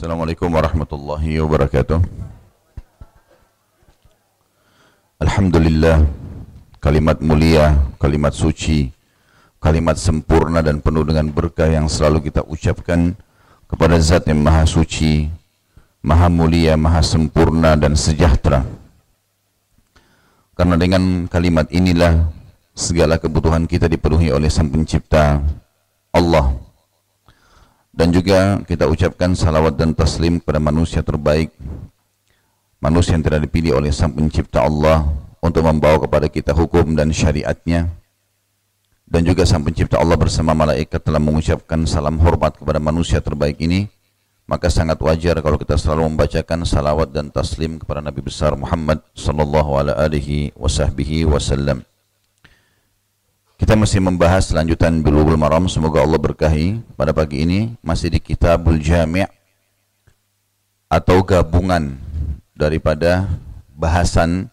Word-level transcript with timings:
Assalamualaikum 0.00 0.48
warahmatullahi 0.48 1.44
wabarakatuh. 1.44 2.00
Alhamdulillah, 5.20 6.08
kalimat 6.80 7.20
mulia, 7.20 7.76
kalimat 8.00 8.32
suci, 8.32 8.96
kalimat 9.60 10.00
sempurna 10.00 10.64
dan 10.64 10.80
penuh 10.80 11.04
dengan 11.04 11.28
berkah 11.28 11.68
yang 11.68 11.84
selalu 11.84 12.32
kita 12.32 12.40
ucapkan 12.48 13.12
kepada 13.68 14.00
zat 14.00 14.24
yang 14.24 14.40
maha 14.40 14.64
suci, 14.64 15.28
maha 16.00 16.32
mulia, 16.32 16.80
maha 16.80 17.04
sempurna 17.04 17.76
dan 17.76 17.92
sejahtera. 17.92 18.64
Karena 20.56 20.80
dengan 20.80 21.28
kalimat 21.28 21.68
inilah 21.68 22.24
segala 22.72 23.20
kebutuhan 23.20 23.68
kita 23.68 23.84
dipenuhi 23.84 24.32
oleh 24.32 24.48
sang 24.48 24.72
pencipta 24.72 25.44
Allah 26.08 26.69
dan 28.00 28.16
juga 28.16 28.56
kita 28.64 28.88
ucapkan 28.88 29.36
salawat 29.36 29.76
dan 29.76 29.92
taslim 29.92 30.40
kepada 30.40 30.56
manusia 30.56 31.04
terbaik. 31.04 31.52
Manusia 32.80 33.12
yang 33.12 33.20
tidak 33.20 33.44
dipilih 33.44 33.76
oleh 33.76 33.92
sang 33.92 34.16
pencipta 34.16 34.64
Allah 34.64 35.04
untuk 35.44 35.68
membawa 35.68 36.00
kepada 36.00 36.24
kita 36.32 36.56
hukum 36.56 36.96
dan 36.96 37.12
syariatnya. 37.12 37.92
Dan 39.04 39.28
juga 39.28 39.44
sang 39.44 39.60
pencipta 39.60 40.00
Allah 40.00 40.16
bersama 40.16 40.56
malaikat 40.56 40.96
telah 41.04 41.20
mengucapkan 41.20 41.84
salam 41.84 42.16
hormat 42.24 42.56
kepada 42.56 42.80
manusia 42.80 43.20
terbaik 43.20 43.60
ini. 43.60 43.84
Maka 44.48 44.72
sangat 44.72 44.96
wajar 45.04 45.36
kalau 45.44 45.60
kita 45.60 45.76
selalu 45.76 46.08
membacakan 46.08 46.64
salawat 46.64 47.12
dan 47.12 47.28
taslim 47.28 47.76
kepada 47.76 48.00
Nabi 48.00 48.24
besar 48.24 48.56
Muhammad 48.56 49.04
sallallahu 49.12 49.76
alaihi 49.76 50.56
wasallam 50.56 51.84
kita 53.60 53.76
masih 53.76 54.00
membahas 54.00 54.48
lanjutan 54.56 55.04
Bulughul 55.04 55.36
Maram. 55.36 55.68
Semoga 55.68 56.00
Allah 56.00 56.16
berkahi. 56.16 56.80
Pada 56.96 57.12
pagi 57.12 57.44
ini 57.44 57.76
masih 57.84 58.08
di 58.08 58.16
Kitabul 58.16 58.80
Jami' 58.80 59.28
atau 60.88 61.20
gabungan 61.20 62.00
daripada 62.56 63.28
bahasan 63.76 64.48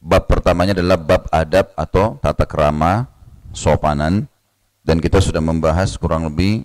bab 0.00 0.24
pertamanya 0.24 0.72
adalah 0.72 0.96
bab 0.96 1.28
adab 1.28 1.68
atau 1.76 2.16
tata 2.24 2.48
kerama 2.48 3.12
sopanan 3.52 4.24
dan 4.80 5.04
kita 5.04 5.20
sudah 5.20 5.44
membahas 5.44 5.92
kurang 6.00 6.32
lebih 6.32 6.64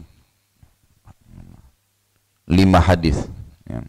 lima 2.47 2.79
hadis 2.81 3.29
ya. 3.67 3.83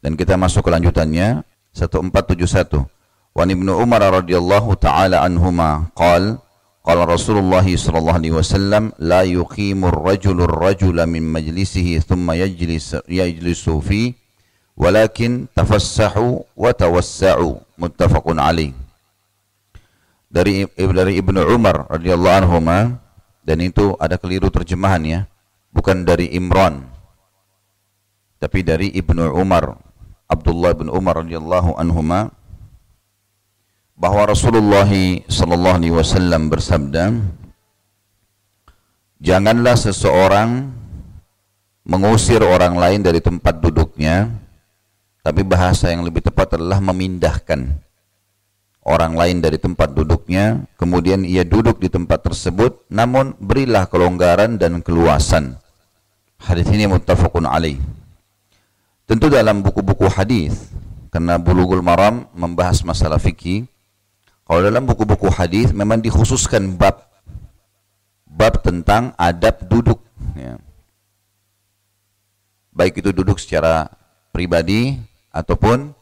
dan 0.00 0.16
kita 0.16 0.34
masuk 0.34 0.64
ke 0.66 0.70
lanjutannya 0.74 1.44
1471 1.72 2.99
وعن 3.35 3.51
ابن 3.51 3.67
عمر 3.69 4.01
رضي 4.23 4.35
الله 4.37 4.65
تعالى 4.73 5.15
عنهما 5.15 5.69
قال 5.95 6.37
قال 6.85 6.99
رسول 7.09 7.37
الله 7.37 7.67
صلى 7.75 7.97
الله 7.97 8.13
عليه 8.13 8.31
وسلم 8.31 8.83
لا 8.99 9.21
يقيم 9.25 9.85
الرجل 9.85 10.37
الرجل 10.41 10.97
من 11.05 11.23
مجلسه 11.33 11.99
ثم 11.99 12.31
يجلس 12.31 13.09
يجلس 13.09 13.65
فيه 13.69 14.13
ولكن 14.77 15.45
تفسحوا 15.55 16.35
وتوسعوا 16.55 17.55
متفق 17.77 18.25
عليه 18.27 18.73
dari 20.35 20.67
dari 20.67 21.15
Ibnu 21.15 21.47
Umar 21.47 21.87
radhiyallahu 21.87 22.37
anhu 22.43 22.59
dan 23.45 23.57
itu 23.63 23.95
ada 23.95 24.19
keliru 24.19 24.51
terjemahan 24.51 25.01
ya 25.07 25.19
bukan 25.71 26.03
dari 26.03 26.35
Imran 26.35 26.83
tapi 28.39 28.61
dari 28.61 28.91
Ibnu 28.91 29.31
Umar 29.31 29.79
Abdullah 30.27 30.75
bin 30.75 30.91
Umar 30.91 31.23
radhiyallahu 31.23 31.79
anhuma 31.79 32.35
bahwa 34.00 34.32
Rasulullah 34.32 34.88
sallallahu 35.28 35.76
alaihi 35.76 35.92
wasallam 35.92 36.48
bersabda 36.48 37.20
Janganlah 39.20 39.76
seseorang 39.76 40.72
mengusir 41.84 42.40
orang 42.40 42.72
lain 42.80 43.04
dari 43.04 43.20
tempat 43.20 43.60
duduknya 43.60 44.32
tapi 45.20 45.44
bahasa 45.44 45.92
yang 45.92 46.00
lebih 46.00 46.24
tepat 46.24 46.56
adalah 46.56 46.80
memindahkan 46.80 47.68
orang 48.80 49.12
lain 49.12 49.44
dari 49.44 49.60
tempat 49.60 49.92
duduknya 49.92 50.64
kemudian 50.80 51.28
ia 51.28 51.44
duduk 51.44 51.84
di 51.84 51.92
tempat 51.92 52.24
tersebut 52.24 52.88
namun 52.88 53.36
berilah 53.36 53.84
kelonggaran 53.84 54.56
dan 54.56 54.80
keluasan. 54.80 55.60
Hadis 56.40 56.72
ini 56.72 56.88
muttafaqun 56.88 57.44
alaih. 57.44 57.76
Tentu 59.04 59.28
dalam 59.28 59.60
buku-buku 59.60 60.08
hadis 60.08 60.72
karena 61.12 61.36
Bulughul 61.36 61.84
Maram 61.84 62.24
membahas 62.32 62.80
masalah 62.80 63.20
fikih 63.20 63.68
kalau 64.50 64.66
dalam 64.66 64.82
buku-buku 64.82 65.30
hadis 65.30 65.70
memang 65.70 66.02
dikhususkan 66.02 66.74
bab 66.74 67.06
bab 68.26 68.58
tentang 68.66 69.14
adab 69.14 69.62
duduk. 69.70 70.02
Ya. 70.34 70.58
Baik 72.74 72.98
itu 72.98 73.14
duduk 73.14 73.38
secara 73.38 73.86
pribadi 74.34 74.98
ataupun 75.30 75.94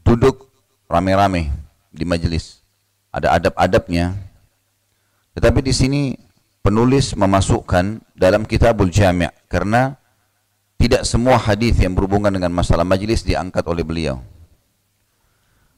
duduk 0.00 0.48
rame-rame 0.88 1.52
di 1.92 2.08
majelis. 2.08 2.64
Ada 3.12 3.36
adab-adabnya. 3.36 4.16
Tetapi 5.36 5.60
di 5.60 5.76
sini 5.76 6.02
penulis 6.64 7.12
memasukkan 7.12 8.00
dalam 8.16 8.48
kitabul 8.48 8.88
jami' 8.88 9.28
karena 9.52 10.00
tidak 10.80 11.04
semua 11.04 11.36
hadis 11.36 11.76
yang 11.76 11.92
berhubungan 11.92 12.32
dengan 12.32 12.48
masalah 12.48 12.88
majelis 12.88 13.20
diangkat 13.20 13.68
oleh 13.68 13.84
beliau. 13.84 14.24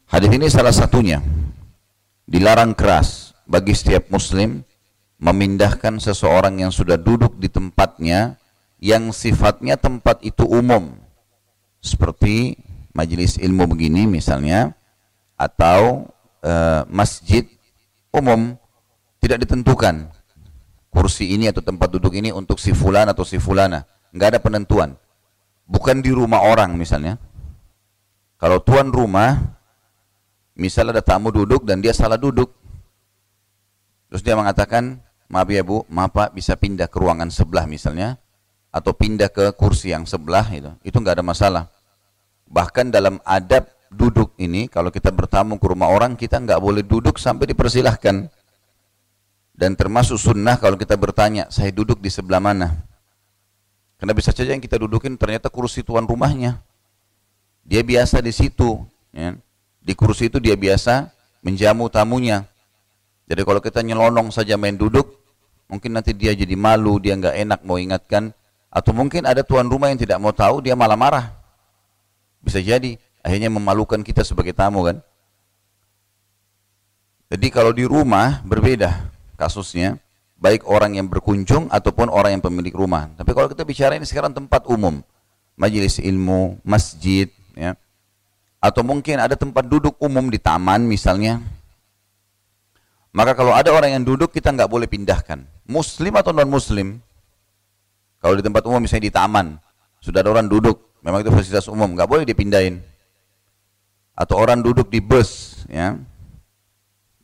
Hadis 0.06 0.30
ini 0.30 0.46
salah 0.46 0.70
satunya 0.70 1.18
dilarang 2.24 2.72
keras 2.72 3.36
bagi 3.44 3.76
setiap 3.76 4.08
muslim 4.08 4.64
memindahkan 5.20 6.00
seseorang 6.00 6.60
yang 6.60 6.72
sudah 6.72 7.00
duduk 7.00 7.36
di 7.40 7.48
tempatnya 7.48 8.36
yang 8.82 9.12
sifatnya 9.16 9.80
tempat 9.80 10.20
itu 10.20 10.44
umum. 10.44 11.00
Seperti 11.80 12.56
majelis 12.96 13.36
ilmu 13.40 13.64
begini 13.68 14.08
misalnya 14.08 14.72
atau 15.36 16.08
e, 16.44 16.52
masjid 16.88 17.44
umum 18.12 18.56
tidak 19.20 19.44
ditentukan. 19.48 20.12
Kursi 20.94 21.34
ini 21.34 21.50
atau 21.50 21.58
tempat 21.58 21.90
duduk 21.90 22.14
ini 22.14 22.30
untuk 22.30 22.62
si 22.62 22.70
fulan 22.70 23.10
atau 23.10 23.26
si 23.26 23.42
fulana. 23.42 23.82
Nggak 24.14 24.28
ada 24.36 24.40
penentuan. 24.40 24.94
Bukan 25.66 26.04
di 26.04 26.14
rumah 26.14 26.44
orang 26.44 26.78
misalnya. 26.78 27.18
Kalau 28.38 28.62
tuan 28.62 28.92
rumah 28.92 29.58
Misal 30.54 30.94
ada 30.94 31.02
tamu 31.02 31.34
duduk 31.34 31.66
dan 31.66 31.82
dia 31.82 31.90
salah 31.90 32.14
duduk. 32.14 32.50
Terus 34.06 34.22
dia 34.22 34.38
mengatakan, 34.38 35.02
maaf 35.26 35.50
ya 35.50 35.66
bu, 35.66 35.82
maaf 35.90 36.14
pak 36.14 36.28
bisa 36.30 36.54
pindah 36.54 36.86
ke 36.86 36.96
ruangan 37.02 37.26
sebelah 37.30 37.66
misalnya. 37.66 38.22
Atau 38.70 38.94
pindah 38.94 39.30
ke 39.30 39.54
kursi 39.54 39.94
yang 39.94 40.06
sebelah 40.06 40.46
itu. 40.50 40.70
Itu 40.86 40.98
nggak 40.98 41.18
ada 41.18 41.26
masalah. 41.26 41.64
Bahkan 42.46 42.94
dalam 42.94 43.18
adab 43.26 43.70
duduk 43.90 44.34
ini, 44.38 44.66
kalau 44.66 44.90
kita 44.90 45.10
bertamu 45.14 45.58
ke 45.58 45.66
rumah 45.66 45.90
orang, 45.90 46.18
kita 46.18 46.38
nggak 46.42 46.58
boleh 46.58 46.82
duduk 46.82 47.18
sampai 47.18 47.50
dipersilahkan. 47.50 48.26
Dan 49.54 49.78
termasuk 49.78 50.18
sunnah 50.18 50.58
kalau 50.58 50.74
kita 50.74 50.98
bertanya, 50.98 51.46
saya 51.50 51.70
duduk 51.70 52.02
di 52.02 52.10
sebelah 52.10 52.42
mana? 52.42 52.74
Karena 53.98 54.10
bisa 54.10 54.34
saja 54.34 54.50
yang 54.50 54.62
kita 54.62 54.78
dudukin 54.82 55.14
ternyata 55.14 55.46
kursi 55.46 55.86
tuan 55.86 56.02
rumahnya. 56.02 56.58
Dia 57.62 57.86
biasa 57.86 58.18
di 58.18 58.34
situ. 58.34 58.82
Ya. 59.14 59.38
Di 59.84 59.92
kursi 59.92 60.32
itu 60.32 60.40
dia 60.40 60.56
biasa 60.56 61.12
menjamu 61.44 61.92
tamunya. 61.92 62.48
Jadi 63.28 63.44
kalau 63.44 63.60
kita 63.60 63.84
nyelonong 63.84 64.32
saja 64.32 64.56
main 64.56 64.80
duduk, 64.80 65.12
mungkin 65.68 65.92
nanti 65.92 66.16
dia 66.16 66.32
jadi 66.32 66.56
malu, 66.56 66.96
dia 66.96 67.12
nggak 67.20 67.36
enak 67.36 67.60
mau 67.68 67.76
ingatkan, 67.76 68.32
atau 68.72 68.96
mungkin 68.96 69.28
ada 69.28 69.44
tuan 69.44 69.68
rumah 69.68 69.92
yang 69.92 70.00
tidak 70.00 70.16
mau 70.16 70.32
tahu, 70.32 70.64
dia 70.64 70.72
malah 70.72 70.96
marah. 70.96 71.36
Bisa 72.40 72.64
jadi, 72.64 72.96
akhirnya 73.20 73.52
memalukan 73.52 74.00
kita 74.00 74.24
sebagai 74.24 74.56
tamu 74.56 74.88
kan. 74.88 75.04
Jadi 77.28 77.46
kalau 77.52 77.72
di 77.72 77.84
rumah 77.84 78.40
berbeda 78.44 79.08
kasusnya, 79.36 80.00
baik 80.40 80.68
orang 80.68 80.96
yang 80.96 81.08
berkunjung 81.08 81.72
ataupun 81.72 82.12
orang 82.12 82.36
yang 82.36 82.42
pemilik 82.44 82.72
rumah. 82.72 83.08
Tapi 83.16 83.32
kalau 83.32 83.48
kita 83.48 83.64
bicara 83.64 83.96
ini 83.96 84.04
sekarang 84.04 84.36
tempat 84.36 84.68
umum, 84.68 85.00
majelis 85.56 85.96
ilmu, 86.00 86.60
masjid, 86.60 87.32
ya, 87.56 87.76
atau 88.64 88.80
mungkin 88.80 89.20
ada 89.20 89.36
tempat 89.36 89.68
duduk 89.68 90.00
umum 90.00 90.32
di 90.32 90.40
taman 90.40 90.88
misalnya. 90.88 91.44
Maka 93.12 93.36
kalau 93.36 93.52
ada 93.52 93.68
orang 93.68 94.00
yang 94.00 94.04
duduk 94.08 94.32
kita 94.32 94.56
nggak 94.56 94.72
boleh 94.72 94.88
pindahkan. 94.88 95.44
Muslim 95.68 96.16
atau 96.16 96.32
non 96.32 96.48
muslim 96.48 96.96
kalau 98.24 98.40
di 98.40 98.42
tempat 98.42 98.64
umum 98.64 98.80
misalnya 98.80 99.12
di 99.12 99.12
taman 99.12 99.60
sudah 100.00 100.24
ada 100.24 100.32
orang 100.32 100.48
duduk. 100.48 100.80
Memang 101.04 101.20
itu 101.20 101.28
fasilitas 101.28 101.68
umum 101.68 101.92
nggak 101.92 102.08
boleh 102.08 102.24
dipindahin. 102.24 102.80
Atau 104.16 104.40
orang 104.40 104.64
duduk 104.64 104.88
di 104.88 105.04
bus 105.04 105.60
ya. 105.68 106.00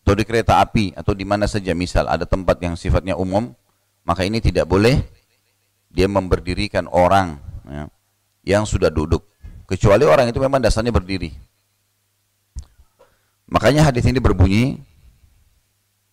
Atau 0.04 0.12
di 0.12 0.28
kereta 0.28 0.60
api 0.60 0.92
atau 0.92 1.16
di 1.16 1.24
mana 1.24 1.48
saja. 1.48 1.72
Misal 1.72 2.04
ada 2.04 2.28
tempat 2.28 2.60
yang 2.60 2.76
sifatnya 2.76 3.16
umum 3.16 3.56
maka 4.04 4.28
ini 4.28 4.44
tidak 4.44 4.68
boleh 4.68 5.00
dia 5.88 6.06
memberdirikan 6.06 6.84
orang 6.92 7.40
ya, 7.64 7.84
yang 8.44 8.64
sudah 8.68 8.92
duduk 8.92 9.29
kecuali 9.70 10.02
orang 10.02 10.26
itu 10.34 10.42
memang 10.42 10.58
dasarnya 10.58 10.90
berdiri. 10.90 11.30
Makanya 13.50 13.86
hadis 13.86 14.02
ini 14.06 14.18
berbunyi 14.18 14.82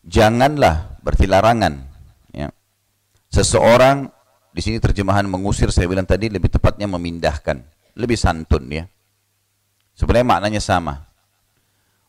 janganlah 0.05 1.01
berarti 1.01 1.25
larangan 1.25 1.73
ya. 2.33 2.53
Seseorang 3.33 4.13
Di 4.57 4.65
sini 4.65 4.81
terjemahan 4.81 5.29
mengusir 5.29 5.69
saya 5.69 5.85
bilang 5.85 6.09
tadi 6.09 6.33
lebih 6.33 6.49
tepatnya 6.49 6.89
memindahkan, 6.89 7.61
lebih 7.93 8.17
santun 8.17 8.65
ya. 8.73 8.89
Sebenarnya 9.93 10.25
maknanya 10.25 10.61
sama. 10.65 11.05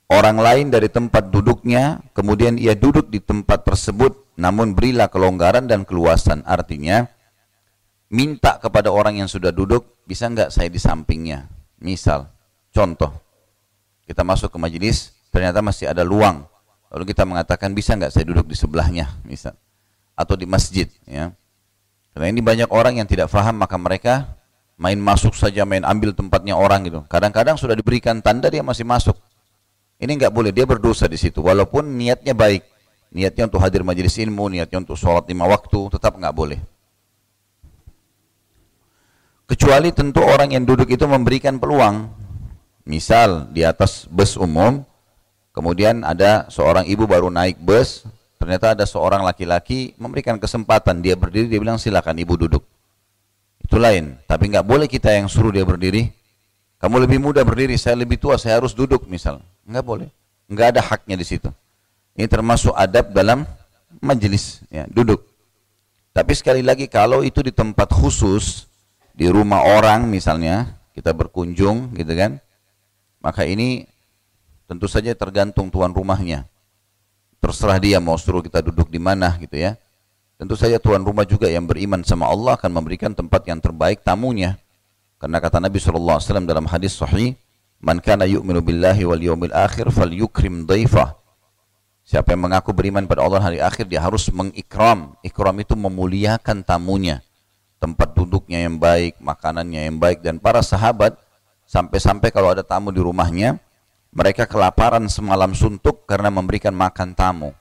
Orang 0.08 0.40
lain 0.40 0.72
dari 0.72 0.88
tempat 0.88 1.28
duduknya, 1.28 2.00
kemudian 2.16 2.56
ia 2.56 2.72
duduk 2.72 3.12
di 3.12 3.20
tempat 3.20 3.68
tersebut, 3.68 4.32
namun 4.40 4.72
berilah 4.72 5.12
kelonggaran 5.12 5.68
dan 5.68 5.84
keluasan. 5.84 6.40
Artinya, 6.48 7.04
minta 8.08 8.60
kepada 8.60 8.92
orang 8.92 9.20
yang 9.20 9.28
sudah 9.30 9.52
duduk, 9.52 10.04
bisa 10.04 10.28
nggak 10.28 10.52
saya 10.52 10.68
di 10.72 10.80
sampingnya? 10.80 11.48
Misal, 11.78 12.26
contoh, 12.74 13.12
kita 14.04 14.26
masuk 14.26 14.50
ke 14.52 14.58
majelis, 14.58 15.14
ternyata 15.30 15.62
masih 15.62 15.88
ada 15.88 16.02
luang. 16.02 16.44
Lalu 16.88 17.12
kita 17.12 17.28
mengatakan, 17.28 17.72
bisa 17.76 17.94
nggak 17.94 18.12
saya 18.12 18.24
duduk 18.24 18.48
di 18.48 18.56
sebelahnya? 18.56 19.12
Misal. 19.22 19.54
Atau 20.18 20.34
di 20.34 20.48
masjid. 20.48 20.90
ya 21.06 21.30
Karena 22.16 22.26
ini 22.32 22.40
banyak 22.42 22.68
orang 22.74 22.98
yang 22.98 23.06
tidak 23.06 23.30
faham, 23.30 23.60
maka 23.60 23.78
mereka 23.78 24.34
main 24.80 24.98
masuk 24.98 25.36
saja, 25.36 25.62
main 25.68 25.84
ambil 25.84 26.10
tempatnya 26.16 26.58
orang 26.58 26.88
gitu. 26.88 27.00
Kadang-kadang 27.06 27.54
sudah 27.54 27.78
diberikan 27.78 28.18
tanda, 28.18 28.50
dia 28.50 28.64
masih 28.64 28.82
masuk 28.82 29.14
ini 29.98 30.14
nggak 30.14 30.30
boleh, 30.30 30.54
dia 30.54 30.62
berdosa 30.62 31.10
di 31.10 31.18
situ. 31.18 31.42
Walaupun 31.42 31.98
niatnya 31.98 32.30
baik, 32.30 32.62
niatnya 33.10 33.50
untuk 33.50 33.58
hadir 33.58 33.82
majelis 33.82 34.14
ilmu, 34.14 34.46
niatnya 34.46 34.78
untuk 34.78 34.94
sholat 34.94 35.26
lima 35.26 35.50
waktu, 35.50 35.90
tetap 35.90 36.14
nggak 36.14 36.30
boleh. 36.30 36.58
Kecuali 39.48 39.88
tentu 39.96 40.20
orang 40.20 40.52
yang 40.52 40.68
duduk 40.68 40.92
itu 40.92 41.08
memberikan 41.08 41.56
peluang. 41.56 42.12
Misal 42.84 43.48
di 43.48 43.64
atas 43.64 44.04
bus 44.04 44.36
umum, 44.36 44.84
kemudian 45.56 46.04
ada 46.04 46.44
seorang 46.52 46.84
ibu 46.84 47.08
baru 47.08 47.32
naik 47.32 47.56
bus, 47.56 48.04
ternyata 48.36 48.76
ada 48.76 48.84
seorang 48.84 49.24
laki-laki 49.24 49.96
memberikan 49.96 50.36
kesempatan 50.36 51.00
dia 51.00 51.16
berdiri, 51.16 51.48
dia 51.48 51.60
bilang 51.64 51.80
silakan 51.80 52.20
ibu 52.20 52.36
duduk. 52.36 52.60
Itu 53.64 53.80
lain, 53.80 54.20
tapi 54.28 54.52
nggak 54.52 54.68
boleh 54.68 54.84
kita 54.84 55.16
yang 55.16 55.32
suruh 55.32 55.48
dia 55.48 55.64
berdiri. 55.64 56.12
Kamu 56.76 57.00
lebih 57.08 57.16
muda 57.16 57.40
berdiri, 57.40 57.80
saya 57.80 57.96
lebih 57.96 58.20
tua, 58.20 58.36
saya 58.36 58.60
harus 58.60 58.76
duduk 58.76 59.08
misal. 59.08 59.40
Enggak 59.64 59.84
boleh. 59.88 60.08
Enggak 60.44 60.76
ada 60.76 60.80
haknya 60.84 61.16
di 61.16 61.24
situ. 61.24 61.48
Ini 62.12 62.28
termasuk 62.28 62.76
adab 62.76 63.16
dalam 63.16 63.48
majelis, 64.04 64.60
ya, 64.68 64.84
duduk. 64.92 65.24
Tapi 66.12 66.36
sekali 66.36 66.60
lagi 66.60 66.84
kalau 66.84 67.24
itu 67.24 67.40
di 67.40 67.50
tempat 67.50 67.88
khusus, 67.96 68.67
di 69.18 69.26
rumah 69.26 69.66
orang 69.66 70.06
misalnya, 70.06 70.78
kita 70.94 71.10
berkunjung 71.10 71.90
gitu 71.98 72.14
kan, 72.14 72.38
maka 73.18 73.42
ini 73.42 73.90
tentu 74.70 74.86
saja 74.86 75.10
tergantung 75.18 75.74
tuan 75.74 75.90
rumahnya. 75.90 76.46
Terserah 77.42 77.82
dia 77.82 77.98
mau 77.98 78.14
suruh 78.14 78.46
kita 78.46 78.62
duduk 78.62 78.86
di 78.86 79.02
mana 79.02 79.34
gitu 79.42 79.58
ya. 79.58 79.74
Tentu 80.38 80.54
saja 80.54 80.78
tuan 80.78 81.02
rumah 81.02 81.26
juga 81.26 81.50
yang 81.50 81.66
beriman 81.66 82.06
sama 82.06 82.30
Allah 82.30 82.54
akan 82.54 82.70
memberikan 82.70 83.10
tempat 83.10 83.42
yang 83.50 83.58
terbaik 83.58 84.06
tamunya. 84.06 84.54
Karena 85.18 85.42
kata 85.42 85.58
Nabi 85.58 85.82
SAW 85.82 86.46
dalam 86.46 86.70
hadis 86.70 86.94
sahih, 86.94 87.34
Man 87.82 87.98
kana 87.98 88.22
yu'minu 88.22 88.62
billahi 88.62 89.02
wal 89.02 89.22
yawmil 89.22 89.54
akhir 89.54 89.90
falyukrim 89.90 90.62
dhaifah. 90.62 91.18
Siapa 92.06 92.34
yang 92.34 92.46
mengaku 92.46 92.70
beriman 92.70 93.06
pada 93.10 93.26
Allah 93.26 93.42
hari 93.42 93.58
akhir 93.58 93.90
dia 93.90 93.98
harus 93.98 94.30
mengikram. 94.30 95.18
Ikram 95.26 95.58
itu 95.58 95.74
memuliakan 95.74 96.62
tamunya. 96.62 97.22
Tempat 97.78 98.14
duduknya 98.18 98.66
yang 98.66 98.76
baik, 98.76 99.22
makanannya 99.22 99.86
yang 99.86 99.96
baik 100.02 100.22
dan 100.22 100.42
para 100.42 100.62
sahabat 100.62 101.14
sampai-sampai 101.66 102.34
kalau 102.34 102.50
ada 102.50 102.66
tamu 102.66 102.90
di 102.90 102.98
rumahnya 102.98 103.62
mereka 104.10 104.48
kelaparan 104.48 105.06
semalam 105.06 105.52
suntuk 105.54 106.08
karena 106.08 106.32
memberikan 106.32 106.74
makan 106.74 107.14
tamu. 107.14 107.54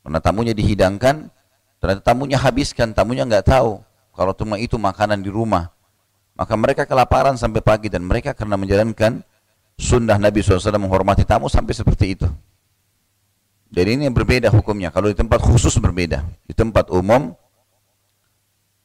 Karena 0.00 0.18
tamunya 0.18 0.56
dihidangkan, 0.56 1.28
ternyata 1.78 2.02
tamunya 2.02 2.40
habiskan, 2.40 2.96
tamunya 2.96 3.28
nggak 3.28 3.46
tahu 3.46 3.78
kalau 4.16 4.32
cuma 4.34 4.56
itu 4.56 4.80
makanan 4.80 5.20
di 5.20 5.30
rumah. 5.30 5.70
Maka 6.34 6.56
mereka 6.56 6.88
kelaparan 6.88 7.36
sampai 7.36 7.60
pagi 7.60 7.92
dan 7.92 8.00
mereka 8.00 8.32
karena 8.32 8.56
menjalankan 8.56 9.20
sunnah 9.76 10.16
Nabi 10.16 10.40
SAW 10.40 10.80
menghormati 10.80 11.22
tamu 11.28 11.52
sampai 11.52 11.76
seperti 11.76 12.16
itu. 12.16 12.28
Jadi 13.70 14.00
ini 14.00 14.08
berbeda 14.10 14.50
hukumnya. 14.50 14.90
Kalau 14.90 15.12
di 15.12 15.14
tempat 15.14 15.38
khusus 15.44 15.76
berbeda. 15.78 16.26
Di 16.48 16.56
tempat 16.56 16.90
umum, 16.90 17.36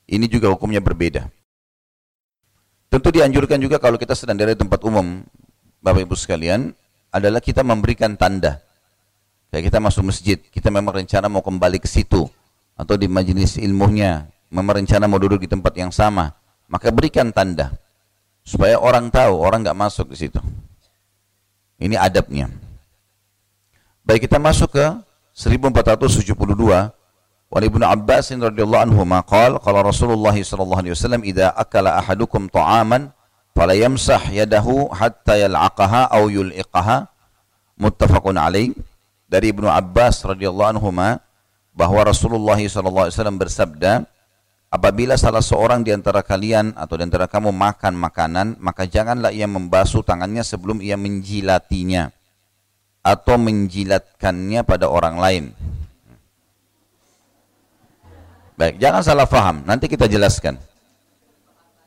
ini 0.05 0.25
juga 0.29 0.51
hukumnya 0.53 0.81
berbeda. 0.81 1.27
Tentu 2.89 3.09
dianjurkan 3.11 3.59
juga 3.59 3.81
kalau 3.81 3.99
kita 3.99 4.13
sedang 4.13 4.39
dari 4.39 4.55
tempat 4.55 4.81
umum, 4.85 5.25
Bapak 5.81 6.05
Ibu 6.05 6.15
sekalian, 6.15 6.71
adalah 7.11 7.43
kita 7.43 7.65
memberikan 7.65 8.15
tanda. 8.15 8.61
Kayak 9.51 9.71
kita 9.71 9.79
masuk 9.83 10.03
masjid, 10.11 10.37
kita 10.39 10.71
memang 10.71 10.95
rencana 10.95 11.27
mau 11.27 11.43
kembali 11.43 11.79
ke 11.81 11.89
situ. 11.89 12.27
Atau 12.75 12.99
di 12.99 13.07
majelis 13.07 13.55
ilmunya, 13.55 14.27
memang 14.51 14.83
rencana 14.83 15.07
mau 15.07 15.19
duduk 15.19 15.43
di 15.43 15.49
tempat 15.51 15.73
yang 15.79 15.91
sama 15.95 16.31
maka 16.67 16.89
berikan 16.89 17.29
tanda 17.29 17.73
supaya 18.45 18.77
orang 18.77 19.09
tahu 19.09 19.41
orang 19.41 19.65
nggak 19.65 19.77
masuk 19.77 20.13
di 20.13 20.17
situ. 20.17 20.41
Ini 21.75 21.99
adabnya. 21.99 22.47
Baik 24.05 24.29
kita 24.29 24.37
masuk 24.39 24.79
ke 24.79 24.85
1472 25.35 26.94
Wa 27.55 27.63
Ibnu 27.63 27.87
Abbas 27.87 28.35
radhiyallahu 28.35 28.91
anhu 28.91 29.07
maqal 29.07 29.55
qala 29.63 29.79
Rasulullah 29.79 30.35
sallallahu 30.35 30.83
alaihi 30.83 30.91
wasallam 30.91 31.23
idza 31.23 31.55
akala 31.55 31.95
ahadukum 32.03 32.51
ta'aman 32.51 33.15
fala 33.55 33.71
yamsah 33.71 34.19
yadahu 34.27 34.91
hatta 34.91 35.39
yal'aqaha 35.39 36.11
aw 36.11 36.27
yul'iqaha 36.27 37.07
muttafaqun 37.79 38.35
alaih 38.35 38.75
dari 39.31 39.55
Ibnu 39.55 39.71
Abbas 39.71 40.27
radhiyallahu 40.27 40.75
anhu 40.75 40.91
bahwa 41.71 41.99
Rasulullah 42.03 42.59
sallallahu 42.59 43.07
alaihi 43.07 43.15
wasallam 43.15 43.39
bersabda 43.39 44.03
Apabila 44.75 45.15
salah 45.15 45.39
seorang 45.39 45.87
di 45.87 45.95
antara 45.95 46.19
kalian 46.19 46.75
atau 46.75 46.99
di 46.99 47.07
antara 47.07 47.31
kamu 47.31 47.55
makan 47.55 47.95
makanan, 47.95 48.59
maka 48.59 48.83
janganlah 48.83 49.31
ia 49.31 49.47
membasuh 49.47 50.03
tangannya 50.03 50.43
sebelum 50.43 50.83
ia 50.83 50.99
menjilatinya 50.99 52.11
atau 52.99 53.39
menjilatkannya 53.39 54.67
pada 54.67 54.91
orang 54.91 55.15
lain. 55.15 55.45
Baik, 58.55 58.79
jangan 58.79 59.01
salah 59.03 59.27
faham. 59.27 59.63
Nanti 59.67 59.91
kita 59.91 60.07
jelaskan. 60.07 60.55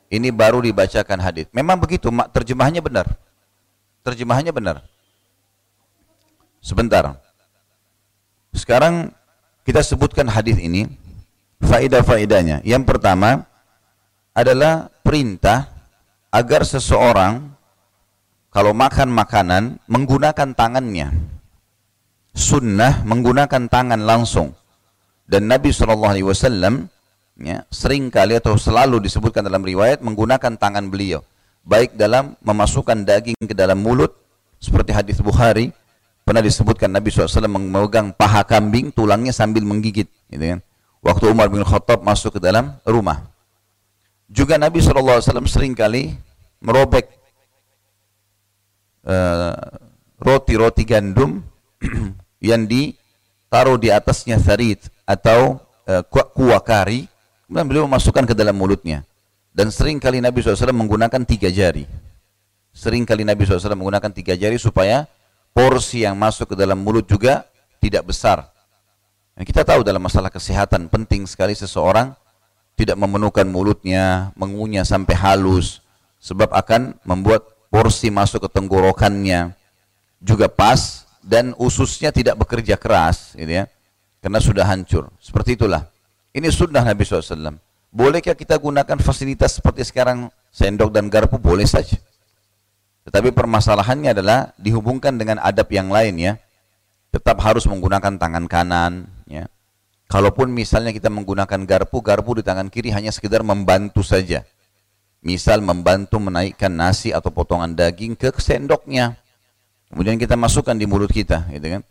Ini 0.09 0.33
baru 0.33 0.61
dibacakan 0.61 1.21
hadis. 1.21 1.45
Memang 1.53 1.77
begitu, 1.77 2.09
terjemahnya 2.33 2.81
benar. 2.81 3.05
Terjemahannya 4.01 4.53
benar. 4.53 4.77
Sebentar. 6.61 7.13
Sekarang 8.49 9.13
kita 9.61 9.85
sebutkan 9.85 10.25
hadis 10.25 10.57
ini 10.57 10.89
faedah-faedahnya. 11.61 12.65
Yang 12.65 12.83
pertama 12.89 13.45
adalah 14.33 14.89
perintah 15.05 15.69
agar 16.33 16.65
seseorang 16.65 17.53
kalau 18.49 18.73
makan 18.73 19.13
makanan 19.13 19.63
menggunakan 19.85 20.57
tangannya. 20.57 21.13
Sunnah 22.33 23.05
menggunakan 23.05 23.69
tangan 23.69 24.01
langsung. 24.01 24.57
Dan 25.29 25.45
Nabi 25.45 25.69
SAW 25.69 26.09
ya, 27.37 27.61
sering 27.69 28.09
kali 28.09 28.41
atau 28.41 28.57
selalu 28.57 28.97
disebutkan 29.05 29.45
dalam 29.45 29.61
riwayat 29.61 30.01
menggunakan 30.01 30.57
tangan 30.57 30.89
beliau. 30.89 31.21
Baik 31.61 31.93
dalam 31.93 32.33
memasukkan 32.41 33.05
daging 33.05 33.37
ke 33.37 33.53
dalam 33.53 33.77
mulut, 33.77 34.09
seperti 34.57 34.89
hadis 34.89 35.21
Bukhari, 35.21 35.69
pernah 36.25 36.41
disebutkan 36.41 36.89
Nabi 36.89 37.13
SAW 37.13 37.45
memegang 37.45 38.09
paha 38.09 38.41
kambing, 38.41 38.89
tulangnya 38.89 39.29
sambil 39.29 39.61
menggigit. 39.61 40.09
Gitu 40.33 40.57
kan 40.57 40.59
waktu 41.03 41.31
Umar 41.31 41.47
bin 41.47 41.63
Khattab 41.63 42.03
masuk 42.03 42.37
ke 42.37 42.39
dalam 42.43 42.75
rumah. 42.83 43.27
Juga 44.29 44.61
Nabi 44.61 44.83
SAW 44.83 45.23
sering 45.49 45.73
kali 45.73 46.13
merobek 46.61 47.09
eh, 49.07 49.55
roti-roti 50.21 50.83
uh, 50.85 50.87
gandum 50.87 51.41
yang 52.49 52.69
ditaruh 52.69 53.79
di 53.81 53.89
atasnya 53.89 54.37
sarit 54.37 54.85
atau 55.09 55.57
uh, 55.89 56.05
kuah 56.05 56.61
kari, 56.61 57.09
kemudian 57.49 57.65
beliau 57.65 57.83
memasukkan 57.89 58.29
ke 58.29 58.37
dalam 58.37 58.53
mulutnya. 58.53 59.01
Dan 59.49 59.73
sering 59.73 59.97
kali 59.97 60.21
Nabi 60.21 60.45
SAW 60.45 60.69
menggunakan 60.69 61.25
tiga 61.25 61.49
jari. 61.49 61.89
Seringkali 62.69 63.25
Nabi 63.25 63.49
SAW 63.49 63.73
menggunakan 63.73 64.13
tiga 64.13 64.37
jari 64.37 64.61
supaya 64.61 65.09
porsi 65.57 66.05
yang 66.05 66.13
masuk 66.13 66.53
ke 66.53 66.55
dalam 66.55 66.77
mulut 66.77 67.09
juga 67.09 67.49
tidak 67.81 68.13
besar 68.13 68.45
dan 69.39 69.47
kita 69.47 69.63
tahu 69.63 69.87
dalam 69.87 70.03
masalah 70.03 70.27
kesehatan 70.27 70.91
penting 70.91 71.23
sekali 71.23 71.55
seseorang 71.55 72.11
tidak 72.75 72.99
memenuhkan 72.99 73.47
mulutnya, 73.47 74.35
mengunyah 74.35 74.83
sampai 74.83 75.15
halus, 75.15 75.79
sebab 76.19 76.51
akan 76.51 76.99
membuat 77.07 77.47
porsi 77.71 78.11
masuk 78.11 78.43
ke 78.43 78.59
tenggorokannya 78.59 79.55
juga 80.19 80.51
pas 80.51 81.07
dan 81.23 81.55
ususnya 81.55 82.11
tidak 82.11 82.35
bekerja 82.35 82.75
keras, 82.75 83.31
gitu 83.31 83.63
ya, 83.63 83.71
karena 84.19 84.39
sudah 84.39 84.65
hancur. 84.67 85.11
Seperti 85.19 85.55
itulah. 85.59 85.87
Ini 86.35 86.47
sunnah 86.53 86.85
Nabi 86.85 87.03
SAW. 87.03 87.57
Bolehkah 87.89 88.37
kita 88.37 88.55
gunakan 88.61 89.01
fasilitas 89.01 89.57
seperti 89.57 89.81
sekarang 89.87 90.29
sendok 90.53 90.93
dan 90.93 91.09
garpu? 91.09 91.41
Boleh 91.41 91.65
saja. 91.65 91.97
Tetapi 93.09 93.33
permasalahannya 93.33 94.13
adalah 94.13 94.53
dihubungkan 94.61 95.17
dengan 95.17 95.41
adab 95.41 95.73
yang 95.73 95.89
lain 95.89 96.21
ya. 96.21 96.33
Tetap 97.09 97.41
harus 97.41 97.65
menggunakan 97.65 98.21
tangan 98.21 98.45
kanan, 98.45 99.09
Kalaupun 100.09 100.49
misalnya 100.49 100.89
kita 100.89 101.05
menggunakan 101.13 101.69
garpu, 101.69 102.01
garpu 102.01 102.33
di 102.33 102.41
tangan 102.41 102.73
kiri 102.73 102.89
hanya 102.89 103.13
sekedar 103.13 103.45
membantu 103.45 104.01
saja. 104.01 104.41
Misal 105.21 105.61
membantu 105.61 106.17
menaikkan 106.17 106.73
nasi 106.73 107.13
atau 107.13 107.29
potongan 107.29 107.77
daging 107.77 108.17
ke 108.17 108.33
sendoknya. 108.41 109.21
Kemudian 109.93 110.17
kita 110.17 110.33
masukkan 110.33 110.73
di 110.73 110.89
mulut 110.89 111.13
kita, 111.13 111.45
gitu 111.53 111.77
kan. 111.77 111.81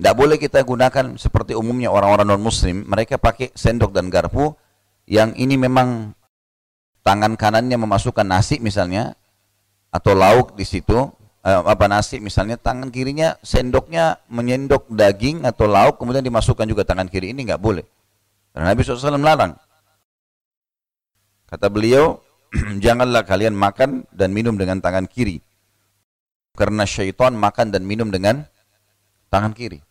Tidak 0.00 0.16
boleh 0.16 0.40
kita 0.40 0.64
gunakan 0.64 1.20
seperti 1.20 1.52
umumnya 1.52 1.92
orang-orang 1.92 2.32
non-muslim, 2.32 2.88
mereka 2.88 3.20
pakai 3.20 3.52
sendok 3.52 3.92
dan 3.92 4.08
garpu 4.08 4.56
yang 5.04 5.36
ini 5.36 5.60
memang 5.60 6.16
tangan 7.04 7.36
kanannya 7.36 7.76
memasukkan 7.76 8.24
nasi 8.24 8.56
misalnya 8.64 9.12
atau 9.92 10.16
lauk 10.16 10.56
di 10.56 10.64
situ, 10.64 10.96
eh, 11.44 11.52
apa 11.52 11.84
nasi 11.84 12.16
misalnya 12.16 12.56
tangan 12.56 12.88
kirinya 12.88 13.36
sendoknya 13.44 14.24
menyendok 14.32 14.88
daging 14.88 15.44
atau 15.44 15.68
lauk 15.68 16.00
kemudian 16.00 16.24
dimasukkan 16.24 16.64
juga 16.64 16.88
tangan 16.88 17.04
kiri 17.04 17.36
ini 17.36 17.52
nggak 17.52 17.60
boleh. 17.60 17.84
Karena 18.56 18.72
Nabi 18.72 18.80
SAW 18.80 19.20
melarang 19.20 19.52
kata 21.44 21.68
beliau 21.68 22.24
janganlah 22.88 23.28
kalian 23.28 23.52
makan 23.52 24.08
dan 24.16 24.32
minum 24.32 24.56
dengan 24.56 24.80
tangan 24.80 25.04
kiri. 25.04 25.44
Karena 26.56 26.88
syaitan 26.88 27.36
makan 27.36 27.68
dan 27.68 27.84
minum 27.84 28.08
dengan 28.08 28.48
tangan 29.28 29.52
kiri 29.52 29.89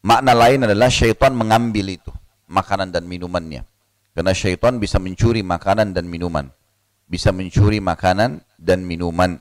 makna 0.00 0.32
lain 0.32 0.64
adalah 0.64 0.88
syaitan 0.88 1.32
mengambil 1.32 1.92
itu 1.92 2.12
makanan 2.50 2.90
dan 2.90 3.04
minumannya 3.06 3.62
karena 4.16 4.32
syaitan 4.34 4.80
bisa 4.80 4.98
mencuri 4.98 5.44
makanan 5.44 5.92
dan 5.92 6.08
minuman 6.08 6.48
bisa 7.10 7.34
mencuri 7.34 7.78
makanan 7.82 8.42
dan 8.56 8.82
minuman 8.86 9.38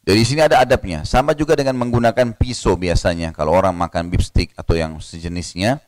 dari 0.00 0.26
sini 0.26 0.42
ada 0.42 0.64
adabnya. 0.64 1.04
Sama 1.06 1.36
juga 1.38 1.54
dengan 1.54 1.78
menggunakan 1.78 2.34
pisau 2.34 2.74
biasanya. 2.74 3.30
Kalau 3.30 3.54
orang 3.54 3.76
makan 3.78 4.10
beef 4.10 4.26
stick 4.26 4.50
atau 4.58 4.74
yang 4.74 4.98
sejenisnya, 4.98 5.78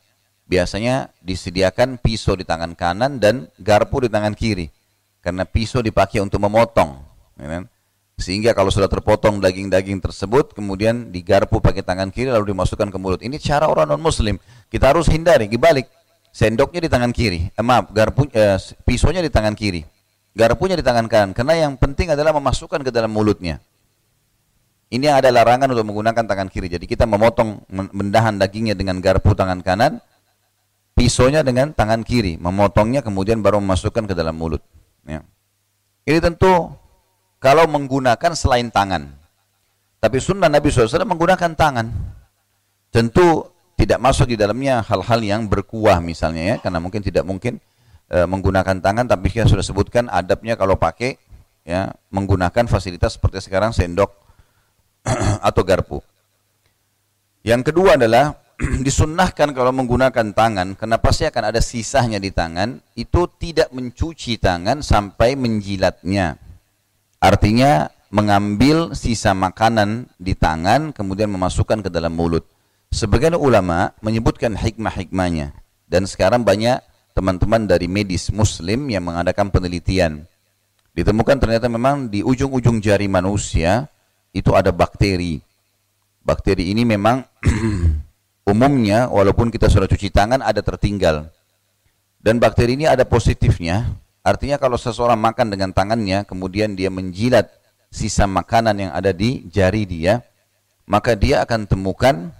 biasanya 0.47 1.11
disediakan 1.25 1.99
pisau 1.99 2.39
di 2.39 2.47
tangan 2.47 2.77
kanan 2.79 3.19
dan 3.19 3.51
garpu 3.59 4.05
di 4.05 4.12
tangan 4.12 4.37
kiri. 4.37 4.71
Karena 5.19 5.43
pisau 5.43 5.83
dipakai 5.83 6.23
untuk 6.23 6.39
memotong. 6.39 7.03
Ya 7.41 7.47
kan? 7.51 7.62
Sehingga 8.21 8.54
kalau 8.54 8.71
sudah 8.71 8.87
terpotong 8.87 9.42
daging-daging 9.42 9.99
tersebut, 9.99 10.54
kemudian 10.54 11.11
digarpu 11.11 11.59
pakai 11.59 11.83
tangan 11.83 12.12
kiri 12.14 12.31
lalu 12.31 12.54
dimasukkan 12.54 12.88
ke 12.92 12.99
mulut. 13.00 13.21
Ini 13.25 13.35
cara 13.42 13.66
orang 13.66 13.90
non-muslim. 13.90 14.38
Kita 14.71 14.95
harus 14.95 15.11
hindari, 15.11 15.50
dibalik. 15.50 15.90
Sendoknya 16.33 16.81
di 16.81 16.88
tangan 16.88 17.12
kiri, 17.12 17.52
eh, 17.52 17.64
maaf, 17.64 17.92
garpu, 17.92 18.25
eh, 18.33 18.57
pisaunya 18.88 19.21
di 19.21 19.28
tangan 19.28 19.52
kiri. 19.52 19.85
Garpunya 20.33 20.81
di 20.81 20.85
tangan 20.85 21.04
kanan. 21.04 21.31
Karena 21.37 21.69
yang 21.69 21.76
penting 21.76 22.09
adalah 22.09 22.33
memasukkan 22.33 22.81
ke 22.81 22.88
dalam 22.88 23.12
mulutnya. 23.12 23.61
Ini 24.92 25.12
yang 25.12 25.16
ada 25.21 25.28
larangan 25.33 25.73
untuk 25.73 25.88
menggunakan 25.88 26.25
tangan 26.25 26.49
kiri. 26.52 26.73
Jadi 26.73 26.85
kita 26.85 27.04
memotong 27.04 27.64
mendahan 27.69 28.37
dagingnya 28.37 28.76
dengan 28.76 29.00
garpu 29.00 29.33
tangan 29.33 29.64
kanan, 29.64 30.00
pisaunya 30.92 31.40
dengan 31.40 31.73
tangan 31.73 32.04
kiri, 32.04 32.37
memotongnya 32.37 33.00
kemudian 33.00 33.40
baru 33.40 33.61
memasukkan 33.61 34.09
ke 34.09 34.14
dalam 34.16 34.37
mulut. 34.37 34.61
Ya. 35.09 35.25
Ini 36.04 36.21
tentu 36.21 36.76
kalau 37.42 37.66
menggunakan 37.66 38.38
selain 38.38 38.70
tangan. 38.70 39.11
Tapi 39.99 40.22
sunnah 40.22 40.46
Nabi 40.46 40.70
SAW 40.70 41.02
menggunakan 41.02 41.58
tangan. 41.58 41.90
Tentu 42.94 43.50
tidak 43.75 43.99
masuk 43.99 44.30
di 44.30 44.38
dalamnya 44.38 44.78
hal-hal 44.87 45.18
yang 45.18 45.50
berkuah 45.50 45.99
misalnya 45.99 46.54
ya, 46.54 46.56
karena 46.62 46.78
mungkin 46.78 47.02
tidak 47.02 47.26
mungkin 47.26 47.58
e, 48.06 48.18
menggunakan 48.22 48.78
tangan. 48.78 49.11
Tapi 49.11 49.26
kita 49.26 49.50
sudah 49.50 49.66
sebutkan 49.66 50.06
adabnya 50.06 50.54
kalau 50.54 50.78
pakai 50.78 51.18
ya 51.66 51.90
menggunakan 52.14 52.70
fasilitas 52.70 53.18
seperti 53.18 53.42
sekarang 53.42 53.75
sendok 53.75 54.14
atau 55.50 55.62
garpu. 55.66 55.99
Yang 57.42 57.75
kedua 57.75 57.99
adalah 57.99 58.38
disunnahkan 58.87 59.50
kalau 59.50 59.75
menggunakan 59.75 60.30
tangan, 60.30 60.78
karena 60.78 60.96
pasti 61.02 61.26
akan 61.26 61.50
ada 61.50 61.58
sisanya 61.58 62.22
di 62.22 62.30
tangan, 62.30 62.78
itu 62.94 63.26
tidak 63.34 63.75
mencuci 63.75 64.38
tangan 64.38 64.78
sampai 64.78 65.34
menjilatnya. 65.34 66.51
Artinya 67.23 67.87
mengambil 68.11 68.99
sisa 68.99 69.31
makanan 69.31 70.11
di 70.19 70.35
tangan 70.35 70.91
kemudian 70.91 71.31
memasukkan 71.31 71.87
ke 71.87 71.88
dalam 71.88 72.11
mulut. 72.11 72.43
Sebagian 72.91 73.38
ulama 73.38 73.95
menyebutkan 74.02 74.59
hikmah-hikmahnya. 74.59 75.55
Dan 75.87 76.11
sekarang 76.11 76.43
banyak 76.43 76.83
teman-teman 77.14 77.64
dari 77.71 77.87
medis 77.87 78.29
muslim 78.35 78.91
yang 78.91 79.07
mengadakan 79.07 79.55
penelitian. 79.55 80.26
Ditemukan 80.93 81.41
ternyata 81.41 81.71
memang 81.71 82.11
di 82.11 82.21
ujung-ujung 82.21 82.83
jari 82.83 83.09
manusia 83.09 83.88
itu 84.35 84.52
ada 84.52 84.75
bakteri. 84.75 85.41
Bakteri 86.21 86.75
ini 86.75 86.85
memang 86.85 87.25
umumnya 88.52 89.09
walaupun 89.09 89.49
kita 89.49 89.71
sudah 89.71 89.88
cuci 89.88 90.11
tangan 90.12 90.43
ada 90.45 90.61
tertinggal. 90.61 91.33
Dan 92.21 92.43
bakteri 92.43 92.76
ini 92.76 92.85
ada 92.85 93.07
positifnya. 93.07 94.01
Artinya 94.23 94.57
kalau 94.59 94.79
seseorang 94.79 95.19
makan 95.19 95.50
dengan 95.50 95.75
tangannya 95.75 96.23
kemudian 96.23 96.79
dia 96.79 96.88
menjilat 96.95 97.50
sisa 97.91 98.25
makanan 98.31 98.88
yang 98.88 98.93
ada 98.95 99.11
di 99.11 99.43
jari 99.50 99.83
dia, 99.83 100.23
maka 100.87 101.19
dia 101.19 101.43
akan 101.43 101.67
temukan 101.67 102.31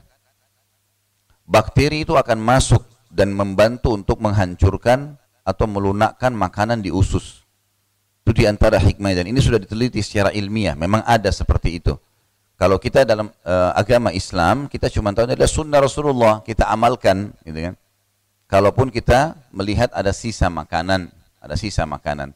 bakteri 1.43 2.07
itu 2.07 2.15
akan 2.15 2.39
masuk 2.39 2.87
dan 3.13 3.35
membantu 3.35 3.93
untuk 3.93 4.23
menghancurkan 4.23 5.21
atau 5.43 5.67
melunakkan 5.67 6.33
makanan 6.33 6.81
di 6.81 6.89
usus. 6.89 7.43
Itu 8.23 8.31
di 8.31 8.47
antara 8.47 8.79
hikmah 8.79 9.13
dan 9.19 9.27
ini 9.27 9.43
sudah 9.43 9.59
diteliti 9.59 9.99
secara 10.01 10.31
ilmiah. 10.31 10.79
Memang 10.79 11.03
ada 11.03 11.29
seperti 11.35 11.83
itu. 11.83 11.99
Kalau 12.55 12.79
kita 12.79 13.03
dalam 13.03 13.27
uh, 13.43 13.75
agama 13.75 14.15
Islam, 14.15 14.71
kita 14.71 14.87
cuma 14.87 15.11
tahu 15.11 15.27
adalah 15.27 15.51
sunnah 15.51 15.83
Rasulullah, 15.83 16.47
kita 16.47 16.71
amalkan, 16.71 17.35
gitu 17.43 17.59
kan. 17.59 17.75
Kalaupun 18.47 18.95
kita 18.95 19.35
melihat 19.51 19.91
ada 19.91 20.15
sisa 20.15 20.47
makanan, 20.47 21.11
ada 21.43 21.59
sisa 21.59 21.83
makanan. 21.83 22.31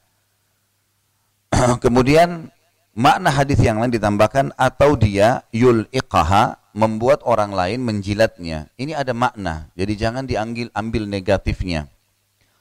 Kemudian 1.85 2.51
makna 2.91 3.31
hadis 3.31 3.63
yang 3.63 3.79
lain 3.79 3.95
ditambahkan 3.95 4.51
atau 4.59 4.99
dia 4.99 5.47
yul 5.55 5.87
iqaha 5.95 6.59
membuat 6.75 7.23
orang 7.23 7.55
lain 7.55 7.81
menjilatnya. 7.87 8.69
Ini 8.75 8.99
ada 8.99 9.15
makna. 9.15 9.71
Jadi 9.79 9.93
jangan 9.95 10.27
diambil 10.27 10.69
ambil 10.75 11.07
negatifnya. 11.07 11.89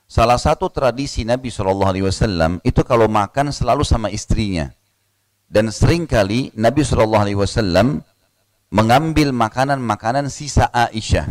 Salah 0.05 0.37
satu 0.37 0.69
tradisi 0.69 1.25
Nabi 1.25 1.49
Shallallahu 1.49 1.91
Alaihi 1.91 2.05
Wasallam 2.05 2.61
itu 2.61 2.85
kalau 2.85 3.09
makan 3.09 3.49
selalu 3.49 3.81
sama 3.81 4.13
istrinya. 4.13 4.69
Dan 5.49 5.73
sering 5.73 6.05
kali 6.05 6.53
Nabi 6.53 6.85
Shallallahu 6.85 7.25
Alaihi 7.25 7.41
Wasallam 7.41 8.05
mengambil 8.69 9.33
makanan-makanan 9.33 10.29
sisa 10.29 10.69
Aisyah. 10.69 11.25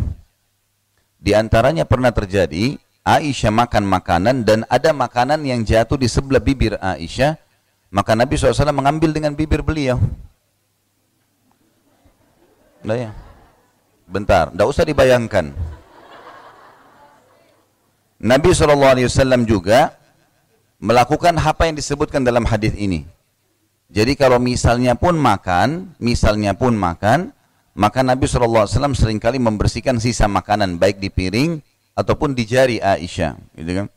Di 1.17 1.33
antaranya 1.33 1.87
pernah 1.87 2.13
terjadi 2.13 2.77
Aisyah 3.05 3.53
makan 3.53 3.85
makanan 3.85 4.41
dan 4.41 4.65
ada 4.65 4.89
makanan 4.89 5.45
yang 5.45 5.61
jatuh 5.61 5.93
di 5.93 6.09
sebelah 6.09 6.41
bibir 6.41 6.73
Aisyah. 6.81 7.37
Maka 7.93 8.17
Nabi 8.17 8.33
SAW 8.33 8.73
mengambil 8.73 9.13
dengan 9.13 9.37
bibir 9.37 9.61
beliau. 9.61 10.01
Nah. 12.81 13.13
Bentar, 14.05 14.49
tidak 14.53 14.67
usah 14.69 14.85
dibayangkan. 14.85 15.53
Nabi 18.21 18.49
SAW 18.53 19.45
juga 19.45 19.93
melakukan 20.81 21.37
apa 21.37 21.69
yang 21.69 21.77
disebutkan 21.77 22.25
dalam 22.25 22.45
hadis 22.45 22.73
ini. 22.73 23.05
Jadi 23.89 24.17
kalau 24.17 24.41
misalnya 24.41 24.97
pun 24.97 25.13
makan, 25.13 25.93
misalnya 26.01 26.57
pun 26.57 26.73
makan, 26.73 27.33
maka 27.77 28.01
Nabi 28.01 28.25
SAW 28.25 28.65
sering 28.97 29.21
kali 29.21 29.37
membersihkan 29.37 30.01
sisa 30.01 30.25
makanan 30.25 30.81
baik 30.81 30.97
di 30.97 31.13
piring 31.13 31.61
ataupun 31.95 32.35
di 32.35 32.43
jari 32.43 32.77
Aisyah, 32.77 33.33
gitu 33.55 33.71
kan? 33.83 33.87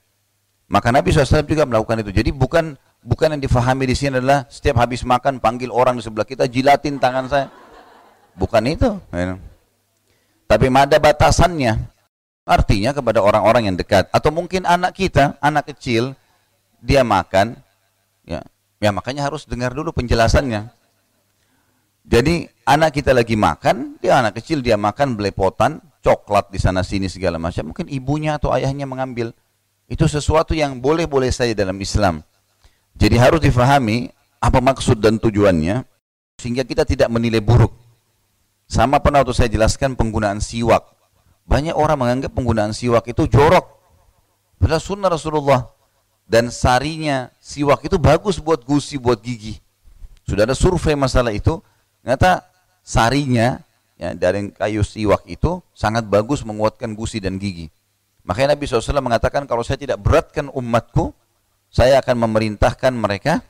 Maka 0.70 0.94
Nabi 0.94 1.10
SAW 1.10 1.42
juga 1.44 1.64
melakukan 1.66 2.00
itu. 2.04 2.12
Jadi 2.14 2.30
bukan 2.30 2.76
bukan 3.02 3.34
yang 3.34 3.42
difahami 3.42 3.88
di 3.88 3.96
sini 3.96 4.20
adalah 4.20 4.44
setiap 4.52 4.78
habis 4.78 5.00
makan 5.02 5.40
panggil 5.40 5.72
orang 5.72 5.96
di 5.96 6.04
sebelah 6.04 6.28
kita 6.28 6.44
jilatin 6.46 7.00
tangan 7.00 7.26
saya. 7.26 7.46
Bukan 8.36 8.62
itu. 8.68 9.00
Ya. 9.10 9.40
Tapi 10.46 10.66
ada 10.70 10.96
batasannya. 11.00 11.74
Artinya 12.48 12.96
kepada 12.96 13.20
orang-orang 13.20 13.68
yang 13.68 13.76
dekat 13.76 14.08
atau 14.08 14.32
mungkin 14.32 14.64
anak 14.64 14.96
kita, 14.96 15.36
anak 15.44 15.68
kecil 15.68 16.16
dia 16.80 17.04
makan 17.04 17.60
ya. 18.24 18.40
Ya 18.78 18.94
makanya 18.94 19.26
harus 19.26 19.44
dengar 19.44 19.74
dulu 19.74 19.90
penjelasannya. 19.90 20.70
Jadi 22.08 22.48
anak 22.64 22.96
kita 22.96 23.12
lagi 23.12 23.36
makan, 23.36 24.00
dia 24.00 24.16
anak 24.16 24.40
kecil 24.40 24.64
dia 24.64 24.80
makan 24.80 25.12
belepotan, 25.12 25.84
coklat 26.08 26.48
di 26.48 26.56
sana 26.56 26.80
sini 26.80 27.12
segala 27.12 27.36
macam. 27.36 27.68
Mungkin 27.68 27.92
ibunya 27.92 28.40
atau 28.40 28.48
ayahnya 28.56 28.88
mengambil. 28.88 29.36
Itu 29.84 30.08
sesuatu 30.08 30.56
yang 30.56 30.80
boleh-boleh 30.80 31.28
saja 31.28 31.52
dalam 31.52 31.76
Islam. 31.76 32.24
Jadi 32.96 33.16
harus 33.20 33.40
difahami 33.44 34.08
apa 34.40 34.58
maksud 34.64 35.00
dan 35.04 35.20
tujuannya 35.20 35.84
sehingga 36.40 36.64
kita 36.64 36.88
tidak 36.88 37.12
menilai 37.12 37.44
buruk. 37.44 37.72
Sama 38.68 39.00
pernah 39.00 39.24
waktu 39.24 39.36
saya 39.36 39.48
jelaskan 39.52 39.96
penggunaan 39.96 40.40
siwak. 40.40 40.84
Banyak 41.48 41.72
orang 41.72 41.96
menganggap 42.00 42.32
penggunaan 42.36 42.72
siwak 42.76 43.04
itu 43.08 43.24
jorok. 43.28 43.64
Padahal 44.60 44.80
sunnah 44.80 45.08
Rasulullah. 45.12 45.68
Dan 46.28 46.52
sarinya 46.52 47.32
siwak 47.40 47.88
itu 47.88 47.96
bagus 47.96 48.36
buat 48.36 48.60
gusi, 48.60 49.00
buat 49.00 49.24
gigi. 49.24 49.56
Sudah 50.28 50.44
ada 50.44 50.52
survei 50.52 50.92
masalah 50.92 51.32
itu. 51.32 51.64
Ternyata 52.04 52.44
sarinya 52.84 53.64
ya, 53.98 54.14
dari 54.14 54.54
kayu 54.54 54.86
siwak 54.86 55.26
itu 55.26 55.60
sangat 55.74 56.06
bagus 56.06 56.46
menguatkan 56.46 56.94
gusi 56.94 57.18
dan 57.18 57.36
gigi. 57.36 57.68
Makanya 58.24 58.54
Nabi 58.54 58.64
SAW 58.64 59.02
mengatakan 59.02 59.44
kalau 59.44 59.66
saya 59.66 59.76
tidak 59.76 59.98
beratkan 60.00 60.48
umatku, 60.54 61.12
saya 61.68 62.00
akan 62.00 62.24
memerintahkan 62.28 62.94
mereka 62.94 63.44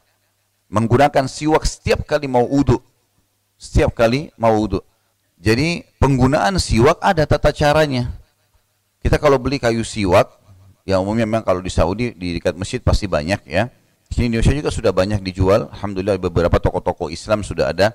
menggunakan 0.72 1.28
siwak 1.28 1.64
setiap 1.68 2.08
kali 2.08 2.26
mau 2.26 2.44
uduk. 2.44 2.80
Setiap 3.58 3.92
kali 3.92 4.30
mau 4.38 4.54
uduk. 4.54 4.82
Jadi 5.38 5.86
penggunaan 5.98 6.58
siwak 6.58 6.98
ada 7.02 7.26
tata 7.26 7.50
caranya. 7.54 8.10
Kita 8.98 9.18
kalau 9.18 9.38
beli 9.38 9.62
kayu 9.62 9.86
siwak, 9.86 10.30
ya 10.82 10.98
umumnya 10.98 11.26
memang 11.26 11.46
kalau 11.46 11.62
di 11.62 11.70
Saudi 11.70 12.14
di 12.14 12.38
dekat 12.38 12.58
masjid 12.58 12.82
pasti 12.82 13.06
banyak 13.06 13.46
ya. 13.46 13.70
Di 14.08 14.26
Indonesia 14.26 14.54
juga 14.54 14.70
sudah 14.72 14.90
banyak 14.90 15.20
dijual. 15.22 15.70
Alhamdulillah 15.70 16.18
beberapa 16.18 16.58
toko-toko 16.58 17.12
Islam 17.12 17.46
sudah 17.46 17.70
ada. 17.70 17.94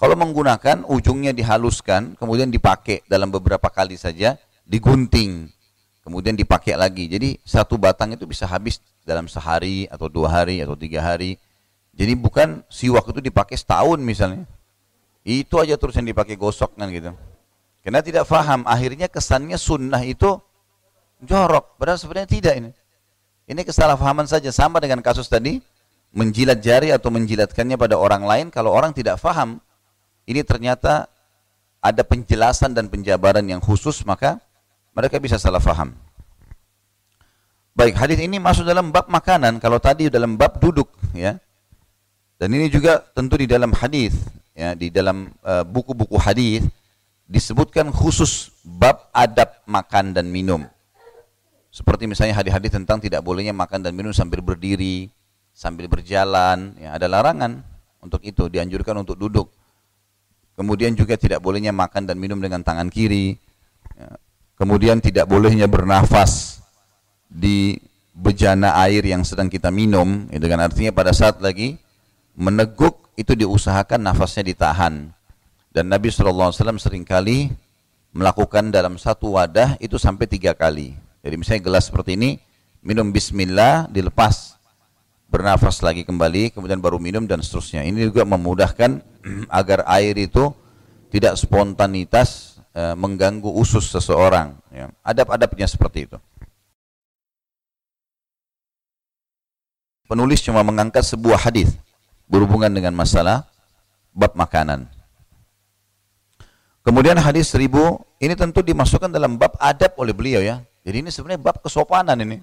Kalau 0.00 0.16
menggunakan 0.16 0.88
ujungnya 0.88 1.36
dihaluskan, 1.36 2.16
kemudian 2.16 2.48
dipakai 2.48 3.04
dalam 3.04 3.28
beberapa 3.28 3.68
kali 3.68 4.00
saja, 4.00 4.40
digunting, 4.64 5.52
kemudian 6.00 6.32
dipakai 6.32 6.72
lagi. 6.72 7.04
Jadi 7.04 7.36
satu 7.44 7.76
batang 7.76 8.16
itu 8.16 8.24
bisa 8.24 8.48
habis 8.48 8.80
dalam 9.04 9.28
sehari 9.28 9.84
atau 9.92 10.08
dua 10.08 10.32
hari 10.32 10.64
atau 10.64 10.72
tiga 10.72 11.04
hari. 11.04 11.36
Jadi 11.92 12.16
bukan 12.16 12.64
siwak 12.72 13.12
itu 13.12 13.20
dipakai 13.20 13.60
setahun 13.60 14.00
misalnya. 14.00 14.48
Itu 15.20 15.60
aja 15.60 15.76
terus 15.76 15.92
yang 16.00 16.08
dipakai 16.08 16.32
gosok 16.40 16.80
kan 16.80 16.88
gitu. 16.88 17.12
Karena 17.84 18.00
tidak 18.00 18.24
faham, 18.24 18.64
akhirnya 18.64 19.04
kesannya 19.04 19.60
sunnah 19.60 20.00
itu 20.00 20.40
jorok. 21.20 21.76
Padahal 21.76 22.00
sebenarnya 22.00 22.28
tidak 22.28 22.54
ini. 22.56 22.70
Ini 23.52 23.68
kesalahpahaman 23.68 24.24
saja, 24.24 24.48
sama 24.48 24.80
dengan 24.80 25.04
kasus 25.04 25.28
tadi, 25.28 25.60
menjilat 26.16 26.64
jari 26.64 26.88
atau 26.88 27.12
menjilatkannya 27.12 27.76
pada 27.76 28.00
orang 28.00 28.24
lain, 28.24 28.46
kalau 28.48 28.72
orang 28.72 28.96
tidak 28.96 29.20
faham, 29.20 29.60
ini 30.30 30.46
ternyata 30.46 31.10
ada 31.82 32.06
penjelasan 32.06 32.70
dan 32.70 32.86
penjabaran 32.86 33.42
yang 33.42 33.58
khusus, 33.58 34.06
maka 34.06 34.38
mereka 34.94 35.18
bisa 35.18 35.42
salah 35.42 35.58
faham. 35.58 35.90
Baik, 37.74 37.98
hadis 37.98 38.22
ini 38.22 38.38
masuk 38.38 38.62
dalam 38.62 38.94
bab 38.94 39.10
makanan, 39.10 39.58
kalau 39.58 39.82
tadi 39.82 40.06
dalam 40.06 40.38
bab 40.38 40.62
duduk, 40.62 40.86
ya. 41.10 41.34
Dan 42.38 42.54
ini 42.54 42.70
juga 42.70 43.02
tentu 43.12 43.36
di 43.36 43.44
dalam 43.44 43.74
hadis 43.76 44.16
ya 44.56 44.72
di 44.76 44.88
dalam 44.88 45.28
eh, 45.44 45.64
buku-buku 45.64 46.16
uh, 46.16 46.22
hadis 46.24 46.64
disebutkan 47.28 47.88
khusus 47.92 48.50
bab 48.64 49.12
adab 49.14 49.60
makan 49.64 50.16
dan 50.16 50.26
minum. 50.28 50.66
Seperti 51.70 52.10
misalnya 52.10 52.34
hadis-hadis 52.34 52.74
tentang 52.74 52.98
tidak 52.98 53.22
bolehnya 53.22 53.54
makan 53.54 53.86
dan 53.86 53.94
minum 53.94 54.10
sambil 54.10 54.42
berdiri, 54.42 55.06
sambil 55.54 55.86
berjalan, 55.86 56.74
ya 56.74 56.98
ada 56.98 57.06
larangan 57.06 57.62
untuk 58.02 58.26
itu, 58.26 58.50
dianjurkan 58.50 59.06
untuk 59.06 59.14
duduk. 59.14 59.54
Kemudian 60.60 60.92
juga 60.92 61.16
tidak 61.16 61.40
bolehnya 61.40 61.72
makan 61.72 62.04
dan 62.04 62.20
minum 62.20 62.36
dengan 62.36 62.60
tangan 62.60 62.92
kiri. 62.92 63.32
Ya. 63.96 64.12
Kemudian 64.60 65.00
tidak 65.00 65.24
bolehnya 65.24 65.64
bernafas 65.64 66.60
di 67.32 67.80
bejana 68.12 68.76
air 68.84 69.00
yang 69.00 69.24
sedang 69.24 69.48
kita 69.48 69.72
minum, 69.72 70.28
itu 70.28 70.44
kan 70.44 70.60
artinya 70.60 70.92
pada 70.92 71.16
saat 71.16 71.40
lagi 71.40 71.80
meneguk 72.36 73.08
itu 73.16 73.32
diusahakan 73.32 74.04
nafasnya 74.04 74.52
ditahan. 74.52 75.08
Dan 75.72 75.88
Nabi 75.88 76.12
SAW 76.12 76.52
sering 76.76 77.08
kali 77.08 77.48
melakukan 78.12 78.68
dalam 78.68 79.00
satu 79.00 79.40
wadah 79.40 79.80
itu 79.80 79.96
sampai 79.96 80.28
tiga 80.28 80.52
kali. 80.52 80.92
Jadi 81.24 81.34
misalnya 81.40 81.72
gelas 81.72 81.88
seperti 81.88 82.20
ini, 82.20 82.36
minum 82.84 83.08
bismillah, 83.08 83.88
dilepas, 83.88 84.59
bernafas 85.30 85.78
lagi 85.80 86.02
kembali, 86.02 86.50
kemudian 86.50 86.82
baru 86.82 86.98
minum 86.98 87.22
dan 87.24 87.38
seterusnya. 87.38 87.86
Ini 87.86 88.10
juga 88.10 88.26
memudahkan 88.26 88.98
agar 89.62 89.86
air 89.86 90.18
itu 90.18 90.50
tidak 91.14 91.38
spontanitas 91.38 92.58
e, 92.74 92.98
mengganggu 92.98 93.48
usus 93.54 93.86
seseorang. 93.88 94.58
Ya. 94.74 94.90
Adab-adabnya 95.06 95.70
seperti 95.70 96.10
itu. 96.10 96.18
Penulis 100.10 100.42
cuma 100.42 100.66
mengangkat 100.66 101.06
sebuah 101.06 101.38
hadis 101.38 101.78
berhubungan 102.26 102.74
dengan 102.74 102.90
masalah 102.90 103.46
bab 104.10 104.34
makanan. 104.34 104.90
Kemudian 106.82 107.14
hadis 107.22 107.54
seribu 107.54 108.02
ini 108.18 108.34
tentu 108.34 108.66
dimasukkan 108.66 109.06
dalam 109.06 109.38
bab 109.38 109.54
adab 109.62 109.94
oleh 110.02 110.10
beliau 110.10 110.42
ya. 110.42 110.58
Jadi 110.82 111.06
ini 111.06 111.10
sebenarnya 111.14 111.38
bab 111.38 111.62
kesopanan 111.62 112.18
ini. 112.18 112.42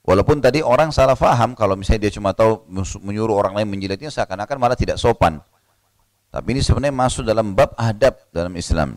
Walaupun 0.00 0.40
tadi 0.40 0.64
orang 0.64 0.90
salah 0.90 1.14
faham 1.14 1.52
kalau 1.52 1.76
misalnya 1.76 2.08
dia 2.08 2.12
cuma 2.16 2.32
tahu 2.32 2.64
menyuruh 3.04 3.36
orang 3.36 3.60
lain 3.60 3.68
menjilatnya 3.68 4.08
seakan-akan 4.08 4.56
malah 4.56 4.78
tidak 4.78 4.96
sopan. 4.96 5.44
Tapi 6.30 6.56
ini 6.56 6.62
sebenarnya 6.64 6.94
masuk 6.94 7.26
dalam 7.26 7.52
bab 7.52 7.76
adab 7.76 8.16
dalam 8.32 8.54
Islam. 8.56 8.96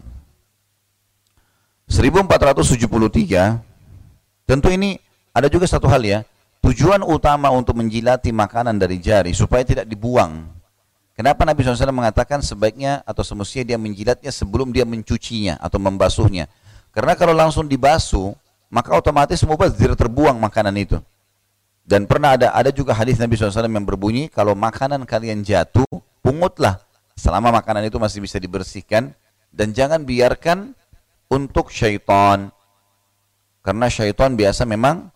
1473 1.91 4.47
tentu 4.47 4.67
ini 4.71 4.95
ada 5.35 5.51
juga 5.51 5.67
satu 5.67 5.91
hal 5.91 6.01
ya 6.01 6.23
Tujuan 6.63 7.03
utama 7.03 7.51
untuk 7.51 7.75
menjilati 7.75 8.31
makanan 8.31 8.79
dari 8.79 8.95
jari 8.95 9.35
supaya 9.35 9.67
tidak 9.67 9.83
dibuang. 9.83 10.47
Kenapa 11.11 11.43
Nabi 11.43 11.59
SAW 11.59 11.91
mengatakan 11.91 12.39
sebaiknya 12.39 13.03
atau 13.03 13.19
semestinya 13.19 13.75
dia 13.75 13.75
menjilatnya 13.75 14.31
sebelum 14.31 14.71
dia 14.71 14.87
mencucinya 14.87 15.59
atau 15.59 15.75
membasuhnya? 15.75 16.47
Karena 16.95 17.19
kalau 17.19 17.35
langsung 17.35 17.67
dibasuh, 17.67 18.31
maka 18.73 18.97
otomatis 18.97 19.37
mubazir 19.45 19.93
terbuang 19.93 20.41
makanan 20.41 20.73
itu. 20.81 20.97
Dan 21.85 22.09
pernah 22.09 22.33
ada 22.33 22.49
ada 22.57 22.73
juga 22.73 22.97
hadis 22.97 23.21
Nabi 23.21 23.37
SAW 23.37 23.69
yang 23.69 23.85
berbunyi, 23.85 24.33
kalau 24.33 24.57
makanan 24.57 25.05
kalian 25.05 25.45
jatuh, 25.45 25.85
pungutlah 26.25 26.81
selama 27.13 27.53
makanan 27.53 27.85
itu 27.85 28.01
masih 28.01 28.25
bisa 28.25 28.41
dibersihkan 28.41 29.13
dan 29.53 29.67
jangan 29.77 30.01
biarkan 30.01 30.73
untuk 31.29 31.69
syaitan. 31.69 32.49
Karena 33.61 33.87
syaitan 33.93 34.33
biasa 34.33 34.65
memang 34.65 35.13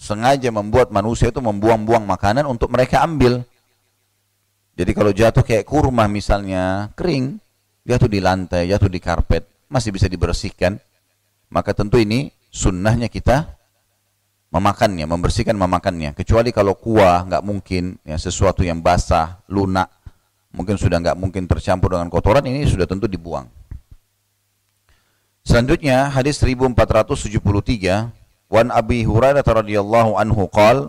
sengaja 0.00 0.48
membuat 0.48 0.88
manusia 0.88 1.28
itu 1.28 1.44
membuang-buang 1.44 2.08
makanan 2.08 2.48
untuk 2.48 2.72
mereka 2.72 3.04
ambil. 3.04 3.44
Jadi 4.74 4.90
kalau 4.96 5.12
jatuh 5.14 5.44
kayak 5.46 5.68
kurma 5.68 6.10
misalnya 6.10 6.90
kering, 6.98 7.38
jatuh 7.86 8.10
di 8.10 8.18
lantai, 8.18 8.66
jatuh 8.66 8.90
di 8.90 8.98
karpet, 8.98 9.46
masih 9.70 9.94
bisa 9.94 10.10
dibersihkan. 10.10 10.80
Maka 11.54 11.70
tentu 11.70 12.02
ini 12.02 12.34
sunnahnya 12.50 13.06
kita 13.06 13.54
memakannya, 14.50 15.06
membersihkan 15.06 15.54
memakannya. 15.54 16.18
Kecuali 16.18 16.50
kalau 16.50 16.74
kuah 16.74 17.22
nggak 17.30 17.46
mungkin, 17.46 17.94
ya 18.02 18.18
sesuatu 18.18 18.66
yang 18.66 18.82
basah, 18.82 19.38
lunak, 19.46 19.86
mungkin 20.50 20.74
sudah 20.74 20.98
nggak 20.98 21.14
mungkin 21.14 21.46
tercampur 21.46 21.94
dengan 21.94 22.10
kotoran, 22.10 22.42
ini 22.42 22.66
sudah 22.66 22.90
tentu 22.90 23.06
dibuang. 23.06 23.46
Selanjutnya 25.46 26.10
hadis 26.10 26.42
1473 26.42 28.10
Wan 28.50 28.72
Abi 28.72 29.04
Hurairah 29.04 29.44
radhiyallahu 29.44 30.16
anhu 30.16 30.48
qal 30.48 30.88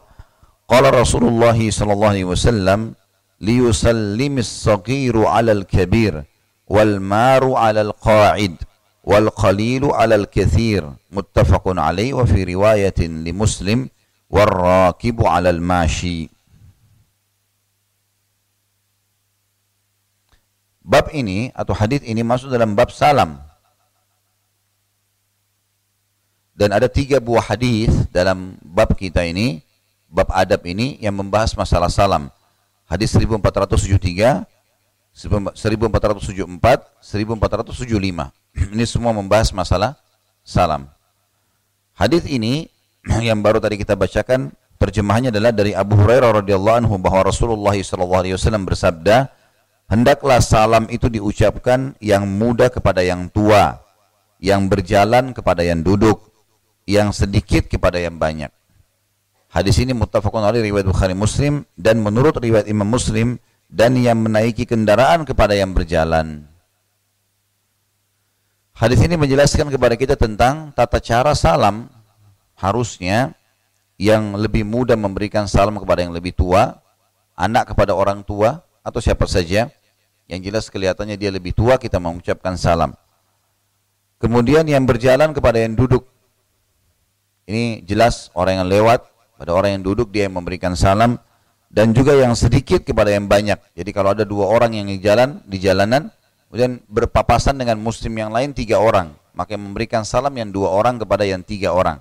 qala 0.65 0.89
Rasulullah 0.95 1.53
sallallahu 1.53 2.11
alaihi 2.15 2.29
wasallam 2.29 2.95
liyusallimis 3.43 4.47
saghiru 4.47 5.27
'alal 5.27 5.67
kabir 5.67 6.23
wal 6.71 7.03
maru 7.03 7.59
'alal 7.59 7.91
qa'id 7.99 8.55
wal 9.05 9.29
qalilu 9.29 9.93
'alal 9.93 10.25
kathir 10.25 10.81
muttafaqun 11.13 11.77
alaihi 11.77 12.17
wa 12.17 12.25
fi 12.25 12.41
riwayatin 12.41 13.21
li 13.21 13.29
Muslim 13.29 13.85
wal 14.27 14.49
rakibu 14.49 15.29
'alal 15.29 15.61
mashi 15.61 16.33
Bab 20.85 21.09
ini 21.17 21.49
atau 21.57 21.73
hadis 21.73 22.05
ini 22.05 22.21
masuk 22.21 22.53
dalam 22.53 22.77
bab 22.77 22.93
salam 22.93 23.41
Dan 26.55 26.71
ada 26.71 26.87
tiga 26.87 27.19
buah 27.19 27.51
hadis 27.51 27.91
dalam 28.15 28.55
bab 28.63 28.95
kita 28.95 29.27
ini, 29.27 29.59
bab 30.07 30.31
adab 30.31 30.63
ini 30.63 30.95
yang 31.03 31.11
membahas 31.11 31.51
masalah 31.51 31.91
salam. 31.91 32.31
Hadis 32.87 33.11
1473, 33.11 34.47
1474, 35.15 36.43
1475. 36.99 37.87
Ini 38.75 38.85
semua 38.85 39.15
membahas 39.15 39.55
masalah 39.55 39.95
salam. 40.43 40.91
Hadis 41.95 42.27
ini 42.27 42.67
yang 43.27 43.39
baru 43.39 43.63
tadi 43.63 43.79
kita 43.79 43.95
bacakan 43.95 44.51
terjemahannya 44.75 45.31
adalah 45.31 45.55
dari 45.55 45.71
Abu 45.71 45.95
Hurairah 45.95 46.43
radhiyallahu 46.43 46.83
anhu 46.83 46.99
bahwa 46.99 47.31
Rasulullah 47.31 47.71
sallallahu 47.71 48.21
alaihi 48.27 48.35
wasallam 48.35 48.67
bersabda, 48.67 49.31
"Hendaklah 49.87 50.43
salam 50.43 50.91
itu 50.91 51.07
diucapkan 51.07 51.95
yang 52.03 52.27
muda 52.27 52.67
kepada 52.67 52.99
yang 52.99 53.31
tua, 53.31 53.79
yang 54.43 54.67
berjalan 54.67 55.31
kepada 55.31 55.63
yang 55.63 55.79
duduk, 55.79 56.35
yang 56.85 57.09
sedikit 57.15 57.65
kepada 57.65 57.97
yang 57.97 58.19
banyak. 58.19 58.53
Hadis 59.49 59.79
ini 59.81 59.95
muttafaqun 59.95 60.43
alaih 60.43 60.61
riwayat 60.67 60.85
Bukhari 60.85 61.15
Muslim 61.17 61.63
dan 61.79 62.03
menurut 62.03 62.37
riwayat 62.37 62.67
Imam 62.67 62.85
Muslim 62.85 63.39
dan 63.69 63.97
yang 63.97 64.21
menaiki 64.21 64.63
kendaraan 64.63 65.25
kepada 65.25 65.57
yang 65.57 65.73
berjalan. 65.73 66.45
Hadis 68.75 68.99
ini 69.07 69.15
menjelaskan 69.15 69.71
kepada 69.71 69.95
kita 69.95 70.19
tentang 70.19 70.75
tata 70.75 70.99
cara 70.99 71.31
salam 71.31 71.87
harusnya 72.59 73.31
yang 73.95 74.35
lebih 74.35 74.67
mudah 74.67 74.99
memberikan 74.99 75.47
salam 75.47 75.79
kepada 75.79 76.03
yang 76.03 76.11
lebih 76.11 76.35
tua, 76.35 76.75
anak 77.39 77.71
kepada 77.71 77.95
orang 77.95 78.19
tua 78.27 78.59
atau 78.83 78.99
siapa 78.99 79.23
saja 79.31 79.71
yang 80.27 80.41
jelas 80.43 80.67
kelihatannya 80.67 81.15
dia 81.15 81.31
lebih 81.31 81.55
tua 81.55 81.79
kita 81.79 82.03
mengucapkan 82.03 82.59
salam. 82.59 82.91
Kemudian 84.19 84.67
yang 84.67 84.83
berjalan 84.83 85.31
kepada 85.31 85.63
yang 85.63 85.75
duduk. 85.75 86.03
Ini 87.45 87.85
jelas 87.85 88.33
orang 88.33 88.65
yang 88.65 88.67
lewat, 88.67 89.05
pada 89.37 89.51
orang 89.53 89.79
yang 89.79 89.83
duduk 89.85 90.09
dia 90.09 90.25
yang 90.25 90.35
memberikan 90.35 90.73
salam 90.73 91.21
dan 91.75 91.91
juga 91.91 92.15
yang 92.15 92.31
sedikit 92.39 92.87
kepada 92.87 93.11
yang 93.11 93.27
banyak. 93.27 93.59
Jadi 93.75 93.91
kalau 93.91 94.15
ada 94.15 94.23
dua 94.23 94.47
orang 94.47 94.79
yang 94.79 94.87
di 94.87 94.95
jalan 95.03 95.43
di 95.43 95.59
jalanan, 95.59 96.07
kemudian 96.47 96.79
berpapasan 96.87 97.59
dengan 97.59 97.75
muslim 97.83 98.15
yang 98.15 98.31
lain 98.31 98.55
tiga 98.55 98.79
orang, 98.79 99.11
maka 99.35 99.59
memberikan 99.59 100.07
salam 100.07 100.31
yang 100.39 100.55
dua 100.55 100.71
orang 100.71 100.95
kepada 100.95 101.27
yang 101.27 101.43
tiga 101.43 101.75
orang. 101.75 101.99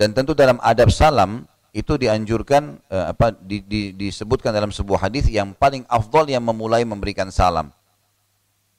Dan 0.00 0.16
tentu 0.16 0.32
dalam 0.32 0.56
adab 0.64 0.88
salam 0.88 1.44
itu 1.76 2.00
dianjurkan 2.00 2.80
eh, 2.88 3.12
apa 3.12 3.36
di, 3.36 3.60
di, 3.60 3.92
disebutkan 3.92 4.48
dalam 4.48 4.72
sebuah 4.72 5.12
hadis 5.12 5.28
yang 5.28 5.52
paling 5.52 5.84
afdol 5.84 6.24
yang 6.32 6.40
memulai 6.40 6.80
memberikan 6.88 7.28
salam. 7.28 7.68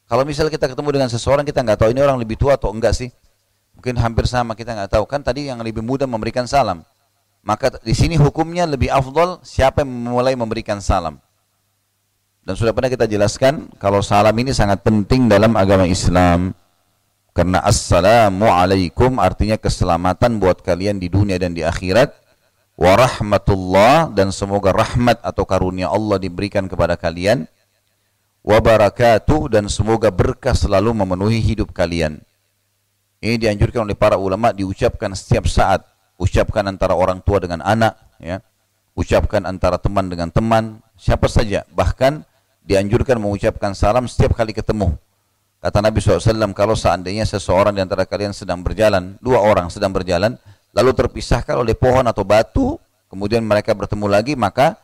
Kalau 0.10 0.26
misalnya 0.26 0.50
kita 0.50 0.74
ketemu 0.74 0.90
dengan 0.98 1.10
seseorang 1.14 1.46
kita 1.46 1.62
nggak 1.62 1.78
tahu 1.78 1.94
ini 1.94 2.02
orang 2.02 2.18
lebih 2.18 2.42
tua 2.42 2.58
atau 2.58 2.74
enggak 2.74 2.98
sih, 2.98 3.14
mungkin 3.78 4.02
hampir 4.02 4.26
sama 4.26 4.58
kita 4.58 4.74
nggak 4.74 4.98
tahu 4.98 5.06
kan 5.06 5.22
tadi 5.22 5.46
yang 5.46 5.62
lebih 5.62 5.86
muda 5.86 6.10
memberikan 6.10 6.50
salam. 6.50 6.82
Maka 7.42 7.82
di 7.82 7.98
sini 7.98 8.22
hukumnya 8.22 8.70
lebih 8.70 8.94
afdol 8.94 9.42
siapa 9.42 9.82
yang 9.82 9.90
memulai 9.90 10.38
memberikan 10.38 10.78
salam. 10.78 11.18
Dan 12.42 12.54
sudah 12.58 12.74
pernah 12.74 12.90
kita 12.90 13.06
jelaskan 13.06 13.70
kalau 13.82 14.02
salam 14.02 14.34
ini 14.38 14.54
sangat 14.54 14.82
penting 14.82 15.30
dalam 15.30 15.54
agama 15.58 15.86
Islam. 15.90 16.54
Karena 17.32 17.64
assalamu 17.64 18.50
alaikum 18.52 19.18
artinya 19.18 19.56
keselamatan 19.56 20.38
buat 20.38 20.60
kalian 20.62 21.00
di 21.00 21.08
dunia 21.08 21.40
dan 21.40 21.56
di 21.56 21.64
akhirat 21.64 22.12
warahmatullah 22.76 24.12
dan 24.12 24.36
semoga 24.36 24.76
rahmat 24.76 25.22
atau 25.24 25.48
karunia 25.48 25.88
Allah 25.88 26.20
diberikan 26.20 26.68
kepada 26.68 27.00
kalian 27.00 27.48
wabarakatuh 28.42 29.54
dan 29.54 29.70
semoga 29.70 30.10
berkah 30.10 30.58
selalu 30.58 30.92
memenuhi 30.92 31.40
hidup 31.40 31.72
kalian. 31.72 32.20
Ini 33.22 33.38
dianjurkan 33.38 33.86
oleh 33.86 33.94
para 33.94 34.18
ulama 34.18 34.50
diucapkan 34.50 35.14
setiap 35.14 35.46
saat, 35.46 35.86
ucapkan 36.22 36.62
antara 36.70 36.94
orang 36.94 37.18
tua 37.26 37.42
dengan 37.42 37.66
anak, 37.66 37.98
ya. 38.22 38.46
Ucapkan 38.94 39.50
antara 39.50 39.82
teman 39.82 40.06
dengan 40.06 40.30
teman, 40.30 40.78
siapa 40.94 41.26
saja, 41.26 41.66
bahkan 41.74 42.22
dianjurkan 42.62 43.18
mengucapkan 43.18 43.74
salam 43.74 44.06
setiap 44.06 44.38
kali 44.38 44.54
ketemu. 44.54 44.94
Kata 45.58 45.82
Nabi 45.82 45.98
SAW, 45.98 46.54
kalau 46.54 46.78
seandainya 46.78 47.26
seseorang 47.26 47.74
di 47.74 47.82
antara 47.82 48.06
kalian 48.06 48.34
sedang 48.34 48.62
berjalan, 48.62 49.18
dua 49.18 49.42
orang 49.42 49.74
sedang 49.74 49.90
berjalan, 49.90 50.38
lalu 50.74 50.92
terpisahkan 50.94 51.58
oleh 51.58 51.74
pohon 51.74 52.06
atau 52.06 52.22
batu, 52.22 52.78
kemudian 53.10 53.42
mereka 53.42 53.74
bertemu 53.74 54.06
lagi, 54.10 54.34
maka 54.38 54.78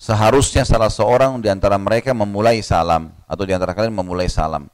seharusnya 0.00 0.64
salah 0.64 0.88
seorang 0.88 1.40
di 1.40 1.48
antara 1.52 1.76
mereka 1.76 2.16
memulai 2.16 2.60
salam 2.64 3.12
atau 3.28 3.44
di 3.44 3.52
antara 3.52 3.76
kalian 3.76 3.92
memulai 3.92 4.28
salam. 4.28 4.68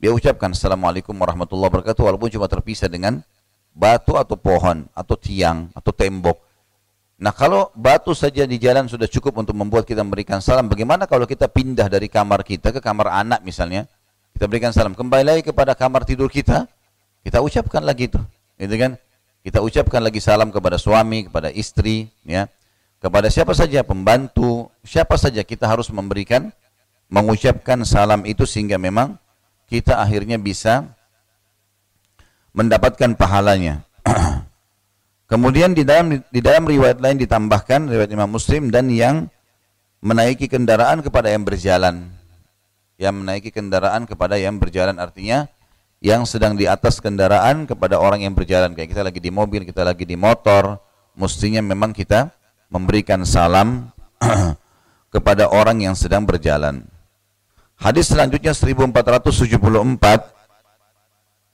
Dia 0.00 0.12
ucapkan 0.12 0.52
Assalamualaikum 0.52 1.16
warahmatullahi 1.16 1.70
wabarakatuh 1.70 2.02
walaupun 2.04 2.28
cuma 2.32 2.48
terpisah 2.48 2.88
dengan 2.88 3.24
batu 3.74 4.14
atau 4.14 4.38
pohon 4.38 4.86
atau 4.94 5.18
tiang 5.18 5.68
atau 5.74 5.90
tembok. 5.90 6.38
Nah 7.18 7.34
kalau 7.34 7.74
batu 7.74 8.14
saja 8.14 8.46
di 8.46 8.58
jalan 8.58 8.86
sudah 8.86 9.10
cukup 9.10 9.42
untuk 9.42 9.54
membuat 9.58 9.82
kita 9.82 10.06
memberikan 10.06 10.38
salam, 10.38 10.70
bagaimana 10.70 11.10
kalau 11.10 11.26
kita 11.26 11.50
pindah 11.50 11.90
dari 11.90 12.06
kamar 12.06 12.46
kita 12.46 12.70
ke 12.70 12.78
kamar 12.78 13.10
anak 13.10 13.42
misalnya, 13.42 13.90
kita 14.34 14.50
berikan 14.50 14.70
salam, 14.74 14.94
kembali 14.94 15.24
lagi 15.26 15.42
kepada 15.46 15.78
kamar 15.78 16.02
tidur 16.06 16.26
kita, 16.26 16.66
kita 17.22 17.38
ucapkan 17.38 17.86
lagi 17.86 18.10
itu, 18.10 18.18
gitu 18.58 18.74
kan? 18.78 18.98
Kita 19.46 19.60
ucapkan 19.60 20.00
lagi 20.02 20.18
salam 20.18 20.50
kepada 20.50 20.74
suami, 20.74 21.30
kepada 21.30 21.54
istri, 21.54 22.10
ya. 22.26 22.50
Kepada 22.98 23.28
siapa 23.28 23.52
saja 23.52 23.84
pembantu, 23.84 24.72
siapa 24.80 25.20
saja 25.20 25.44
kita 25.44 25.68
harus 25.68 25.92
memberikan 25.92 26.50
mengucapkan 27.12 27.84
salam 27.84 28.24
itu 28.24 28.48
sehingga 28.48 28.80
memang 28.80 29.20
kita 29.68 30.00
akhirnya 30.00 30.40
bisa 30.40 30.88
mendapatkan 32.54 33.18
pahalanya. 33.18 33.82
Kemudian 35.30 35.74
di 35.74 35.82
dalam 35.82 36.14
di 36.14 36.40
dalam 36.40 36.64
riwayat 36.64 37.02
lain 37.02 37.18
ditambahkan 37.18 37.90
riwayat 37.90 38.10
Imam 38.14 38.30
Muslim 38.30 38.70
dan 38.70 38.86
yang 38.88 39.26
menaiki 40.00 40.46
kendaraan 40.46 41.02
kepada 41.02 41.28
yang 41.28 41.42
berjalan. 41.42 42.08
Yang 42.94 43.14
menaiki 43.18 43.50
kendaraan 43.50 44.06
kepada 44.06 44.38
yang 44.38 44.62
berjalan 44.62 45.02
artinya 45.02 45.50
yang 46.04 46.28
sedang 46.28 46.52
di 46.54 46.68
atas 46.68 47.00
kendaraan 47.00 47.64
kepada 47.64 47.96
orang 47.96 48.22
yang 48.22 48.36
berjalan 48.36 48.76
kayak 48.76 48.92
kita 48.92 49.02
lagi 49.02 49.24
di 49.24 49.32
mobil, 49.32 49.64
kita 49.64 49.80
lagi 49.80 50.04
di 50.04 50.20
motor, 50.20 50.76
mestinya 51.16 51.64
memang 51.64 51.96
kita 51.96 52.28
memberikan 52.68 53.24
salam 53.24 53.88
kepada 55.14 55.48
orang 55.48 55.80
yang 55.80 55.96
sedang 55.96 56.28
berjalan. 56.28 56.84
Hadis 57.80 58.12
selanjutnya 58.12 58.52
1474 58.52 60.33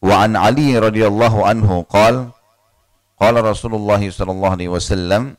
Wa 0.00 0.24
an 0.24 0.32
Ali 0.32 0.72
radhiyallahu 0.72 1.44
anhu 1.44 1.84
qal 1.84 2.32
qala 3.20 3.44
Rasulullah 3.44 4.00
sallallahu 4.00 4.56
alaihi 4.56 4.72
wasallam 4.72 5.36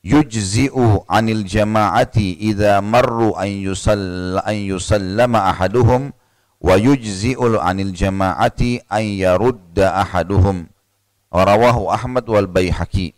yujzi'u 0.00 1.04
'anil 1.04 1.44
jama'ati 1.44 2.40
idza 2.40 2.80
marru 2.80 3.36
an 3.36 3.52
yusalla 3.52 4.40
an 4.48 4.56
yusallama 4.56 5.52
ahaduhum 5.52 6.16
wa 6.64 6.80
yujzi'ul 6.80 7.60
anil 7.60 7.92
jama'ati 7.92 8.80
an 8.88 9.04
yarudda 9.04 9.92
ahaduhum 10.00 10.64
rawahu 11.28 11.92
Ahmad 11.92 12.24
wal 12.24 12.48
Baihaqi 12.48 13.12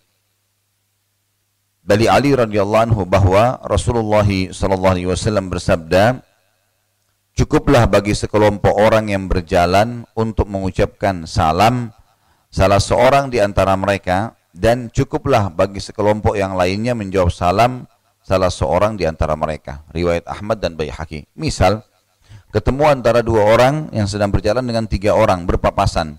dari 1.86 2.10
Ali 2.10 2.34
radhiyallahu 2.34 2.90
anhu 2.90 3.02
bahwa 3.06 3.62
Rasulullah 3.62 4.26
sallallahu 4.26 4.94
alaihi 4.98 5.06
wasallam 5.06 5.46
bersabda 5.46 6.25
cukuplah 7.36 7.84
bagi 7.84 8.16
sekelompok 8.16 8.72
orang 8.72 9.12
yang 9.12 9.28
berjalan 9.28 10.08
untuk 10.16 10.48
mengucapkan 10.48 11.28
salam 11.28 11.92
salah 12.48 12.80
seorang 12.80 13.28
di 13.28 13.44
antara 13.44 13.76
mereka 13.76 14.32
dan 14.56 14.88
cukuplah 14.88 15.52
bagi 15.52 15.78
sekelompok 15.84 16.32
yang 16.32 16.56
lainnya 16.56 16.96
menjawab 16.96 17.28
salam 17.28 17.84
salah 18.24 18.48
seorang 18.48 18.96
di 18.96 19.04
antara 19.04 19.36
mereka 19.36 19.84
riwayat 19.92 20.24
Ahmad 20.24 20.64
dan 20.64 20.80
Baihaqi 20.80 21.28
misal 21.36 21.84
ketemu 22.56 22.88
antara 22.88 23.20
dua 23.20 23.44
orang 23.52 23.92
yang 23.92 24.08
sedang 24.08 24.32
berjalan 24.32 24.64
dengan 24.64 24.88
tiga 24.88 25.12
orang 25.12 25.44
berpapasan. 25.44 26.16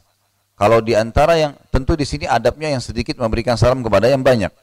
Kalau 0.53 0.85
di 0.85 0.93
antara 0.93 1.33
yang 1.33 1.57
tentu 1.73 1.97
di 1.97 2.05
sini 2.05 2.29
adabnya 2.29 2.69
yang 2.69 2.81
sedikit 2.81 3.17
memberikan 3.17 3.57
salam 3.57 3.81
kepada 3.81 4.05
yang 4.05 4.21
banyak. 4.21 4.53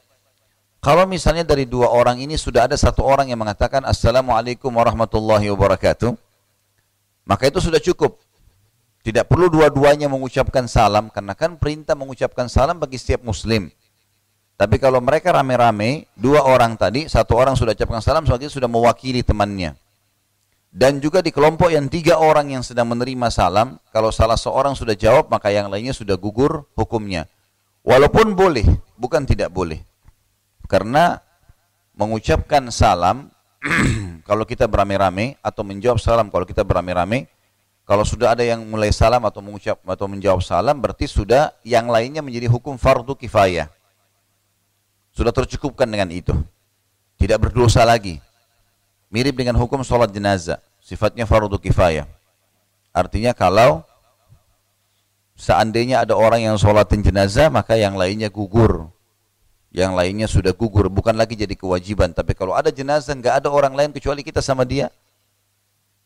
Kalau 0.79 1.03
misalnya 1.03 1.43
dari 1.43 1.67
dua 1.67 1.91
orang 1.91 2.19
ini 2.23 2.39
sudah 2.39 2.71
ada 2.71 2.79
satu 2.79 3.03
orang 3.03 3.27
yang 3.27 3.43
mengatakan 3.43 3.83
Assalamualaikum 3.83 4.71
warahmatullahi 4.71 5.51
wabarakatuh, 5.51 6.15
maka 7.25 7.49
itu 7.49 7.59
sudah 7.59 7.81
cukup. 7.81 8.21
Tidak 9.05 9.29
perlu 9.29 9.53
dua-duanya 9.53 10.09
mengucapkan 10.09 10.65
salam, 10.65 11.13
karena 11.13 11.37
kan 11.37 11.61
perintah 11.61 11.93
mengucapkan 11.93 12.49
salam 12.49 12.81
bagi 12.81 12.97
setiap 12.97 13.21
muslim. 13.21 13.69
Tapi 14.55 14.79
kalau 14.79 15.03
mereka 15.03 15.35
rame-rame, 15.35 16.09
dua 16.15 16.41
orang 16.41 16.73
tadi, 16.79 17.05
satu 17.05 17.37
orang 17.37 17.53
sudah 17.59 17.75
ucapkan 17.75 18.01
salam, 18.01 18.25
sebagai 18.25 18.49
sudah 18.49 18.65
mewakili 18.71 19.21
temannya. 19.21 19.77
Dan 20.75 20.99
juga 20.99 21.21
di 21.21 21.29
kelompok 21.29 21.69
yang 21.71 21.91
tiga 21.91 22.19
orang 22.19 22.51
yang 22.51 22.63
sedang 22.63 22.89
menerima 22.89 23.29
salam, 23.29 23.77
kalau 23.91 24.09
salah 24.09 24.39
seorang 24.39 24.73
sudah 24.73 24.95
jawab, 24.95 25.27
maka 25.27 25.51
yang 25.51 25.67
lainnya 25.69 25.93
sudah 25.93 26.17
gugur 26.17 26.65
hukumnya. 26.73 27.29
Walaupun 27.85 28.33
boleh, 28.33 28.65
bukan 28.97 29.27
tidak 29.27 29.53
boleh. 29.53 29.85
Karena 30.65 31.19
mengucapkan 31.93 32.73
salam, 32.73 33.29
kalau 34.29 34.45
kita 34.45 34.69
beramai-ramai, 34.69 35.35
atau 35.41 35.65
menjawab 35.65 35.97
salam 35.97 36.29
kalau 36.29 36.45
kita 36.45 36.61
beramai-ramai, 36.61 37.25
kalau 37.85 38.01
sudah 38.01 38.33
ada 38.33 38.41
yang 38.41 38.65
mulai 38.65 38.89
salam 38.89 39.21
atau 39.29 39.45
mengucap 39.45 39.77
atau 39.85 40.09
menjawab 40.09 40.41
salam, 40.41 40.77
berarti 40.81 41.05
sudah 41.05 41.53
yang 41.61 41.85
lainnya 41.85 42.25
menjadi 42.25 42.49
hukum 42.49 42.81
fardu 42.81 43.13
kifayah. 43.13 43.69
Sudah 45.13 45.29
tercukupkan 45.29 45.85
dengan 45.85 46.09
itu. 46.09 46.33
Tidak 47.15 47.37
berdosa 47.37 47.85
lagi. 47.85 48.19
Mirip 49.13 49.37
dengan 49.37 49.55
hukum 49.55 49.85
sholat 49.85 50.09
jenazah. 50.09 50.59
Sifatnya 50.81 51.29
fardu 51.29 51.61
kifayah. 51.61 52.09
Artinya 52.89 53.37
kalau 53.37 53.85
seandainya 55.37 56.03
ada 56.03 56.17
orang 56.17 56.41
yang 56.41 56.57
sholatin 56.57 57.05
jenazah, 57.05 57.53
maka 57.53 57.77
yang 57.77 57.93
lainnya 57.95 58.33
gugur. 58.33 58.89
Yang 59.75 59.91
lainnya 59.91 60.27
sudah 60.31 60.55
gugur, 60.55 60.87
bukan 60.87 61.11
lagi 61.11 61.35
jadi 61.35 61.51
kewajiban. 61.51 62.15
Tapi 62.15 62.31
kalau 62.31 62.55
ada 62.55 62.71
jenazah, 62.71 63.11
nggak 63.11 63.43
ada 63.43 63.51
orang 63.51 63.75
lain 63.75 63.91
kecuali 63.91 64.23
kita 64.23 64.39
sama 64.39 64.63
dia. 64.63 64.87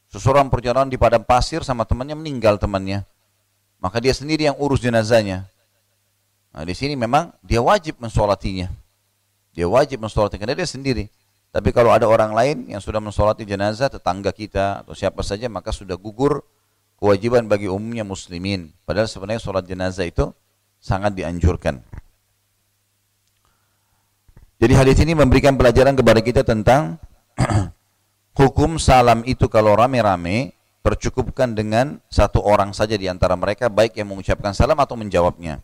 Seseorang 0.09 0.49
perjalanan 0.49 0.89
di 0.89 0.97
padang 0.97 1.21
pasir 1.21 1.61
sama 1.61 1.85
temannya 1.85 2.17
meninggal 2.17 2.57
temannya. 2.57 3.05
Maka 3.77 4.01
dia 4.01 4.09
sendiri 4.09 4.49
yang 4.49 4.57
urus 4.57 4.81
jenazahnya. 4.81 5.45
Nah, 6.49 6.65
di 6.65 6.73
sini 6.73 6.97
memang 6.97 7.29
dia 7.45 7.61
wajib 7.61 8.01
mensolatinya. 8.01 8.73
Dia 9.53 9.69
wajib 9.69 10.01
mensolatinya 10.01 10.49
karena 10.49 10.57
dia 10.57 10.65
sendiri. 10.65 11.05
Tapi 11.53 11.69
kalau 11.69 11.93
ada 11.93 12.09
orang 12.09 12.33
lain 12.33 12.73
yang 12.73 12.81
sudah 12.81 12.97
mensolati 12.97 13.45
jenazah, 13.45 13.85
tetangga 13.89 14.33
kita 14.33 14.81
atau 14.81 14.97
siapa 14.97 15.21
saja, 15.21 15.45
maka 15.45 15.69
sudah 15.69 15.93
gugur 15.93 16.41
kewajiban 16.97 17.45
bagi 17.45 17.69
umumnya 17.69 18.01
muslimin. 18.01 18.73
Padahal 18.81 19.05
sebenarnya 19.05 19.41
sholat 19.45 19.69
jenazah 19.69 20.09
itu 20.09 20.33
sangat 20.81 21.13
dianjurkan. 21.13 21.85
Jadi 24.59 24.73
hadis 24.75 24.99
ini 24.99 25.15
memberikan 25.15 25.55
pelajaran 25.55 25.95
kepada 25.95 26.19
kita 26.19 26.43
tentang 26.43 26.99
hukum 28.39 28.75
salam 28.75 29.23
itu 29.23 29.47
kalau 29.47 29.71
rame-rame 29.71 30.51
tercukupkan 30.83 31.55
dengan 31.55 32.03
satu 32.11 32.43
orang 32.43 32.75
saja 32.75 32.99
di 32.99 33.07
antara 33.07 33.39
mereka 33.39 33.71
baik 33.71 33.95
yang 33.95 34.11
mengucapkan 34.11 34.51
salam 34.51 34.75
atau 34.75 34.99
menjawabnya. 34.99 35.63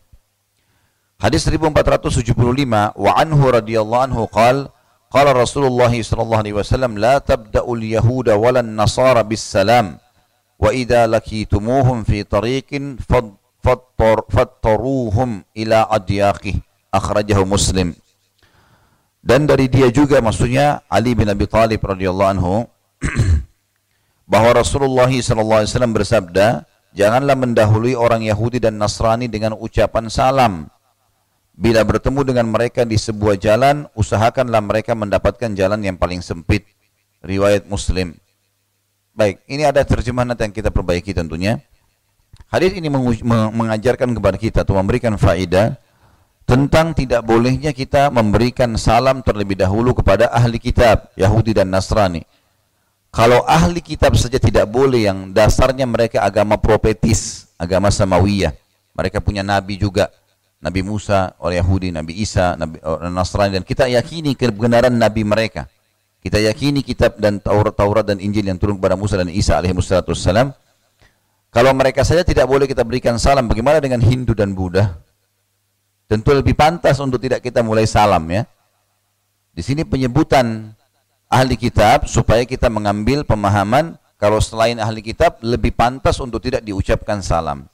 Hadis 1.20 1.44
1475 1.44 2.32
wa 2.96 3.12
anhu 3.20 3.44
radhiyallahu 3.52 4.02
anhu 4.08 4.24
qala 4.32 4.72
qala 5.12 5.36
Rasulullah 5.36 5.92
sallallahu 5.92 6.40
alaihi 6.40 6.56
wasallam 6.56 6.96
la 6.96 7.20
tabda'ul 7.20 7.84
yahuda 7.84 8.40
walan 8.40 8.80
nasara 8.80 9.20
bis 9.24 9.44
salam 9.44 10.00
wa 10.56 10.72
idza 10.72 11.04
lakitumuhum 11.04 12.04
fi 12.08 12.24
tariqin 12.24 12.96
fattaruhum 13.60 15.44
ila 15.52 15.84
adyaqih 15.92 16.64
akhrajahu 16.92 17.44
Muslim 17.44 17.92
dan 19.26 19.42
dari 19.42 19.66
dia 19.66 19.90
juga 19.90 20.22
maksudnya 20.22 20.86
Ali 20.86 21.18
bin 21.18 21.26
Abi 21.26 21.50
Thalib 21.50 21.82
radhiyallahu 21.82 22.30
anhu 22.30 22.62
bahwa 24.30 24.62
Rasulullah 24.62 25.10
SAW 25.10 25.66
bersabda, 25.90 26.62
janganlah 26.94 27.34
mendahului 27.34 27.98
orang 27.98 28.22
Yahudi 28.22 28.62
dan 28.62 28.78
Nasrani 28.78 29.26
dengan 29.26 29.58
ucapan 29.58 30.06
salam. 30.06 30.70
Bila 31.58 31.82
bertemu 31.82 32.22
dengan 32.22 32.46
mereka 32.46 32.86
di 32.86 32.94
sebuah 32.94 33.34
jalan, 33.34 33.90
usahakanlah 33.98 34.62
mereka 34.62 34.94
mendapatkan 34.94 35.58
jalan 35.58 35.82
yang 35.82 35.98
paling 35.98 36.22
sempit. 36.22 36.62
Riwayat 37.26 37.66
Muslim. 37.66 38.14
Baik, 39.16 39.42
ini 39.50 39.66
ada 39.66 39.82
terjemahan 39.82 40.38
yang 40.38 40.52
kita 40.54 40.70
perbaiki 40.70 41.10
tentunya. 41.16 41.58
Hadis 42.46 42.78
ini 42.78 42.86
mengajarkan 43.50 44.12
kepada 44.14 44.36
kita 44.38 44.62
atau 44.62 44.78
memberikan 44.78 45.18
faedah 45.18 45.74
tentang 46.46 46.94
tidak 46.94 47.26
bolehnya 47.26 47.74
kita 47.74 48.08
memberikan 48.08 48.78
salam 48.78 49.20
terlebih 49.20 49.58
dahulu 49.58 49.92
kepada 49.92 50.30
ahli 50.30 50.62
kitab 50.62 51.10
Yahudi 51.18 51.52
dan 51.52 51.68
Nasrani 51.68 52.22
kalau 53.16 53.40
ahli 53.48 53.80
kitab 53.80 54.12
saja 54.12 54.36
tidak 54.36 54.68
boleh 54.68 55.08
yang 55.08 55.32
dasarnya 55.32 55.88
mereka 55.88 56.20
agama 56.20 56.60
profetis, 56.60 57.48
agama 57.56 57.88
samawiyah. 57.88 58.52
Mereka 58.92 59.24
punya 59.24 59.40
nabi 59.40 59.80
juga. 59.80 60.12
Nabi 60.60 60.84
Musa, 60.84 61.32
orang 61.40 61.64
Yahudi, 61.64 61.88
Nabi 61.96 62.12
Isa, 62.20 62.60
Nabi 62.60 62.76
orang 62.84 63.16
Nasrani 63.16 63.56
dan 63.56 63.64
kita 63.64 63.88
yakini 63.88 64.36
kebenaran 64.36 64.92
nabi 64.92 65.24
mereka. 65.24 65.64
Kita 66.20 66.36
yakini 66.36 66.84
kitab 66.84 67.16
dan 67.16 67.40
Taurat, 67.40 67.72
Taurat 67.72 68.04
dan 68.04 68.20
Injil 68.20 68.44
yang 68.44 68.60
turun 68.60 68.76
kepada 68.76 69.00
Musa 69.00 69.16
dan 69.16 69.32
Isa 69.32 69.56
alaihi. 69.56 69.72
Kalau 71.48 71.72
mereka 71.72 72.04
saja 72.04 72.20
tidak 72.20 72.44
boleh 72.44 72.68
kita 72.68 72.84
berikan 72.84 73.16
salam, 73.16 73.48
bagaimana 73.48 73.80
dengan 73.80 74.04
Hindu 74.04 74.36
dan 74.36 74.52
Buddha? 74.52 74.92
Tentu 76.06 76.30
lebih 76.30 76.54
pantas 76.54 77.02
untuk 77.02 77.18
tidak 77.18 77.42
kita 77.42 77.66
mulai 77.66 77.82
salam 77.82 78.22
ya. 78.30 78.46
Di 79.50 79.62
sini 79.62 79.82
penyebutan 79.82 80.70
ahli 81.26 81.58
kitab 81.58 82.06
supaya 82.06 82.46
kita 82.46 82.70
mengambil 82.70 83.26
pemahaman 83.26 83.98
kalau 84.16 84.38
selain 84.38 84.78
ahli 84.78 85.02
kitab 85.02 85.42
lebih 85.42 85.74
pantas 85.74 86.22
untuk 86.22 86.38
tidak 86.38 86.62
diucapkan 86.62 87.18
salam. 87.20 87.66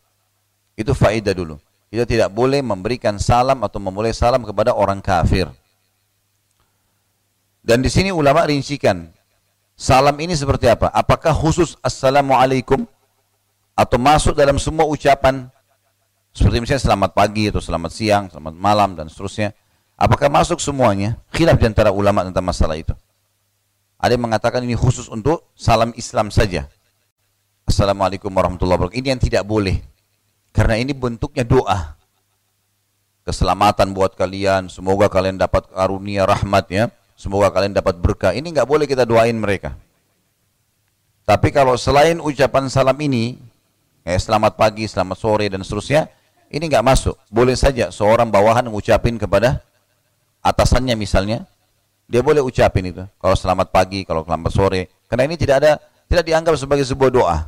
Itu 0.73 0.97
faedah 0.97 1.37
dulu. 1.37 1.61
Kita 1.93 2.09
tidak 2.09 2.33
boleh 2.33 2.65
memberikan 2.65 3.21
salam 3.21 3.61
atau 3.61 3.77
memulai 3.77 4.17
salam 4.17 4.41
kepada 4.41 4.73
orang 4.73 5.05
kafir. 5.05 5.53
Dan 7.61 7.85
di 7.85 7.93
sini 7.93 8.09
ulama 8.11 8.49
rincikan 8.49 9.13
salam 9.77 10.17
ini 10.19 10.33
seperti 10.33 10.73
apa? 10.73 10.89
Apakah 10.89 11.37
khusus 11.37 11.77
assalamualaikum 11.85 12.89
atau 13.77 13.99
masuk 14.01 14.35
dalam 14.35 14.57
semua 14.57 14.89
ucapan 14.89 15.53
seperti 16.33 16.65
misalnya 16.65 16.85
selamat 16.89 17.11
pagi 17.13 17.53
atau 17.53 17.61
selamat 17.61 17.91
siang, 17.93 18.25
selamat 18.33 18.55
malam 18.57 18.97
dan 18.97 19.13
seterusnya. 19.13 19.53
Apakah 20.01 20.33
masuk 20.33 20.59
semuanya? 20.59 21.21
Khilaf 21.31 21.61
di 21.61 21.69
antara 21.69 21.93
ulama 21.93 22.25
tentang 22.25 22.43
masalah 22.43 22.75
itu. 22.75 22.97
Ada 24.03 24.19
yang 24.19 24.25
mengatakan 24.27 24.65
ini 24.67 24.75
khusus 24.75 25.07
untuk 25.07 25.53
salam 25.55 25.95
Islam 25.95 26.33
saja. 26.33 26.67
Assalamualaikum 27.69 28.33
warahmatullahi 28.33 28.81
wabarakatuh. 28.81 28.99
Ini 28.99 29.09
yang 29.15 29.23
tidak 29.23 29.45
boleh. 29.47 29.79
Karena 30.51 30.81
ini 30.81 30.91
bentuknya 30.91 31.47
doa. 31.47 31.95
Keselamatan 33.23 33.95
buat 33.95 34.19
kalian. 34.19 34.67
Semoga 34.67 35.07
kalian 35.07 35.39
dapat 35.39 35.71
karunia 35.71 36.27
rahmat 36.27 36.67
ya. 36.67 36.91
Semoga 37.15 37.55
kalian 37.55 37.79
dapat 37.79 38.03
berkah. 38.03 38.35
Ini 38.35 38.43
nggak 38.43 38.67
boleh 38.67 38.91
kita 38.91 39.07
doain 39.07 39.39
mereka. 39.39 39.79
Tapi 41.23 41.55
kalau 41.55 41.79
selain 41.79 42.19
ucapan 42.19 42.67
salam 42.67 42.99
ini, 42.99 43.39
kayak 44.03 44.19
selamat 44.19 44.59
pagi, 44.59 44.91
selamat 44.91 45.17
sore 45.23 45.47
dan 45.47 45.63
seterusnya, 45.63 46.11
ini 46.53 46.69
nggak 46.69 46.85
masuk. 46.85 47.17
Boleh 47.33 47.57
saja 47.57 47.89
seorang 47.89 48.29
bawahan 48.29 48.69
mengucapin 48.69 49.17
kepada 49.17 49.65
atasannya 50.45 50.93
misalnya, 51.01 51.49
dia 52.05 52.21
boleh 52.21 52.45
ucapin 52.45 52.93
itu. 52.93 53.01
Kalau 53.17 53.33
selamat 53.33 53.73
pagi, 53.73 54.05
kalau 54.05 54.21
selamat 54.21 54.53
sore. 54.53 54.93
Karena 55.09 55.25
ini 55.25 55.41
tidak 55.41 55.65
ada, 55.65 55.73
tidak 56.13 56.29
dianggap 56.29 56.55
sebagai 56.61 56.85
sebuah 56.85 57.09
doa. 57.09 57.39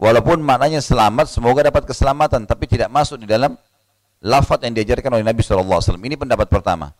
Walaupun 0.00 0.40
maknanya 0.40 0.80
selamat, 0.80 1.28
semoga 1.28 1.68
dapat 1.68 1.84
keselamatan, 1.84 2.48
tapi 2.48 2.64
tidak 2.64 2.88
masuk 2.88 3.20
di 3.20 3.28
dalam 3.28 3.60
lafaz 4.24 4.64
yang 4.64 4.72
diajarkan 4.72 5.20
oleh 5.20 5.24
Nabi 5.24 5.44
SAW. 5.44 6.00
Ini 6.00 6.16
pendapat 6.16 6.48
pertama. 6.48 6.96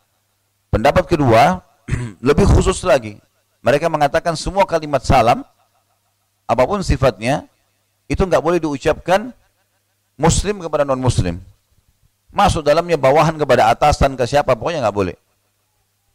Pendapat 0.69 1.09
kedua, 1.09 1.65
lebih 2.29 2.45
khusus 2.45 2.85
lagi. 2.85 3.17
Mereka 3.65 3.89
mengatakan 3.89 4.37
semua 4.37 4.69
kalimat 4.69 5.01
salam, 5.01 5.41
apa 6.45 6.63
pun 6.69 6.85
sifatnya, 6.85 7.49
itu 8.13 8.21
nggak 8.21 8.45
boleh 8.45 8.61
diucapkan 8.61 9.33
muslim 10.15 10.63
kepada 10.63 10.83
non 10.87 11.01
muslim. 11.01 11.39
Masuk 12.35 12.67
dalamnya 12.67 12.99
bawahan 12.99 13.39
kepada 13.39 13.71
atasan 13.71 14.19
ke 14.19 14.27
siapa, 14.27 14.59
pokoknya 14.59 14.83
nggak 14.83 14.97
boleh. 14.97 15.17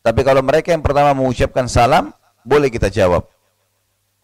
Tapi 0.04 0.22
kalau 0.24 0.44
mereka 0.44 0.76
yang 0.76 0.84
pertama 0.84 1.16
mengucapkan 1.16 1.68
salam, 1.72 2.12
boleh 2.44 2.68
kita 2.68 2.92
jawab. 2.92 3.28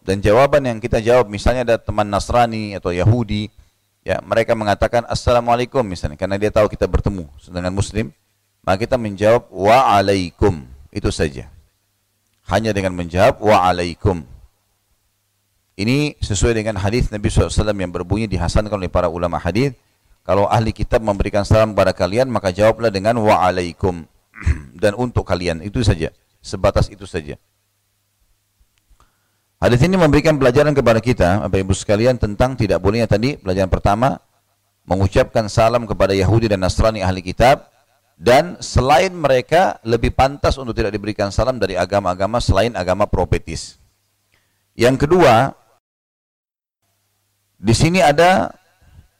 Dan 0.04 0.20
jawaban 0.20 0.62
yang 0.62 0.78
kita 0.78 1.00
jawab, 1.00 1.26
misalnya 1.26 1.72
ada 1.72 1.76
teman 1.80 2.06
Nasrani 2.06 2.76
atau 2.76 2.92
Yahudi, 2.92 3.48
ya 4.06 4.22
mereka 4.22 4.54
mengatakan 4.54 5.02
Assalamualaikum 5.08 5.82
misalnya, 5.82 6.20
karena 6.20 6.36
dia 6.38 6.52
tahu 6.52 6.70
kita 6.70 6.86
bertemu 6.86 7.26
dengan 7.48 7.72
Muslim, 7.74 8.12
maka 8.62 8.86
kita 8.86 9.00
menjawab 9.00 9.48
Waalaikum, 9.50 10.68
itu 10.92 11.10
saja. 11.10 11.48
Hanya 12.46 12.70
dengan 12.70 12.94
menjawab 12.94 13.42
Waalaikum. 13.42 14.35
Ini 15.76 16.16
sesuai 16.24 16.56
dengan 16.56 16.80
hadis 16.80 17.12
Nabi 17.12 17.28
SAW 17.28 17.76
yang 17.76 17.92
berbunyi 17.92 18.24
dihasankan 18.24 18.72
oleh 18.72 18.88
para 18.88 19.12
ulama 19.12 19.36
hadis. 19.36 19.76
Kalau 20.24 20.48
ahli 20.48 20.72
kitab 20.74 21.04
memberikan 21.04 21.46
salam 21.46 21.76
kepada 21.76 21.92
kalian, 21.94 22.26
maka 22.32 22.50
jawablah 22.50 22.90
dengan 22.90 23.20
Waalaikum. 23.20 24.08
dan 24.82 24.92
untuk 24.96 25.24
kalian 25.24 25.64
itu 25.64 25.80
saja 25.80 26.12
sebatas 26.44 26.92
itu 26.92 27.08
saja 27.08 27.40
Hadis 29.56 29.80
ini 29.88 29.96
memberikan 29.96 30.36
pelajaran 30.36 30.76
kepada 30.76 31.00
kita, 31.00 31.48
Bapak 31.48 31.64
Ibu 31.64 31.72
sekalian, 31.72 32.20
tentang 32.20 32.60
tidak 32.60 32.76
bolehnya 32.76 33.08
tadi 33.08 33.40
pelajaran 33.40 33.72
pertama 33.72 34.20
mengucapkan 34.84 35.48
salam 35.48 35.88
kepada 35.88 36.12
Yahudi 36.12 36.52
dan 36.52 36.60
Nasrani 36.60 37.00
ahli 37.00 37.24
kitab 37.24 37.64
dan 38.20 38.60
selain 38.60 39.16
mereka 39.16 39.80
lebih 39.80 40.12
pantas 40.12 40.60
untuk 40.60 40.76
tidak 40.76 40.92
diberikan 40.92 41.32
salam 41.32 41.56
dari 41.56 41.72
agama-agama 41.72 42.36
selain 42.36 42.76
agama 42.76 43.08
profetis. 43.08 43.80
Yang 44.76 45.08
kedua, 45.08 45.56
di 47.56 47.74
sini 47.74 48.04
ada 48.04 48.52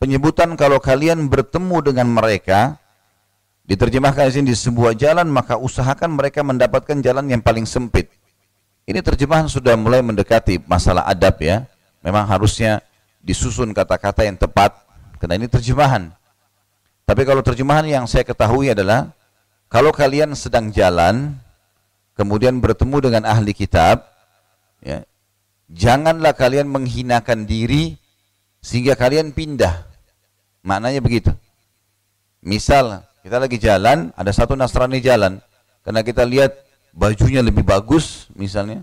penyebutan 0.01 0.57
kalau 0.57 0.81
kalian 0.81 1.29
bertemu 1.29 1.93
dengan 1.93 2.09
mereka 2.09 2.77
Diterjemahkan 3.67 4.31
di 4.31 4.33
sini 4.33 4.47
di 4.55 4.57
sebuah 4.57 4.95
jalan 4.95 5.27
maka 5.27 5.59
usahakan 5.59 6.15
mereka 6.15 6.47
mendapatkan 6.47 7.03
jalan 7.03 7.27
yang 7.27 7.43
paling 7.43 7.67
sempit. 7.67 8.07
Ini 8.87 9.03
terjemahan 9.03 9.51
sudah 9.51 9.75
mulai 9.75 10.07
mendekati 10.07 10.63
masalah 10.71 11.03
adab 11.03 11.43
ya. 11.43 11.67
Memang 11.99 12.23
harusnya 12.31 12.79
disusun 13.19 13.75
kata-kata 13.75 14.23
yang 14.23 14.39
tepat 14.39 14.71
karena 15.19 15.35
ini 15.43 15.51
terjemahan. 15.51 16.15
Tapi 17.03 17.27
kalau 17.27 17.43
terjemahan 17.43 17.83
yang 17.91 18.07
saya 18.07 18.23
ketahui 18.23 18.71
adalah 18.71 19.11
kalau 19.67 19.91
kalian 19.91 20.31
sedang 20.39 20.71
jalan 20.71 21.35
kemudian 22.15 22.63
bertemu 22.63 23.11
dengan 23.11 23.23
ahli 23.27 23.51
kitab 23.51 24.07
ya, 24.79 25.03
janganlah 25.75 26.39
kalian 26.39 26.71
menghinakan 26.71 27.51
diri 27.51 27.99
sehingga 28.67 28.99
kalian 28.99 29.31
pindah. 29.31 29.87
Maknanya 30.67 30.99
begitu. 30.99 31.31
Misal 32.43 33.07
kita 33.23 33.39
lagi 33.39 33.63
jalan, 33.63 34.11
ada 34.19 34.35
satu 34.35 34.59
Nasrani 34.59 34.99
jalan. 34.99 35.39
Karena 35.87 36.03
kita 36.03 36.27
lihat 36.27 36.51
bajunya 36.91 37.47
lebih 37.47 37.63
bagus 37.63 38.27
misalnya. 38.35 38.83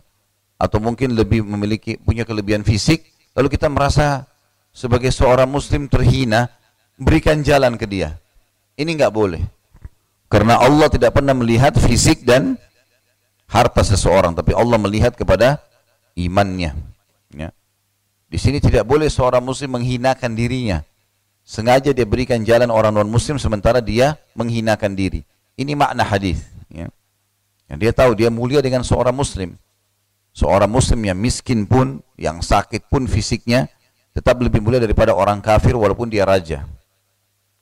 Atau 0.56 0.80
mungkin 0.80 1.12
lebih 1.20 1.44
memiliki 1.44 2.00
punya 2.00 2.24
kelebihan 2.24 2.64
fisik. 2.64 3.04
Lalu 3.36 3.60
kita 3.60 3.68
merasa 3.68 4.24
sebagai 4.72 5.12
seorang 5.12 5.52
muslim 5.52 5.92
terhina. 5.92 6.48
Berikan 6.96 7.44
jalan 7.44 7.76
ke 7.76 7.84
dia. 7.84 8.16
Ini 8.80 8.88
nggak 8.88 9.12
boleh. 9.12 9.44
Karena 10.32 10.64
Allah 10.64 10.88
tidak 10.88 11.12
pernah 11.20 11.36
melihat 11.36 11.76
fisik 11.76 12.24
dan 12.24 12.56
harta 13.52 13.84
seseorang. 13.84 14.32
Tapi 14.32 14.56
Allah 14.56 14.80
melihat 14.80 15.12
kepada 15.12 15.60
imannya. 16.16 16.72
Ya. 17.36 17.52
Di 18.34 18.42
sini 18.42 18.58
tidak 18.58 18.90
boleh 18.90 19.06
seorang 19.14 19.46
muslim 19.46 19.78
menghinakan 19.78 20.34
dirinya 20.34 20.82
Sengaja 21.44 21.92
dia 21.92 22.08
berikan 22.08 22.40
jalan 22.48 22.72
orang 22.72 22.96
non 22.96 23.12
muslim 23.12 23.36
sementara 23.36 23.84
dia 23.84 24.16
menghinakan 24.32 24.96
diri. 24.96 25.28
Ini 25.60 25.76
makna 25.76 26.08
hadis. 26.08 26.40
Ya. 26.72 26.88
Dia 27.76 27.92
tahu 27.92 28.16
dia 28.16 28.32
mulia 28.32 28.64
dengan 28.64 28.80
seorang 28.80 29.12
muslim. 29.12 29.60
Seorang 30.32 30.72
muslim 30.72 31.04
yang 31.04 31.20
miskin 31.20 31.68
pun, 31.68 32.00
yang 32.16 32.40
sakit 32.40 32.88
pun 32.88 33.06
fisiknya, 33.12 33.68
tetap 34.16 34.40
lebih 34.40 34.64
mulia 34.64 34.80
daripada 34.80 35.12
orang 35.12 35.44
kafir 35.44 35.76
walaupun 35.76 36.08
dia 36.08 36.24
raja. 36.24 36.64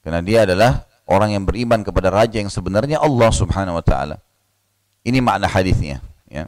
Karena 0.05 0.21
dia 0.21 0.45
adalah 0.45 0.85
orang 1.09 1.33
yang 1.33 1.43
beriman 1.43 1.81
kepada 1.81 2.13
raja 2.13 2.37
yang 2.37 2.53
sebenarnya 2.53 3.01
Allah 3.01 3.33
subhanahu 3.33 3.81
wa 3.81 3.83
ta'ala. 3.83 4.21
Ini 5.01 5.19
makna 5.25 5.49
hadisnya. 5.49 6.05
Ya. 6.29 6.47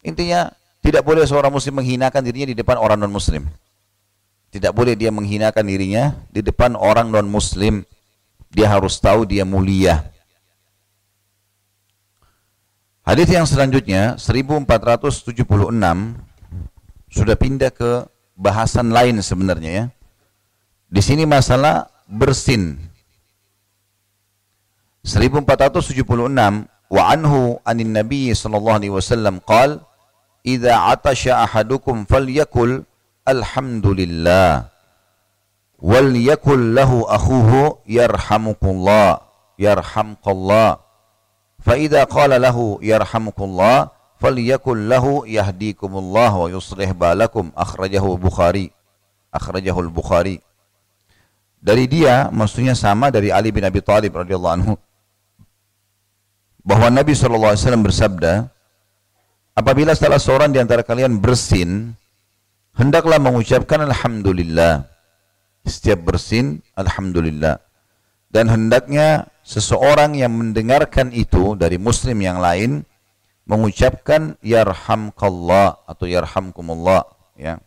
Intinya, 0.00 0.48
tidak 0.84 1.00
boleh 1.00 1.24
seorang 1.24 1.48
muslim 1.48 1.80
menghinakan 1.80 2.20
dirinya 2.20 2.52
di 2.52 2.56
depan 2.60 2.76
orang 2.76 3.00
non-muslim. 3.00 3.48
Tidak 4.52 4.68
boleh 4.76 4.92
dia 4.92 5.08
menghinakan 5.08 5.64
dirinya 5.64 6.12
di 6.28 6.44
depan 6.44 6.76
orang 6.76 7.08
non-muslim. 7.08 7.88
Dia 8.52 8.68
harus 8.68 9.00
tahu 9.00 9.24
dia 9.24 9.48
mulia. 9.48 10.04
Hadis 13.00 13.32
yang 13.32 13.48
selanjutnya 13.48 14.20
1476 14.20 15.48
sudah 17.08 17.36
pindah 17.40 17.72
ke 17.72 18.04
bahasan 18.36 18.92
lain 18.92 19.24
sebenarnya 19.24 19.70
ya. 19.72 19.84
Di 20.92 21.00
sini 21.00 21.24
masalah 21.24 21.88
bersin. 22.04 22.76
1476 25.00 26.04
wa 26.92 27.02
anhu 27.08 27.56
anin 27.64 27.90
nabi 27.92 28.36
sallallahu 28.36 28.76
alaihi 28.76 28.92
wasallam 28.92 29.40
qal 29.44 29.80
idza 30.44 30.92
atasya 30.92 31.48
ahadukum 31.48 32.04
falyakul 32.04 32.84
alhamdulillah 33.24 34.68
wal 35.80 36.08
lahu 36.76 37.08
akhuhu 37.08 37.80
yarhamukullah 37.88 39.24
yarhamkallah. 39.56 40.78
Fa 41.64 41.74
idza 41.80 42.04
qala 42.04 42.36
lahu 42.36 42.76
yarhamukullah 42.84 43.88
falyakul 44.20 44.76
lahu 44.76 45.24
yahdikumullah 45.24 46.32
wa 46.32 46.48
yuslih 46.52 46.92
balakum 46.92 47.50
akhrajahu 47.56 48.20
bukhari 48.20 48.70
akhrajahu 49.32 49.90
bukhari 49.90 50.38
dari 51.64 51.88
dia 51.88 52.28
maksudnya 52.28 52.76
sama 52.76 53.08
dari 53.08 53.32
Ali 53.32 53.48
bin 53.48 53.64
Abi 53.64 53.80
Thalib 53.80 54.12
radhiyallahu 54.12 54.56
anhu 54.60 54.74
bahwa 56.64 56.88
Nabi 56.88 57.12
SAW 57.12 57.56
bersabda 57.84 58.53
apabila 59.54 59.94
salah 59.94 60.18
seorang 60.18 60.50
di 60.50 60.58
antara 60.60 60.82
kalian 60.82 61.18
bersin 61.18 61.94
hendaklah 62.76 63.18
mengucapkan 63.22 63.82
alhamdulillah. 63.86 64.86
Setiap 65.64 66.04
bersin 66.04 66.60
alhamdulillah. 66.76 67.56
Dan 68.28 68.50
hendaknya 68.50 69.30
seseorang 69.46 70.18
yang 70.18 70.34
mendengarkan 70.34 71.14
itu 71.14 71.54
dari 71.54 71.78
muslim 71.80 72.18
yang 72.20 72.42
lain 72.42 72.84
mengucapkan 73.46 74.36
yarhamkallah 74.44 75.80
atau 75.86 76.04
yarhamkumullah 76.04 77.06
ya. 77.38 77.62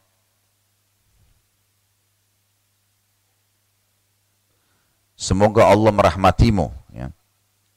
Semoga 5.17 5.65
Allah 5.65 5.89
merahmatimu 5.89 6.69
ya. 6.93 7.09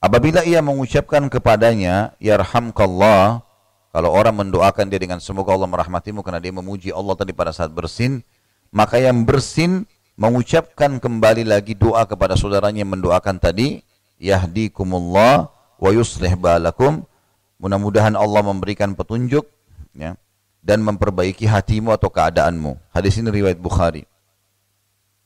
Apabila 0.01 0.45
ia 0.45 0.61
mengucapkan 0.61 1.29
kepadanya 1.33 2.13
yarhamkallah 2.21 3.41
kalau 3.91 4.15
orang 4.15 4.35
mendoakan 4.47 4.87
dia 4.87 5.03
dengan 5.03 5.19
semoga 5.19 5.55
Allah 5.55 5.67
merahmatimu 5.67 6.23
karena 6.23 6.39
dia 6.39 6.55
memuji 6.55 6.95
Allah 6.95 7.15
tadi 7.19 7.35
pada 7.35 7.51
saat 7.51 7.75
bersin 7.75 8.23
maka 8.71 9.03
yang 9.03 9.27
bersin 9.27 9.87
mengucapkan 10.15 11.03
kembali 11.03 11.49
lagi 11.49 11.75
doa 11.75 12.07
kepada 12.07 12.39
saudaranya 12.39 12.87
yang 12.87 12.93
mendoakan 12.95 13.41
tadi 13.43 13.83
yahdikumullah 14.21 15.51
wa 15.81 15.91
yuslih 15.91 16.37
balakum. 16.37 17.03
Mudah-mudahan 17.61 18.17
Allah 18.17 18.41
memberikan 18.41 18.97
petunjuk 18.97 19.45
ya, 19.93 20.17
dan 20.65 20.81
memperbaiki 20.81 21.45
hatimu 21.45 21.93
atau 21.93 22.09
keadaanmu. 22.09 22.77
Hadis 22.93 23.21
ini 23.21 23.29
riwayat 23.29 23.61
Bukhari. 23.61 24.09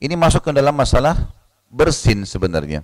Ini 0.02 0.18
masuk 0.18 0.46
ke 0.46 0.50
dalam 0.50 0.74
masalah 0.74 1.30
bersin 1.70 2.26
sebenarnya. 2.26 2.82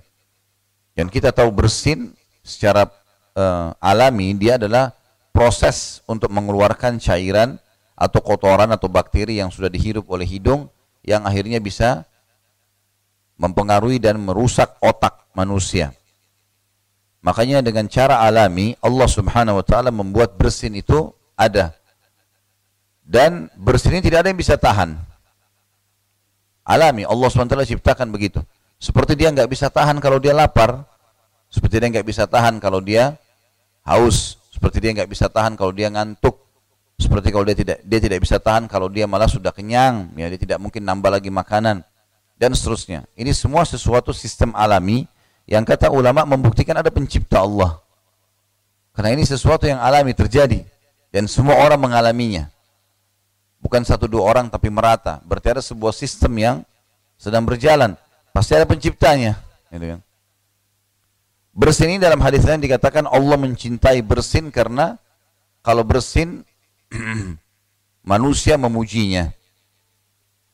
Dan 0.95 1.11
kita 1.11 1.31
tahu 1.35 1.51
bersin 1.51 2.15
secara 2.43 2.87
uh, 3.35 3.75
alami 3.79 4.35
dia 4.35 4.55
adalah 4.55 4.95
proses 5.31 6.05
untuk 6.05 6.29
mengeluarkan 6.31 6.99
cairan 6.99 7.57
atau 7.95 8.19
kotoran 8.23 8.71
atau 8.71 8.87
bakteri 8.91 9.39
yang 9.39 9.51
sudah 9.51 9.71
dihirup 9.71 10.07
oleh 10.11 10.27
hidung 10.27 10.67
yang 11.01 11.25
akhirnya 11.25 11.57
bisa 11.57 12.05
mempengaruhi 13.41 13.97
dan 13.97 14.21
merusak 14.21 14.77
otak 14.83 15.25
manusia. 15.33 15.95
Makanya 17.21 17.61
dengan 17.61 17.85
cara 17.85 18.21
alami 18.21 18.73
Allah 18.81 19.09
Subhanahu 19.09 19.61
wa 19.61 19.65
taala 19.65 19.89
membuat 19.93 20.37
bersin 20.37 20.73
itu 20.77 21.13
ada. 21.37 21.73
Dan 23.01 23.49
bersin 23.57 23.97
ini 23.97 24.05
tidak 24.05 24.25
ada 24.25 24.29
yang 24.33 24.41
bisa 24.41 24.57
tahan. 24.57 24.97
Alami 26.65 27.05
Allah 27.05 27.29
taala 27.29 27.65
ciptakan 27.65 28.09
begitu. 28.09 28.41
Seperti 28.81 29.13
dia 29.13 29.29
nggak 29.29 29.49
bisa 29.49 29.69
tahan 29.69 30.01
kalau 30.01 30.17
dia 30.17 30.33
lapar, 30.33 30.81
seperti 31.53 31.77
dia 31.77 31.89
nggak 31.93 32.07
bisa 32.09 32.25
tahan 32.25 32.57
kalau 32.57 32.81
dia 32.81 33.13
haus, 33.85 34.40
seperti 34.61 34.77
dia 34.77 34.93
nggak 34.93 35.09
bisa 35.09 35.25
tahan 35.25 35.57
kalau 35.57 35.73
dia 35.73 35.89
ngantuk, 35.89 36.37
seperti 37.01 37.33
kalau 37.33 37.41
dia 37.49 37.57
tidak 37.57 37.81
dia 37.81 37.97
tidak 37.97 38.21
bisa 38.21 38.37
tahan 38.37 38.69
kalau 38.69 38.93
dia 38.93 39.09
malah 39.09 39.25
sudah 39.25 39.49
kenyang, 39.49 40.13
ya 40.13 40.29
dia 40.29 40.37
tidak 40.37 40.61
mungkin 40.61 40.85
nambah 40.85 41.09
lagi 41.09 41.33
makanan 41.33 41.81
dan 42.37 42.53
seterusnya. 42.53 43.09
Ini 43.17 43.33
semua 43.33 43.65
sesuatu 43.65 44.13
sistem 44.13 44.53
alami 44.53 45.09
yang 45.49 45.65
kata 45.65 45.89
ulama 45.89 46.29
membuktikan 46.29 46.77
ada 46.77 46.93
pencipta 46.93 47.41
Allah. 47.41 47.81
Karena 48.93 49.17
ini 49.17 49.25
sesuatu 49.25 49.65
yang 49.65 49.81
alami 49.81 50.13
terjadi 50.13 50.61
dan 51.09 51.25
semua 51.25 51.57
orang 51.57 51.81
mengalaminya. 51.81 52.45
Bukan 53.57 53.81
satu 53.81 54.05
dua 54.05 54.29
orang 54.29 54.45
tapi 54.53 54.69
merata. 54.69 55.25
Berarti 55.25 55.57
ada 55.57 55.63
sebuah 55.65 55.97
sistem 55.97 56.37
yang 56.37 56.55
sedang 57.17 57.41
berjalan. 57.49 57.97
Pasti 58.29 58.53
ada 58.53 58.69
penciptanya. 58.69 59.41
Gitu 59.73 59.97
kan. 59.97 59.99
Bersin 61.51 61.95
ini 61.95 61.99
dalam 61.99 62.23
hadis 62.23 62.47
lain 62.47 62.63
dikatakan 62.63 63.03
Allah 63.11 63.35
mencintai 63.35 63.99
bersin 63.99 64.47
karena 64.47 64.95
kalau 65.59 65.83
bersin 65.83 66.47
manusia 68.11 68.55
memujinya. 68.55 69.27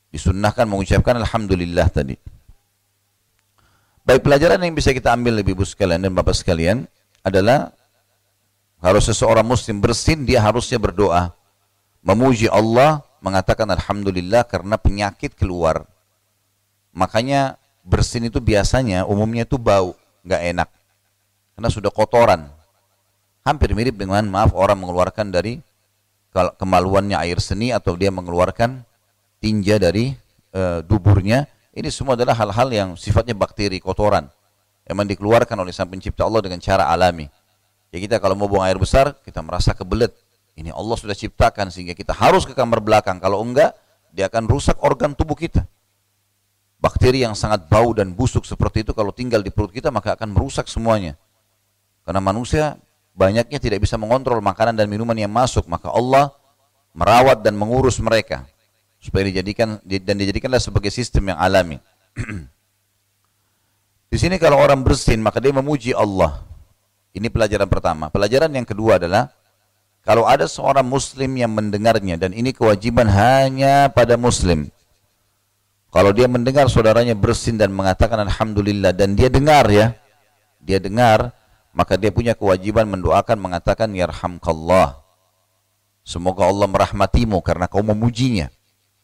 Disunnahkan 0.08 0.64
mengucapkan 0.64 1.20
Alhamdulillah 1.20 1.86
tadi. 1.92 2.16
Baik 4.08 4.24
pelajaran 4.24 4.64
yang 4.64 4.72
bisa 4.72 4.90
kita 4.90 5.12
ambil 5.12 5.36
lebih 5.36 5.52
ibu 5.52 5.68
sekalian 5.68 6.00
dan 6.00 6.16
bapak 6.16 6.32
sekalian 6.32 6.88
adalah 7.20 7.76
kalau 8.80 9.04
seseorang 9.04 9.44
muslim 9.44 9.84
bersin 9.84 10.24
dia 10.24 10.40
harusnya 10.40 10.80
berdoa 10.80 11.36
memuji 12.00 12.48
Allah 12.48 13.04
mengatakan 13.20 13.68
alhamdulillah 13.68 14.48
karena 14.48 14.80
penyakit 14.80 15.36
keluar 15.36 15.84
makanya 16.94 17.60
bersin 17.84 18.32
itu 18.32 18.40
biasanya 18.40 19.04
umumnya 19.04 19.44
itu 19.44 19.60
bau 19.60 19.92
nggak 20.24 20.42
enak 20.56 20.68
karena 21.58 21.74
sudah 21.74 21.90
kotoran 21.90 22.46
hampir 23.42 23.74
mirip 23.74 23.98
dengan 23.98 24.22
maaf 24.30 24.54
orang 24.54 24.78
mengeluarkan 24.78 25.34
dari 25.34 25.58
kemaluannya 26.30 27.18
air 27.18 27.42
seni 27.42 27.74
atau 27.74 27.98
dia 27.98 28.14
mengeluarkan 28.14 28.86
tinja 29.42 29.74
dari 29.82 30.14
e, 30.54 30.62
duburnya 30.86 31.50
ini 31.78 31.94
semua 31.94 32.18
adalah 32.18 32.34
hal-hal 32.34 32.68
yang 32.74 32.88
sifatnya 32.98 33.38
bakteri, 33.38 33.78
kotoran. 33.78 34.26
Yang 34.82 35.14
dikeluarkan 35.14 35.54
oleh 35.62 35.70
sang 35.70 35.86
pencipta 35.86 36.26
Allah 36.26 36.42
dengan 36.42 36.58
cara 36.58 36.90
alami. 36.90 37.30
Ya 37.94 38.02
kita 38.02 38.18
kalau 38.18 38.34
mau 38.34 38.50
buang 38.50 38.66
air 38.66 38.74
besar, 38.74 39.14
kita 39.22 39.38
merasa 39.46 39.76
kebelet. 39.78 40.10
Ini 40.58 40.74
Allah 40.74 40.96
sudah 40.98 41.14
ciptakan 41.14 41.70
sehingga 41.70 41.94
kita 41.94 42.10
harus 42.18 42.42
ke 42.42 42.50
kamar 42.50 42.82
belakang. 42.82 43.22
Kalau 43.22 43.38
enggak, 43.46 43.78
dia 44.10 44.26
akan 44.26 44.50
rusak 44.50 44.74
organ 44.82 45.14
tubuh 45.14 45.38
kita. 45.38 45.70
Bakteri 46.82 47.22
yang 47.22 47.38
sangat 47.38 47.70
bau 47.70 47.94
dan 47.94 48.10
busuk 48.10 48.42
seperti 48.42 48.82
itu 48.82 48.90
kalau 48.90 49.14
tinggal 49.14 49.38
di 49.38 49.54
perut 49.54 49.70
kita 49.70 49.94
maka 49.94 50.18
akan 50.18 50.34
merusak 50.34 50.66
semuanya. 50.66 51.14
Karena 52.08 52.24
manusia 52.24 52.80
banyaknya 53.12 53.60
tidak 53.60 53.84
bisa 53.84 54.00
mengontrol 54.00 54.40
makanan 54.40 54.80
dan 54.80 54.88
minuman 54.88 55.12
yang 55.12 55.28
masuk, 55.28 55.68
maka 55.68 55.92
Allah 55.92 56.32
merawat 56.96 57.44
dan 57.44 57.52
mengurus 57.52 58.00
mereka 58.00 58.48
supaya 58.96 59.28
dijadikan 59.28 59.76
dan 59.84 60.16
dijadikanlah 60.16 60.56
sebagai 60.56 60.88
sistem 60.88 61.36
yang 61.36 61.38
alami. 61.38 61.76
Di 64.08 64.16
sini 64.16 64.40
kalau 64.40 64.56
orang 64.56 64.80
bersin 64.80 65.20
maka 65.20 65.36
dia 65.36 65.52
memuji 65.52 65.92
Allah. 65.92 66.48
Ini 67.12 67.28
pelajaran 67.28 67.68
pertama. 67.68 68.08
Pelajaran 68.08 68.48
yang 68.56 68.64
kedua 68.64 68.96
adalah 68.96 69.28
kalau 70.00 70.24
ada 70.24 70.48
seorang 70.48 70.88
muslim 70.88 71.36
yang 71.36 71.52
mendengarnya 71.52 72.16
dan 72.16 72.32
ini 72.32 72.56
kewajiban 72.56 73.04
hanya 73.04 73.92
pada 73.92 74.16
muslim. 74.16 74.72
Kalau 75.92 76.16
dia 76.16 76.24
mendengar 76.24 76.72
saudaranya 76.72 77.12
bersin 77.12 77.60
dan 77.60 77.68
mengatakan 77.68 78.24
alhamdulillah 78.24 78.96
dan 78.96 79.12
dia 79.12 79.28
dengar 79.28 79.68
ya. 79.68 79.92
Dia 80.64 80.80
dengar 80.80 81.36
maka 81.78 81.94
dia 81.94 82.10
punya 82.10 82.34
kewajiban 82.34 82.90
mendoakan 82.90 83.38
mengatakan 83.38 83.94
yarhamkallah. 83.94 84.98
Semoga 86.02 86.50
Allah 86.50 86.66
merahmatimu 86.66 87.38
karena 87.38 87.70
kau 87.70 87.86
memujinya. 87.86 88.50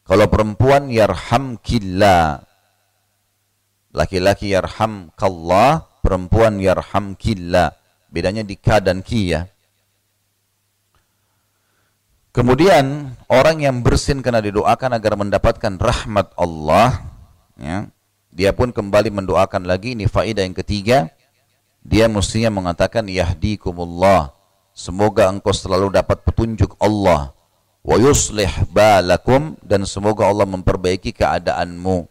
Kalau 0.02 0.26
perempuan 0.26 0.90
yarhamkillah. 0.90 2.42
Laki-laki 3.94 4.50
yarhamkallah, 4.50 5.86
perempuan 6.02 6.58
yarhamkillah. 6.58 7.78
Bedanya 8.10 8.42
di 8.42 8.58
ka 8.58 8.82
dan 8.82 9.06
ki 9.06 9.22
ya. 9.30 9.46
Kemudian 12.34 13.14
orang 13.30 13.62
yang 13.62 13.86
bersin 13.86 14.18
karena 14.18 14.42
didoakan 14.42 14.98
agar 14.98 15.14
mendapatkan 15.14 15.78
rahmat 15.78 16.34
Allah, 16.34 17.06
ya, 17.54 17.86
dia 18.34 18.50
pun 18.50 18.74
kembali 18.74 19.14
mendoakan 19.14 19.62
lagi. 19.62 19.94
Ini 19.94 20.10
faedah 20.10 20.42
yang 20.42 20.58
ketiga. 20.58 21.14
Dia 21.84 22.08
mestinya 22.08 22.48
mengatakan 22.48 23.04
yahdikumullah. 23.04 24.32
Semoga 24.72 25.28
engkau 25.28 25.52
selalu 25.52 25.92
dapat 25.92 26.24
petunjuk 26.24 26.74
Allah. 26.80 27.30
Wa 27.84 28.00
yuslih 28.00 28.50
balakum 28.72 29.54
dan 29.60 29.84
semoga 29.84 30.24
Allah 30.24 30.48
memperbaiki 30.48 31.12
keadaanmu. 31.12 32.08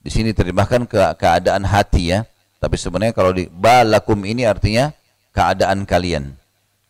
Di 0.00 0.10
sini 0.10 0.32
terjemahkan 0.32 0.88
ke 0.88 1.00
keadaan 1.20 1.68
hati 1.68 2.16
ya. 2.16 2.24
Tapi 2.56 2.80
sebenarnya 2.80 3.12
kalau 3.12 3.36
di 3.36 3.44
balakum 3.52 4.24
ini 4.24 4.48
artinya 4.48 4.88
keadaan 5.36 5.84
kalian. 5.84 6.32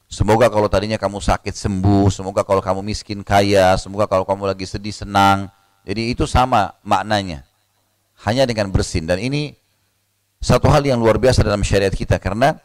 Semoga 0.07 0.47
kalau 0.47 0.70
tadinya 0.70 0.95
kamu 0.95 1.18
sakit 1.18 1.51
sembuh, 1.51 2.07
semoga 2.14 2.47
kalau 2.47 2.62
kamu 2.62 2.87
miskin 2.87 3.26
kaya, 3.26 3.74
semoga 3.74 4.07
kalau 4.07 4.22
kamu 4.22 4.55
lagi 4.55 4.62
sedih 4.70 4.95
senang. 4.95 5.51
Jadi 5.82 6.14
itu 6.14 6.30
sama 6.30 6.78
maknanya. 6.87 7.43
Hanya 8.22 8.47
dengan 8.47 8.70
bersin 8.70 9.11
dan 9.11 9.18
ini 9.18 9.59
satu 10.45 10.68
hal 10.68 10.84
yang 10.84 11.01
luar 11.01 11.16
biasa 11.16 11.40
dalam 11.40 11.64
syariat 11.64 11.88
kita 11.88 12.20
karena 12.20 12.61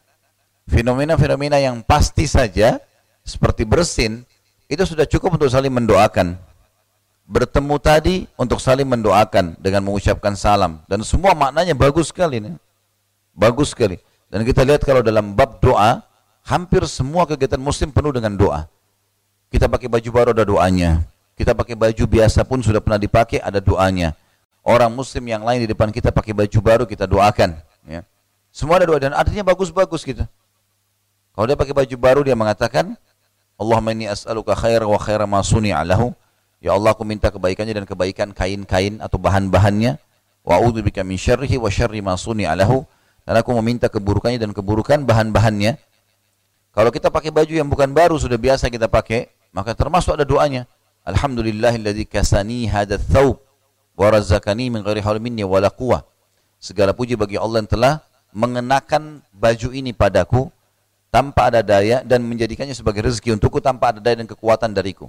fenomena-fenomena 0.68 1.64
yang 1.64 1.80
pasti 1.80 2.28
saja 2.28 2.84
seperti 3.24 3.64
bersin 3.64 4.28
itu 4.68 4.84
sudah 4.84 5.08
cukup 5.08 5.40
untuk 5.40 5.48
saling 5.48 5.72
mendoakan. 5.72 6.36
Bertemu 7.30 7.76
tadi 7.80 8.16
untuk 8.36 8.60
saling 8.60 8.90
mendoakan 8.90 9.56
dengan 9.64 9.88
mengucapkan 9.88 10.36
salam 10.36 10.84
dan 10.92 11.00
semua 11.08 11.32
maknanya 11.32 11.72
bagus 11.72 12.12
sekali 12.12 12.44
nih. 12.44 12.60
Bagus 13.32 13.72
sekali. 13.72 13.96
Dan 14.28 14.44
kita 14.44 14.68
lihat 14.68 14.84
kalau 14.84 15.00
dalam 15.00 15.32
bab 15.32 15.64
doa 15.64 16.10
Hampir 16.50 16.82
semua 16.90 17.30
kegiatan 17.30 17.62
muslim 17.62 17.94
penuh 17.94 18.10
dengan 18.10 18.34
doa. 18.34 18.66
Kita 19.54 19.70
pakai 19.70 19.86
baju 19.86 20.10
baru 20.10 20.30
ada 20.34 20.42
doanya. 20.42 21.06
Kita 21.38 21.54
pakai 21.54 21.78
baju 21.78 22.04
biasa 22.10 22.42
pun 22.42 22.58
sudah 22.66 22.82
pernah 22.82 22.98
dipakai 22.98 23.38
ada 23.38 23.62
doanya. 23.62 24.18
Orang 24.66 24.98
muslim 24.98 25.30
yang 25.30 25.46
lain 25.46 25.62
di 25.62 25.70
depan 25.70 25.94
kita 25.94 26.10
pakai 26.10 26.34
baju 26.34 26.58
baru 26.58 26.84
kita 26.90 27.06
doakan. 27.06 27.54
Ya. 27.88 28.04
Semua 28.50 28.82
ada 28.82 28.90
doa 28.90 29.00
dan 29.00 29.14
artinya 29.14 29.46
bagus-bagus 29.46 30.04
gitu. 30.04 30.26
Kalau 31.36 31.46
dia 31.46 31.56
pakai 31.56 31.72
baju 31.72 31.96
baru 31.96 32.22
dia 32.26 32.36
mengatakan, 32.36 32.98
Allahumma 33.60 33.92
inni 33.92 34.08
as'aluka 34.08 34.56
khair 34.56 34.84
wa 34.84 35.00
khaira 35.00 35.28
ma 35.28 35.44
suni'alahu. 35.44 36.12
Ya 36.60 36.76
Allah 36.76 36.92
aku 36.92 37.08
minta 37.08 37.32
kebaikannya 37.32 37.72
dan 37.72 37.86
kebaikan 37.88 38.36
kain-kain 38.36 39.00
atau 39.00 39.16
bahan-bahannya. 39.16 39.96
Wa 40.44 40.60
bika 40.64 41.04
min 41.04 41.16
syarrihi 41.16 41.56
wa 41.56 41.72
syarri 41.72 42.04
ma 42.04 42.16
suni'alahu. 42.16 42.84
Dan 43.24 43.34
aku 43.40 43.52
meminta 43.60 43.88
keburukannya 43.88 44.40
dan 44.40 44.52
keburukan 44.52 45.06
bahan-bahannya. 45.06 45.78
Kalau 46.74 46.90
kita 46.90 47.12
pakai 47.12 47.32
baju 47.32 47.54
yang 47.54 47.68
bukan 47.68 47.92
baru 47.92 48.16
sudah 48.16 48.40
biasa 48.40 48.72
kita 48.72 48.88
pakai, 48.88 49.28
maka 49.52 49.76
termasuk 49.76 50.16
ada 50.16 50.26
doanya. 50.26 50.66
Alhamdulillahilladzi 51.04 52.06
kasani 52.08 52.68
hadat 52.68 53.04
thawb 53.08 53.40
wa 53.96 54.08
razaqani 54.08 54.72
min 54.72 54.84
ghairi 54.84 55.04
haul 55.04 55.20
minni 55.20 55.44
wala 55.44 55.68
quwwah. 55.72 56.04
Segala 56.60 56.92
puji 56.92 57.16
bagi 57.16 57.40
Allah 57.40 57.64
yang 57.64 57.72
telah 57.72 57.94
mengenakan 58.36 59.24
baju 59.32 59.70
ini 59.72 59.96
padaku 59.96 60.52
tanpa 61.10 61.50
ada 61.50 61.66
daya 61.66 62.06
dan 62.06 62.22
menjadikannya 62.22 62.76
sebagai 62.76 63.02
rezeki 63.08 63.34
untukku 63.40 63.64
tanpa 63.64 63.96
ada 63.96 64.04
daya 64.04 64.20
dan 64.22 64.28
kekuatan 64.28 64.76
dariku. 64.76 65.08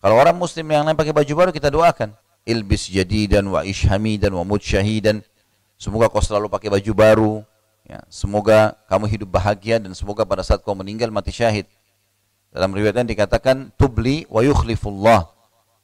Kalau 0.00 0.16
orang 0.16 0.34
muslim 0.34 0.66
yang 0.72 0.88
lain 0.88 0.96
pakai 0.96 1.12
baju 1.12 1.32
baru 1.36 1.50
kita 1.52 1.68
doakan. 1.70 2.16
Ilbis 2.48 2.88
jadidan 2.88 3.44
wa 3.52 3.60
ishami 3.60 4.16
dan 4.16 4.32
wa 4.32 4.42
mut 4.42 4.64
syahidan. 4.64 5.20
Semoga 5.76 6.08
kau 6.08 6.24
selalu 6.24 6.48
pakai 6.48 6.72
baju 6.72 6.92
baru, 6.96 7.32
Ya, 7.88 8.04
semoga 8.12 8.76
kamu 8.84 9.08
hidup 9.08 9.32
bahagia 9.32 9.80
dan 9.80 9.96
semoga 9.96 10.20
pada 10.28 10.44
saat 10.44 10.60
kau 10.60 10.76
meninggal 10.76 11.08
mati 11.08 11.32
syahid. 11.32 11.64
Dalam 12.52 12.68
riwayatnya 12.76 13.08
dikatakan 13.16 13.72
tubli 13.80 14.28
wa 14.28 14.44
yukhlifullah. 14.44 15.32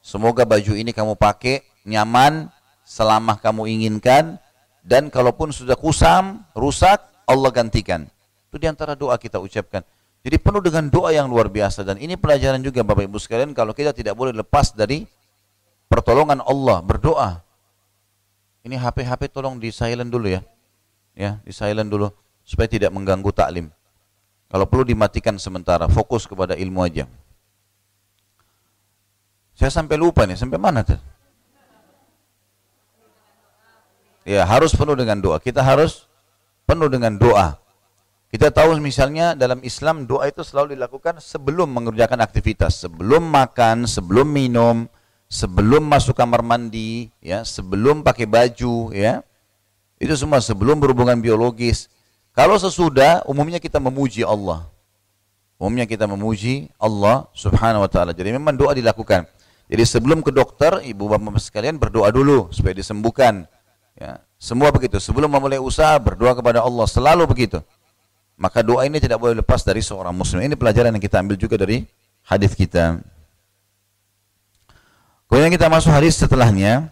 Semoga 0.04 0.44
baju 0.44 0.76
ini 0.76 0.92
kamu 0.92 1.16
pakai 1.16 1.64
nyaman 1.88 2.52
selama 2.84 3.40
kamu 3.40 3.72
inginkan 3.72 4.36
dan 4.84 5.08
kalaupun 5.08 5.48
sudah 5.48 5.74
kusam, 5.74 6.44
rusak, 6.52 7.00
Allah 7.24 7.50
gantikan. 7.50 8.04
Itu 8.52 8.60
di 8.60 8.68
antara 8.68 8.92
doa 8.92 9.16
kita 9.16 9.40
ucapkan. 9.40 9.80
Jadi 10.20 10.36
penuh 10.36 10.60
dengan 10.60 10.88
doa 10.92 11.12
yang 11.12 11.28
luar 11.28 11.48
biasa 11.48 11.84
dan 11.84 11.96
ini 12.00 12.16
pelajaran 12.16 12.60
juga 12.60 12.84
Bapak 12.84 13.04
Ibu 13.08 13.16
sekalian 13.20 13.52
kalau 13.52 13.72
kita 13.76 13.92
tidak 13.92 14.16
boleh 14.16 14.32
lepas 14.32 14.72
dari 14.72 15.04
pertolongan 15.88 16.44
Allah 16.44 16.80
berdoa. 16.80 17.40
Ini 18.64 18.80
HP-HP 18.80 19.28
tolong 19.32 19.60
di 19.60 19.68
silent 19.68 20.08
dulu 20.08 20.32
ya 20.32 20.40
ya 21.12 21.40
di 21.44 21.52
silent 21.52 21.88
dulu 21.88 22.08
supaya 22.44 22.68
tidak 22.68 22.92
mengganggu 22.92 23.28
taklim. 23.32 23.68
Kalau 24.48 24.70
perlu 24.70 24.86
dimatikan 24.86 25.34
sementara, 25.40 25.90
fokus 25.90 26.28
kepada 26.30 26.54
ilmu 26.54 26.84
aja. 26.84 27.10
Saya 29.54 29.70
sampai 29.70 29.98
lupa 29.98 30.28
nih, 30.28 30.38
sampai 30.38 30.60
mana 30.62 30.86
tuh? 30.86 31.00
Ya, 34.24 34.42
harus 34.48 34.72
penuh 34.72 34.96
dengan 34.96 35.20
doa. 35.20 35.36
Kita 35.36 35.60
harus 35.60 36.08
penuh 36.64 36.88
dengan 36.88 37.14
doa. 37.20 37.60
Kita 38.32 38.50
tahu 38.50 38.80
misalnya 38.82 39.38
dalam 39.38 39.62
Islam 39.62 40.10
doa 40.10 40.26
itu 40.26 40.42
selalu 40.42 40.74
dilakukan 40.74 41.22
sebelum 41.22 41.70
mengerjakan 41.70 42.18
aktivitas, 42.18 42.82
sebelum 42.82 43.22
makan, 43.30 43.86
sebelum 43.86 44.26
minum, 44.26 44.90
sebelum 45.30 45.86
masuk 45.86 46.18
kamar 46.18 46.42
mandi, 46.42 47.14
ya, 47.22 47.46
sebelum 47.46 48.02
pakai 48.02 48.26
baju, 48.26 48.90
ya. 48.90 49.22
Itu 50.02 50.18
semua 50.18 50.42
sebelum 50.42 50.82
berhubungan 50.82 51.20
biologis. 51.22 51.86
Kalau 52.34 52.58
sesudah, 52.58 53.22
umumnya 53.30 53.62
kita 53.62 53.78
memuji 53.78 54.26
Allah. 54.26 54.66
Umumnya 55.54 55.86
kita 55.86 56.10
memuji 56.10 56.74
Allah 56.82 57.30
subhanahu 57.30 57.86
wa 57.86 57.90
ta'ala. 57.92 58.10
Jadi 58.10 58.34
memang 58.34 58.58
doa 58.58 58.74
dilakukan. 58.74 59.30
Jadi 59.70 59.82
sebelum 59.86 60.20
ke 60.26 60.34
dokter, 60.34 60.82
ibu 60.82 61.06
bapak 61.06 61.38
sekalian 61.38 61.78
berdoa 61.78 62.10
dulu 62.10 62.50
supaya 62.50 62.74
disembuhkan. 62.74 63.46
Ya, 63.94 64.22
semua 64.38 64.74
begitu. 64.74 64.98
Sebelum 64.98 65.30
memulai 65.30 65.62
usaha, 65.62 65.94
berdoa 66.02 66.34
kepada 66.34 66.60
Allah. 66.60 66.86
Selalu 66.90 67.24
begitu. 67.30 67.62
Maka 68.34 68.66
doa 68.66 68.82
ini 68.82 68.98
tidak 68.98 69.22
boleh 69.22 69.38
lepas 69.38 69.62
dari 69.62 69.78
seorang 69.78 70.10
muslim. 70.10 70.42
Ini 70.42 70.58
pelajaran 70.58 70.90
yang 70.90 71.02
kita 71.02 71.22
ambil 71.22 71.38
juga 71.38 71.54
dari 71.54 71.86
hadis 72.26 72.52
kita. 72.58 72.98
Kemudian 75.30 75.54
kita 75.54 75.70
masuk 75.70 75.94
hadis 75.94 76.18
setelahnya. 76.18 76.90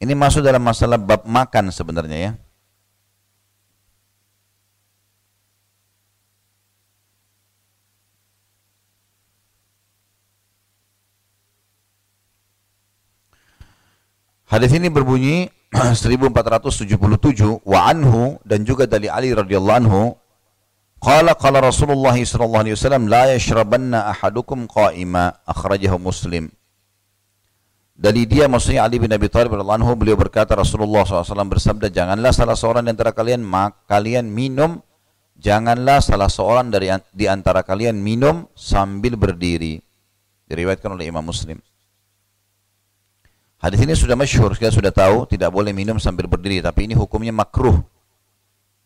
Ini 0.00 0.12
masuk 0.12 0.44
dalam 0.44 0.60
masalah 0.60 1.00
bab 1.00 1.24
makan 1.24 1.72
sebenarnya 1.72 2.16
ya. 2.16 2.32
Hadis 14.46 14.78
ini 14.78 14.86
berbunyi 14.86 15.50
1477 15.74 17.66
wa 17.66 17.80
anhu 17.82 18.38
dan 18.46 18.62
juga 18.62 18.86
dari 18.86 19.10
Ali 19.10 19.34
radhiyallahu 19.34 19.78
anhu 19.82 20.14
qala 21.02 21.34
qala 21.34 21.58
Rasulullah 21.58 22.14
sallallahu 22.14 22.62
alaihi 22.62 22.78
wasallam 22.78 23.10
la 23.10 23.34
yashrabanna 23.34 24.06
ahadukum 24.14 24.70
qa'ima 24.70 25.42
akhrajahu 25.42 25.98
Muslim. 25.98 26.46
Dari 27.96 28.22
dia 28.22 28.46
maksudnya 28.46 28.86
Ali 28.86 29.02
bin 29.02 29.10
Abi 29.10 29.26
Thalib 29.26 29.58
radhiyallahu 29.58 29.98
beliau 29.98 30.14
berkata 30.14 30.54
Rasulullah 30.54 31.02
SAW 31.02 31.26
bersabda 31.50 31.90
janganlah 31.90 32.30
salah 32.30 32.54
seorang 32.54 32.86
di 32.86 32.92
antara 32.94 33.10
kalian 33.10 33.42
mak 33.42 33.88
kalian 33.90 34.30
minum 34.30 34.78
janganlah 35.34 35.98
salah 35.98 36.30
seorang 36.30 36.70
dari 36.70 36.92
di 37.10 37.26
antara 37.26 37.66
kalian 37.66 37.98
minum 37.98 38.46
sambil 38.54 39.18
berdiri. 39.18 39.82
Diriwayatkan 40.46 40.94
oleh 40.94 41.10
Imam 41.10 41.26
Muslim 41.26 41.58
Hadis 43.66 43.82
ini 43.82 43.98
sudah 43.98 44.14
masyhur 44.14 44.54
kita 44.54 44.70
sudah 44.70 44.94
tahu 44.94 45.26
tidak 45.26 45.50
boleh 45.50 45.74
minum 45.74 45.98
sambil 45.98 46.30
berdiri 46.30 46.62
tapi 46.62 46.86
ini 46.86 46.94
hukumnya 46.94 47.34
makruh 47.34 47.82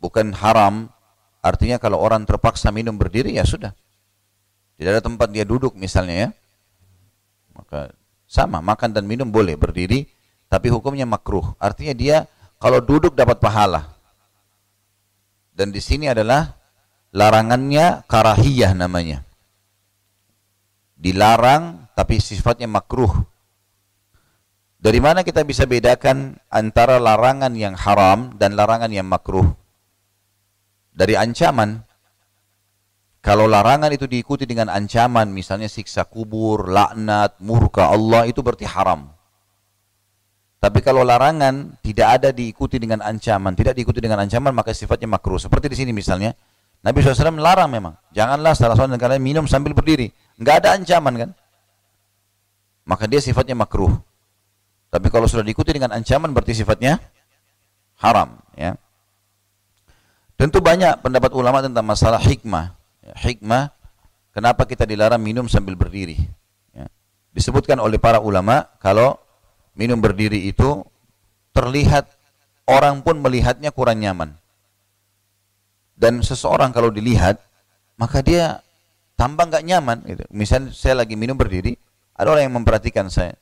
bukan 0.01 0.33
haram 0.33 0.89
artinya 1.45 1.76
kalau 1.76 2.01
orang 2.01 2.24
terpaksa 2.24 2.72
minum 2.72 2.97
berdiri 2.97 3.37
ya 3.37 3.45
sudah 3.45 3.76
tidak 4.81 4.97
ada 4.97 5.03
tempat 5.05 5.28
dia 5.28 5.45
duduk 5.45 5.76
misalnya 5.76 6.16
ya 6.16 6.28
maka 7.53 7.93
sama, 8.31 8.62
makan 8.62 8.95
dan 8.95 9.05
minum 9.11 9.26
boleh 9.26 9.59
berdiri, 9.59 10.07
tapi 10.47 10.70
hukumnya 10.70 11.03
makruh. 11.03 11.43
Artinya 11.59 11.95
dia 11.99 12.16
kalau 12.62 12.78
duduk 12.78 13.18
dapat 13.18 13.43
pahala. 13.43 13.91
Dan 15.51 15.74
di 15.74 15.83
sini 15.83 16.07
adalah 16.07 16.55
larangannya 17.11 18.07
karahiyah 18.07 18.72
namanya. 18.78 19.26
Dilarang 20.95 21.91
tapi 21.99 22.22
sifatnya 22.22 22.70
makruh. 22.70 23.11
Dari 24.81 24.97
mana 24.97 25.20
kita 25.20 25.45
bisa 25.45 25.68
bedakan 25.68 26.41
antara 26.49 26.97
larangan 26.97 27.53
yang 27.53 27.76
haram 27.76 28.33
dan 28.41 28.57
larangan 28.57 28.89
yang 28.89 29.05
makruh? 29.05 29.45
Dari 30.97 31.20
ancaman. 31.20 31.85
Kalau 33.20 33.45
larangan 33.45 33.93
itu 33.93 34.09
diikuti 34.09 34.49
dengan 34.49 34.72
ancaman, 34.72 35.28
misalnya 35.28 35.68
siksa 35.68 36.09
kubur, 36.09 36.72
laknat, 36.72 37.37
murka 37.45 37.93
Allah, 37.93 38.24
itu 38.24 38.41
berarti 38.41 38.64
haram. 38.64 39.12
Tapi 40.57 40.81
kalau 40.81 41.05
larangan 41.05 41.76
tidak 41.85 42.09
ada 42.16 42.28
diikuti 42.33 42.81
dengan 42.81 43.05
ancaman, 43.05 43.53
tidak 43.53 43.76
diikuti 43.76 44.01
dengan 44.01 44.24
ancaman, 44.24 44.57
maka 44.57 44.72
sifatnya 44.72 45.12
makruh. 45.12 45.37
Seperti 45.37 45.68
di 45.68 45.76
sini 45.76 45.93
misalnya, 45.93 46.33
Nabi 46.81 47.05
SAW 47.05 47.37
melarang 47.37 47.68
memang. 47.68 47.93
Janganlah 48.16 48.57
salah 48.57 48.72
seorang 48.72 48.97
kalian 48.97 49.20
minum 49.20 49.45
sambil 49.45 49.76
berdiri. 49.76 50.09
Enggak 50.41 50.64
ada 50.64 50.81
ancaman 50.81 51.28
kan? 51.28 51.31
Maka 52.89 53.05
dia 53.05 53.20
sifatnya 53.20 53.53
makruh. 53.53 53.93
Tapi 54.91 55.07
kalau 55.07 55.30
sudah 55.30 55.47
diikuti 55.47 55.70
dengan 55.70 55.95
ancaman 55.95 56.34
berarti 56.34 56.59
sifatnya 56.59 56.99
haram. 58.03 58.43
Ya. 58.59 58.74
Tentu 60.34 60.59
banyak 60.59 60.99
pendapat 60.99 61.30
ulama 61.30 61.62
tentang 61.62 61.86
masalah 61.86 62.18
hikmah. 62.18 62.74
Ya, 63.05 63.14
hikmah, 63.14 63.70
kenapa 64.34 64.66
kita 64.66 64.88
dilarang 64.88 65.22
minum 65.22 65.47
sambil 65.47 65.78
berdiri. 65.78 66.18
Ya. 66.74 66.91
Disebutkan 67.30 67.78
oleh 67.78 68.03
para 68.03 68.18
ulama, 68.18 68.66
kalau 68.82 69.14
minum 69.78 70.03
berdiri 70.03 70.51
itu 70.51 70.82
terlihat, 71.55 72.11
orang 72.66 73.05
pun 73.07 73.22
melihatnya 73.22 73.70
kurang 73.70 74.03
nyaman. 74.03 74.34
Dan 75.95 76.24
seseorang 76.24 76.72
kalau 76.72 76.88
dilihat, 76.88 77.36
maka 78.01 78.24
dia 78.24 78.64
tambah 79.20 79.45
nggak 79.45 79.64
nyaman. 79.68 79.99
Gitu. 80.09 80.24
Misalnya 80.32 80.72
saya 80.72 81.05
lagi 81.05 81.14
minum 81.14 81.36
berdiri, 81.36 81.76
ada 82.16 82.32
orang 82.32 82.49
yang 82.49 82.57
memperhatikan 82.64 83.12
saya. 83.12 83.36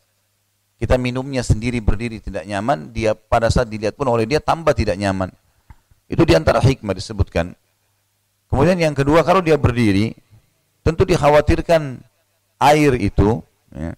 Kita 0.78 0.94
minumnya 0.94 1.42
sendiri 1.42 1.82
berdiri 1.82 2.22
tidak 2.22 2.46
nyaman, 2.46 2.94
dia 2.94 3.10
pada 3.18 3.50
saat 3.50 3.66
dilihat 3.66 3.98
pun 3.98 4.06
oleh 4.06 4.30
dia 4.30 4.38
tambah 4.38 4.70
tidak 4.78 4.94
nyaman. 4.94 5.26
Itu 6.06 6.22
di 6.22 6.38
antara 6.38 6.62
hikmah 6.62 6.94
disebutkan. 6.94 7.50
Kemudian 8.46 8.78
yang 8.78 8.94
kedua, 8.94 9.26
kalau 9.26 9.42
dia 9.42 9.58
berdiri, 9.58 10.14
tentu 10.86 11.02
dikhawatirkan 11.02 11.98
air 12.62 12.94
itu 12.96 13.42
ya, 13.74 13.92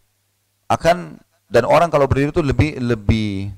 akan 0.72 1.20
dan 1.52 1.68
orang 1.68 1.92
kalau 1.92 2.08
berdiri 2.08 2.32
itu 2.32 2.42
lebih 2.42 2.80
lebih 2.80 3.52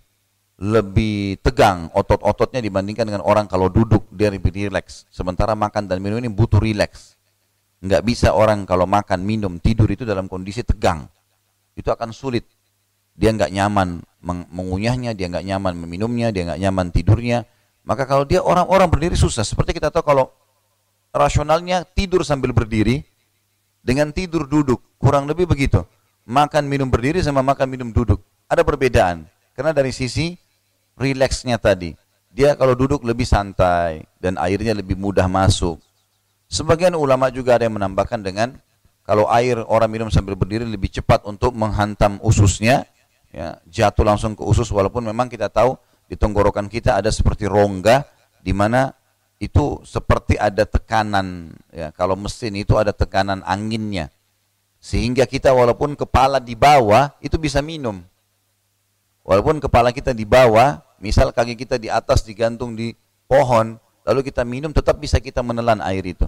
lebih 0.62 1.42
tegang 1.42 1.90
otot-ototnya 1.90 2.62
dibandingkan 2.62 3.02
dengan 3.02 3.22
orang 3.26 3.50
kalau 3.50 3.66
duduk 3.66 4.06
dia 4.14 4.30
lebih 4.30 4.54
rileks. 4.54 5.10
Sementara 5.10 5.58
makan 5.58 5.90
dan 5.90 5.98
minum 5.98 6.22
ini 6.22 6.30
butuh 6.30 6.62
rileks. 6.62 7.18
Nggak 7.82 8.02
bisa 8.06 8.30
orang 8.30 8.62
kalau 8.62 8.86
makan, 8.86 9.26
minum, 9.26 9.58
tidur 9.58 9.90
itu 9.90 10.06
dalam 10.06 10.30
kondisi 10.30 10.62
tegang. 10.62 11.02
Itu 11.74 11.90
akan 11.90 12.14
sulit. 12.14 12.46
Dia 13.12 13.30
nggak 13.34 13.52
nyaman 13.52 14.02
mengunyahnya, 14.50 15.12
dia 15.12 15.26
nggak 15.28 15.44
nyaman 15.44 15.74
meminumnya, 15.76 16.30
dia 16.30 16.48
nggak 16.48 16.60
nyaman 16.60 16.86
tidurnya. 16.94 17.44
Maka 17.82 18.06
kalau 18.06 18.22
dia 18.22 18.40
orang-orang 18.40 18.88
berdiri 18.88 19.16
susah. 19.18 19.42
Seperti 19.42 19.74
kita 19.76 19.90
tahu 19.90 20.06
kalau 20.06 20.30
rasionalnya 21.10 21.82
tidur 21.82 22.22
sambil 22.22 22.54
berdiri 22.54 23.02
dengan 23.82 24.14
tidur 24.14 24.46
duduk. 24.46 24.78
Kurang 24.96 25.26
lebih 25.26 25.50
begitu. 25.50 25.82
Makan 26.22 26.70
minum 26.70 26.86
berdiri 26.86 27.18
sama 27.18 27.42
makan 27.42 27.66
minum 27.66 27.90
duduk. 27.90 28.22
Ada 28.46 28.62
perbedaan. 28.62 29.26
Karena 29.52 29.74
dari 29.74 29.90
sisi 29.90 30.38
rileksnya 30.94 31.58
tadi. 31.58 31.92
Dia 32.32 32.56
kalau 32.56 32.72
duduk 32.72 33.04
lebih 33.04 33.28
santai 33.28 34.08
dan 34.16 34.40
airnya 34.40 34.72
lebih 34.72 34.96
mudah 34.96 35.28
masuk. 35.28 35.76
Sebagian 36.48 36.96
ulama 36.96 37.28
juga 37.28 37.60
ada 37.60 37.68
yang 37.68 37.76
menambahkan 37.76 38.24
dengan 38.24 38.56
kalau 39.02 39.28
air 39.28 39.60
orang 39.66 39.90
minum 39.90 40.08
sambil 40.08 40.38
berdiri 40.38 40.64
lebih 40.64 40.88
cepat 40.88 41.26
untuk 41.28 41.52
menghantam 41.52 42.22
ususnya, 42.22 42.88
ya, 43.32 43.58
jatuh 43.66 44.04
langsung 44.06 44.36
ke 44.36 44.44
usus 44.44 44.68
walaupun 44.70 45.02
memang 45.08 45.26
kita 45.26 45.48
tahu 45.48 45.74
di 46.06 46.14
tenggorokan 46.14 46.68
kita 46.68 47.00
ada 47.00 47.08
seperti 47.08 47.48
rongga 47.48 48.04
di 48.44 48.52
mana 48.52 48.92
itu 49.42 49.82
seperti 49.82 50.38
ada 50.38 50.62
tekanan 50.62 51.50
ya. 51.74 51.90
Kalau 51.90 52.14
mesin 52.14 52.54
itu 52.54 52.78
ada 52.78 52.94
tekanan 52.94 53.42
anginnya. 53.42 54.06
Sehingga 54.78 55.26
kita 55.26 55.50
walaupun 55.50 55.98
kepala 55.98 56.38
di 56.38 56.54
bawah 56.54 57.10
itu 57.18 57.34
bisa 57.42 57.58
minum. 57.58 57.98
Walaupun 59.26 59.58
kepala 59.58 59.90
kita 59.90 60.14
di 60.14 60.22
bawah 60.22 60.78
misal 61.02 61.34
kaki 61.34 61.58
kita 61.58 61.78
di 61.78 61.90
atas 61.90 62.22
digantung 62.22 62.78
di 62.78 62.94
pohon 63.26 63.78
lalu 64.06 64.26
kita 64.26 64.46
minum 64.46 64.70
tetap 64.74 64.98
bisa 64.98 65.18
kita 65.18 65.42
menelan 65.42 65.82
air 65.82 66.06
itu. 66.06 66.26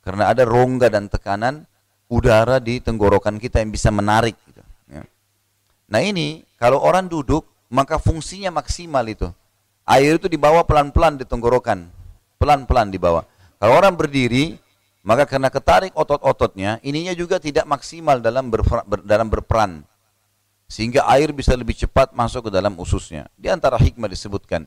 Karena 0.00 0.32
ada 0.32 0.44
rongga 0.48 0.88
dan 0.88 1.08
tekanan 1.08 1.68
udara 2.08 2.60
di 2.60 2.80
tenggorokan 2.80 3.36
kita 3.40 3.60
yang 3.60 3.72
bisa 3.72 3.92
menarik. 3.92 4.36
Nah 5.84 6.00
ini 6.00 6.42
kalau 6.56 6.80
orang 6.80 7.06
duduk 7.06 7.44
maka 7.74 7.98
fungsinya 7.98 8.54
maksimal 8.54 9.02
itu. 9.10 9.26
Air 9.84 10.16
itu 10.16 10.30
dibawa 10.30 10.64
pelan-pelan 10.64 11.20
di 11.20 11.28
tenggorokan, 11.28 11.90
pelan-pelan 12.40 12.88
dibawa. 12.88 13.26
Kalau 13.60 13.74
orang 13.76 13.92
berdiri, 13.98 14.56
maka 15.04 15.28
karena 15.28 15.52
ketarik 15.52 15.92
otot-ototnya, 15.92 16.80
ininya 16.80 17.12
juga 17.12 17.36
tidak 17.36 17.68
maksimal 17.68 18.22
dalam 18.22 18.48
berperan, 18.48 18.84
ber, 18.88 19.04
dalam 19.04 19.28
berperan. 19.28 19.84
Sehingga 20.64 21.04
air 21.12 21.36
bisa 21.36 21.52
lebih 21.52 21.76
cepat 21.76 22.16
masuk 22.16 22.48
ke 22.48 22.50
dalam 22.54 22.72
ususnya. 22.80 23.28
Di 23.36 23.52
antara 23.52 23.76
hikmah 23.76 24.08
disebutkan. 24.08 24.64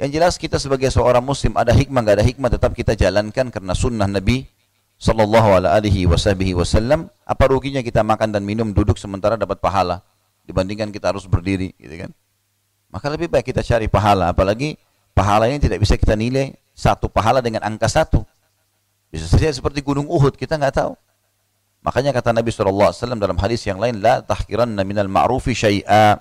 Yang 0.00 0.10
jelas 0.16 0.34
kita 0.40 0.56
sebagai 0.56 0.88
seorang 0.88 1.20
muslim 1.20 1.52
ada 1.60 1.76
hikmah, 1.76 2.00
nggak 2.00 2.16
ada 2.20 2.24
hikmah 2.24 2.50
tetap 2.52 2.72
kita 2.72 2.96
jalankan 2.96 3.52
karena 3.52 3.72
sunnah 3.76 4.08
Nabi 4.08 4.48
Sallallahu 4.96 5.60
alaihi 5.60 6.08
wasallam. 6.08 7.12
Apa 7.28 7.52
ruginya 7.52 7.84
kita 7.84 8.00
makan 8.00 8.32
dan 8.32 8.40
minum 8.40 8.72
duduk 8.72 8.96
sementara 8.96 9.36
dapat 9.36 9.60
pahala 9.60 10.00
dibandingkan 10.46 10.94
kita 10.94 11.10
harus 11.10 11.26
berdiri, 11.26 11.74
gitu 11.76 12.06
kan? 12.06 12.10
Maka 12.88 13.10
lebih 13.10 13.28
baik 13.28 13.50
kita 13.50 13.66
cari 13.66 13.90
pahala, 13.90 14.30
apalagi 14.30 14.78
pahala 15.12 15.50
ini 15.50 15.58
tidak 15.58 15.82
bisa 15.82 15.98
kita 15.98 16.14
nilai 16.14 16.54
satu 16.72 17.10
pahala 17.10 17.42
dengan 17.42 17.66
angka 17.66 17.90
satu. 17.90 18.22
Bisa 19.10 19.26
saja 19.26 19.50
seperti 19.50 19.82
gunung 19.82 20.06
Uhud, 20.06 20.38
kita 20.38 20.54
nggak 20.56 20.74
tahu. 20.80 20.92
Makanya 21.86 22.10
kata 22.10 22.34
Nabi 22.34 22.50
SAW 22.50 22.90
dalam 23.14 23.38
hadis 23.38 23.62
yang 23.62 23.78
lain, 23.78 24.02
La 24.02 24.18
tahkiranna 24.18 24.82
minal 24.82 25.06
ma'rufi 25.06 25.54
syai'a. 25.54 26.18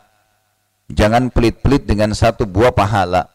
Jangan 0.85 1.33
pelit-pelit 1.33 1.89
dengan 1.89 2.13
satu 2.13 2.45
buah 2.45 2.69
pahala. 2.69 3.25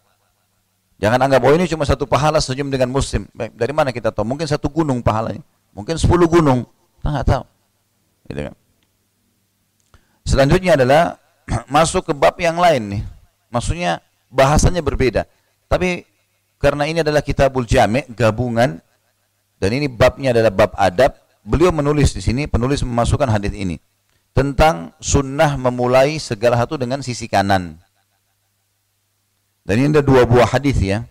Jangan 1.03 1.18
anggap, 1.26 1.43
oh 1.43 1.51
ini 1.57 1.66
cuma 1.66 1.82
satu 1.82 2.07
pahala 2.07 2.38
senyum 2.38 2.70
dengan 2.70 2.93
muslim. 2.93 3.26
Baik, 3.34 3.57
dari 3.59 3.72
mana 3.74 3.91
kita 3.91 4.14
tahu? 4.14 4.22
Mungkin 4.36 4.47
satu 4.47 4.70
gunung 4.70 5.03
pahalanya. 5.03 5.43
Mungkin 5.74 5.99
sepuluh 5.99 6.30
gunung. 6.30 6.62
Kita 7.01 7.09
nggak 7.11 7.26
tahu. 7.26 7.45
Gitu 8.30 8.41
kan? 8.47 8.55
Selanjutnya 10.25 10.77
adalah 10.77 11.16
masuk 11.75 12.11
ke 12.11 12.12
bab 12.14 12.37
yang 12.39 12.57
lain 12.57 12.99
nih. 12.99 13.03
Maksudnya 13.51 14.01
bahasanya 14.31 14.81
berbeda. 14.81 15.27
Tapi 15.66 16.07
karena 16.61 16.87
ini 16.87 17.03
adalah 17.03 17.25
kitabul 17.25 17.66
jami' 17.66 18.07
gabungan 18.12 18.79
dan 19.61 19.71
ini 19.77 19.89
babnya 19.89 20.33
adalah 20.33 20.53
bab 20.53 20.73
adab, 20.77 21.16
beliau 21.45 21.68
menulis 21.73 22.16
di 22.16 22.25
sini, 22.25 22.49
penulis 22.49 22.81
memasukkan 22.81 23.29
hadis 23.29 23.53
ini 23.53 23.77
tentang 24.33 24.95
sunnah 25.03 25.59
memulai 25.59 26.16
segala 26.16 26.57
satu 26.57 26.79
dengan 26.81 27.03
sisi 27.05 27.27
kanan. 27.27 27.77
Dan 29.66 29.75
ini 29.85 29.89
ada 29.93 30.03
dua 30.03 30.25
buah 30.25 30.49
hadis 30.49 30.81
ya. 30.81 31.05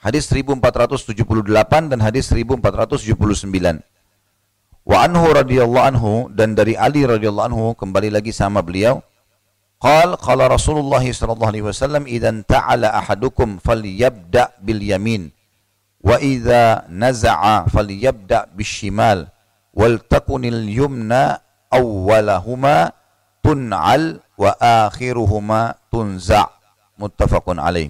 Hadis 0.00 0.28
1478 0.28 1.88
dan 1.88 1.98
hadis 2.00 2.28
1479. 2.28 3.80
Wa 4.84 5.08
anhu 5.08 5.32
radhiyallahu 5.32 5.86
anhu 5.96 6.12
dan 6.28 6.52
dari 6.52 6.76
Ali 6.76 7.08
radhiyallahu 7.08 7.48
anhu 7.48 7.64
kembali 7.72 8.12
lagi 8.12 8.36
sama 8.36 8.60
beliau. 8.60 9.00
Qal 9.80 10.16
qala 10.20 10.48
Rasulullah 10.48 11.00
sallallahu 11.00 11.50
alaihi 11.50 11.64
wasallam 11.64 12.04
idan 12.04 12.44
ta'ala 12.44 12.92
ahadukum 12.92 13.60
falyabda 13.64 14.60
bil 14.60 14.84
yamin. 14.84 15.32
Wa 16.04 16.20
idza 16.20 16.84
naza'a 16.92 17.64
falyabda 17.72 18.52
bishimal. 18.52 19.32
Wal 19.72 20.04
takunil 20.04 20.68
yumna 20.68 21.40
awwalahuma 21.72 22.92
tun'al 23.40 24.20
wa 24.36 24.52
akhiruhuma 24.60 25.80
tunza' 25.88 26.48
muttafaqun 27.00 27.56
alaih. 27.56 27.88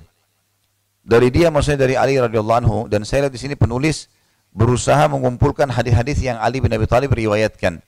Dari 1.05 1.29
dia 1.29 1.51
maksudnya 1.51 1.85
dari 1.85 1.99
Ali 1.99 2.17
radhiyallahu 2.17 2.61
anhu 2.65 2.79
dan 2.87 3.03
saya 3.03 3.27
lihat 3.27 3.35
di 3.35 3.41
sini 3.43 3.55
penulis 3.59 4.09
berusaha 4.55 5.11
mengumpulkan 5.11 5.67
hadis-hadis 5.69 6.23
yang 6.23 6.39
Ali 6.39 6.63
bin 6.63 6.71
Abi 6.71 6.87
Thalib 6.87 7.11
riwayatkan. 7.11 7.83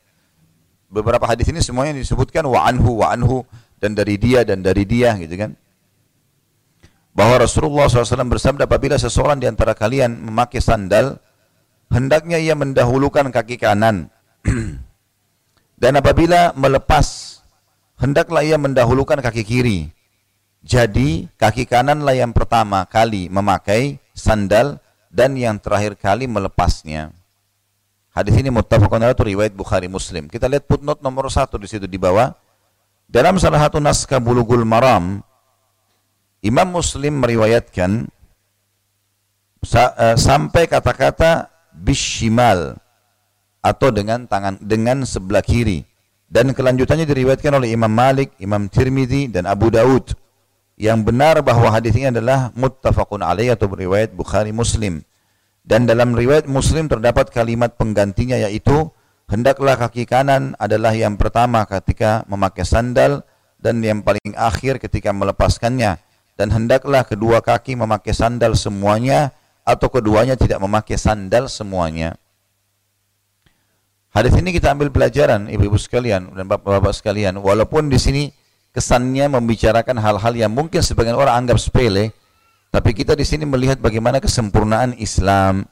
Beberapa 0.90 1.24
hadis 1.30 1.46
ini 1.48 1.62
semuanya 1.62 1.94
disebutkan 1.94 2.42
wa 2.46 2.66
anhu 2.66 3.00
wa 3.00 3.14
anhu 3.14 3.46
dan 3.78 3.94
dari 3.94 4.18
dia 4.18 4.42
dan 4.42 4.60
dari 4.66 4.82
dia 4.82 5.14
gitu 5.16 5.34
kan. 5.38 5.54
Bahwa 7.16 7.40
Rasulullah 7.40 7.88
SAW 7.88 8.28
bersabda 8.28 8.68
apabila 8.68 9.00
seseorang 9.00 9.40
di 9.40 9.48
antara 9.48 9.72
kalian 9.72 10.20
memakai 10.20 10.60
sandal 10.60 11.16
hendaknya 11.88 12.36
ia 12.36 12.52
mendahulukan 12.52 13.32
kaki 13.32 13.56
kanan. 13.56 14.12
Dan 15.80 15.92
apabila 15.96 16.56
melepas 16.56 17.38
hendaklah 18.00 18.44
ia 18.44 18.60
mendahulukan 18.60 19.20
kaki 19.20 19.42
kiri. 19.44 19.80
Jadi 20.66 21.30
kaki 21.38 21.64
kananlah 21.68 22.16
yang 22.16 22.34
pertama 22.34 22.84
kali 22.90 23.30
memakai 23.30 24.02
sandal 24.12 24.82
dan 25.16 25.32
yang 25.32 25.56
terakhir 25.56 25.96
kali 25.96 26.28
melepasnya. 26.28 27.08
Hadis 28.12 28.36
ini 28.36 28.52
muttafaqun 28.52 29.00
itu 29.08 29.24
riwayat 29.24 29.56
Bukhari 29.56 29.88
Muslim. 29.88 30.28
Kita 30.28 30.44
lihat 30.44 30.68
footnote 30.68 31.00
nomor 31.00 31.32
satu 31.32 31.56
di 31.56 31.64
situ 31.64 31.88
di 31.88 31.96
bawah. 31.96 32.36
Dalam 33.08 33.40
salah 33.40 33.64
satu 33.64 33.80
naskah 33.80 34.20
Bulughul 34.20 34.68
Maram, 34.68 35.24
Imam 36.44 36.68
Muslim 36.68 37.16
meriwayatkan 37.24 38.08
eh, 39.72 40.16
sampai 40.16 40.68
kata-kata 40.68 41.48
bishimal 41.72 42.76
atau 43.64 43.88
dengan 43.88 44.28
tangan 44.28 44.60
dengan 44.60 45.04
sebelah 45.08 45.44
kiri. 45.44 45.84
Dan 46.26 46.50
kelanjutannya 46.52 47.06
diriwayatkan 47.06 47.54
oleh 47.54 47.70
Imam 47.72 47.92
Malik, 47.92 48.34
Imam 48.42 48.66
Tirmidzi 48.66 49.30
dan 49.30 49.46
Abu 49.46 49.70
Daud. 49.70 50.25
Yang 50.76 51.08
benar 51.08 51.40
bahwa 51.40 51.72
hadis 51.72 51.96
ini 51.96 52.12
adalah 52.12 52.52
muttafaqun 52.52 53.24
alaih 53.24 53.56
atau 53.56 53.64
riwayat 53.72 54.12
Bukhari 54.12 54.52
Muslim. 54.52 55.00
Dan 55.64 55.88
dalam 55.88 56.12
riwayat 56.12 56.44
Muslim 56.44 56.86
terdapat 56.86 57.32
kalimat 57.32 57.74
penggantinya 57.74 58.36
yaitu 58.36 58.92
hendaklah 59.26 59.74
kaki 59.74 60.06
kanan 60.06 60.52
adalah 60.60 60.92
yang 60.92 61.16
pertama 61.16 61.64
ketika 61.66 62.22
memakai 62.30 62.62
sandal 62.62 63.24
dan 63.58 63.82
yang 63.82 64.04
paling 64.04 64.36
akhir 64.36 64.78
ketika 64.78 65.10
melepaskannya 65.10 65.98
dan 66.36 66.48
hendaklah 66.52 67.02
kedua 67.02 67.40
kaki 67.40 67.74
memakai 67.74 68.12
sandal 68.12 68.54
semuanya 68.54 69.32
atau 69.66 69.90
keduanya 69.90 70.38
tidak 70.38 70.62
memakai 70.62 70.94
sandal 71.00 71.50
semuanya. 71.50 72.14
Hadis 74.12 74.32
ini 74.38 74.54
kita 74.54 74.72
ambil 74.72 74.88
pelajaran 74.92 75.48
ibu-ibu 75.50 75.76
sekalian 75.76 76.32
dan 76.32 76.46
bapak-bapak 76.46 76.94
sekalian 76.94 77.36
walaupun 77.36 77.90
di 77.90 77.98
sini 78.00 78.22
kesannya 78.76 79.32
membicarakan 79.32 79.96
hal-hal 79.96 80.32
yang 80.36 80.52
mungkin 80.52 80.84
sebagian 80.84 81.16
orang 81.16 81.40
anggap 81.40 81.56
sepele 81.56 82.12
tapi 82.76 82.92
kita 82.92 83.16
di 83.16 83.24
sini 83.24 83.48
melihat 83.48 83.80
bagaimana 83.80 84.20
kesempurnaan 84.20 85.00
Islam. 85.00 85.64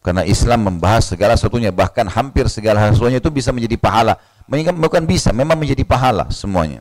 Karena 0.00 0.24
Islam 0.24 0.64
membahas 0.64 1.12
segala 1.12 1.36
sesuatunya, 1.36 1.68
bahkan 1.70 2.08
hampir 2.08 2.48
segala 2.48 2.88
sesuatunya 2.88 3.20
itu 3.20 3.28
bisa 3.28 3.52
menjadi 3.52 3.76
pahala. 3.76 4.16
Bukan 4.48 5.04
bisa, 5.04 5.30
memang 5.30 5.60
menjadi 5.60 5.84
pahala 5.84 6.32
semuanya. 6.32 6.80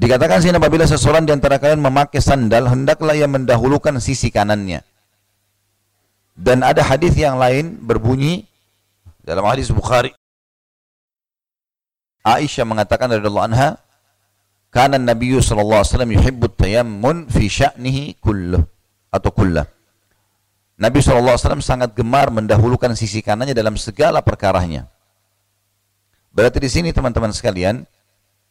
Dikatakan 0.00 0.40
sini 0.40 0.56
apabila 0.56 0.88
seseorang 0.88 1.28
di 1.28 1.30
antara 1.36 1.60
kalian 1.60 1.78
memakai 1.78 2.24
sandal, 2.24 2.66
hendaklah 2.72 3.12
ia 3.12 3.28
mendahulukan 3.28 4.00
sisi 4.00 4.32
kanannya. 4.32 4.80
Dan 6.32 6.64
ada 6.64 6.80
hadis 6.80 7.12
yang 7.14 7.36
lain 7.36 7.78
berbunyi 7.84 8.48
dalam 9.22 9.44
hadis 9.44 9.68
Bukhari. 9.68 10.10
Aisyah 12.22 12.66
mengatakan 12.66 13.10
dari 13.10 13.26
Allah 13.26 13.44
anha, 13.50 13.68
karena 14.70 14.96
Nabi 14.98 15.36
sallallahu 15.36 15.82
alaihi 15.82 15.90
wasallam 15.92 16.12
yuhibbu 16.14 16.46
tayammun 16.54 17.16
fi 17.28 17.50
sya'nihi 17.50 18.22
kulluh 18.22 18.62
atau 19.12 19.30
kullah. 19.30 19.68
Nabi 20.82 20.98
SAW 20.98 21.62
sangat 21.62 21.94
gemar 21.94 22.34
mendahulukan 22.34 22.90
sisi 22.98 23.22
kanannya 23.22 23.54
dalam 23.54 23.78
segala 23.78 24.18
perkaranya. 24.18 24.90
Berarti 26.34 26.58
di 26.58 26.66
sini 26.66 26.90
teman-teman 26.90 27.30
sekalian, 27.30 27.86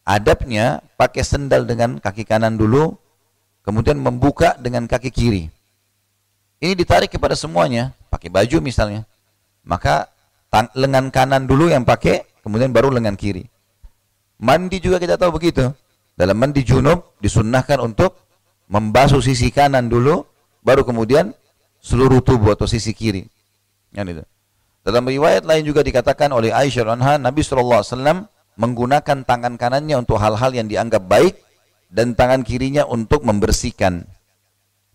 adabnya 0.08 0.80
pakai 0.96 1.28
sendal 1.28 1.68
dengan 1.68 2.00
kaki 2.00 2.24
kanan 2.24 2.56
dulu, 2.56 2.96
kemudian 3.68 4.00
membuka 4.00 4.56
dengan 4.56 4.88
kaki 4.88 5.12
kiri. 5.12 5.44
Ini 6.64 6.72
ditarik 6.72 7.12
kepada 7.12 7.36
semuanya, 7.36 7.92
pakai 8.08 8.32
baju 8.32 8.64
misalnya. 8.64 9.04
Maka 9.68 10.08
lengan 10.72 11.12
kanan 11.12 11.44
dulu 11.44 11.68
yang 11.68 11.84
pakai, 11.84 12.24
kemudian 12.48 12.72
baru 12.72 12.96
lengan 12.96 13.20
kiri. 13.20 13.51
Mandi 14.42 14.82
juga 14.82 14.98
kita 14.98 15.22
tahu 15.22 15.38
begitu. 15.38 15.70
Dalam 16.18 16.36
mandi 16.36 16.66
junub 16.66 17.16
disunnahkan 17.22 17.78
untuk 17.78 18.18
membasuh 18.68 19.22
sisi 19.22 19.54
kanan 19.54 19.86
dulu, 19.86 20.26
baru 20.66 20.82
kemudian 20.82 21.34
seluruh 21.78 22.26
tubuh 22.26 22.58
atau 22.58 22.66
sisi 22.66 22.92
kiri. 22.92 23.26
Yang 23.94 24.08
itu. 24.18 24.24
Dalam 24.82 25.06
riwayat 25.06 25.46
lain 25.46 25.62
juga 25.62 25.86
dikatakan 25.86 26.34
oleh 26.34 26.50
Aisyah 26.50 26.98
anha, 26.98 27.22
Nabi 27.22 27.46
SAW 27.46 27.86
menggunakan 28.58 29.22
tangan 29.22 29.54
kanannya 29.62 30.02
untuk 30.02 30.18
hal-hal 30.18 30.52
yang 30.58 30.66
dianggap 30.66 31.06
baik 31.06 31.38
dan 31.94 32.18
tangan 32.18 32.42
kirinya 32.42 32.90
untuk 32.90 33.22
membersihkan. 33.22 34.10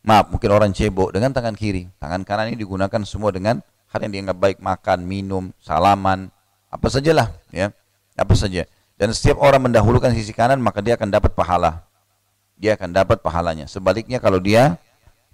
Maaf, 0.06 0.30
mungkin 0.30 0.50
orang 0.50 0.70
cebok 0.74 1.14
dengan 1.14 1.30
tangan 1.30 1.54
kiri. 1.54 1.86
Tangan 2.02 2.26
kanan 2.26 2.50
ini 2.50 2.58
digunakan 2.58 3.02
semua 3.06 3.30
dengan 3.30 3.62
hal 3.90 3.98
yang 4.02 4.12
dianggap 4.14 4.38
baik, 4.38 4.58
makan, 4.58 5.06
minum, 5.06 5.54
salaman, 5.62 6.30
apa 6.70 6.86
sajalah, 6.90 7.30
ya, 7.54 7.70
apa 8.18 8.34
saja. 8.34 8.66
Dan 8.96 9.12
setiap 9.12 9.44
orang 9.44 9.68
mendahulukan 9.68 10.12
sisi 10.16 10.32
kanan 10.32 10.60
maka 10.60 10.80
dia 10.80 10.96
akan 10.96 11.12
dapat 11.12 11.36
pahala. 11.36 11.84
Dia 12.56 12.80
akan 12.80 12.96
dapat 12.96 13.20
pahalanya. 13.20 13.68
Sebaliknya 13.68 14.16
kalau 14.16 14.40
dia 14.40 14.80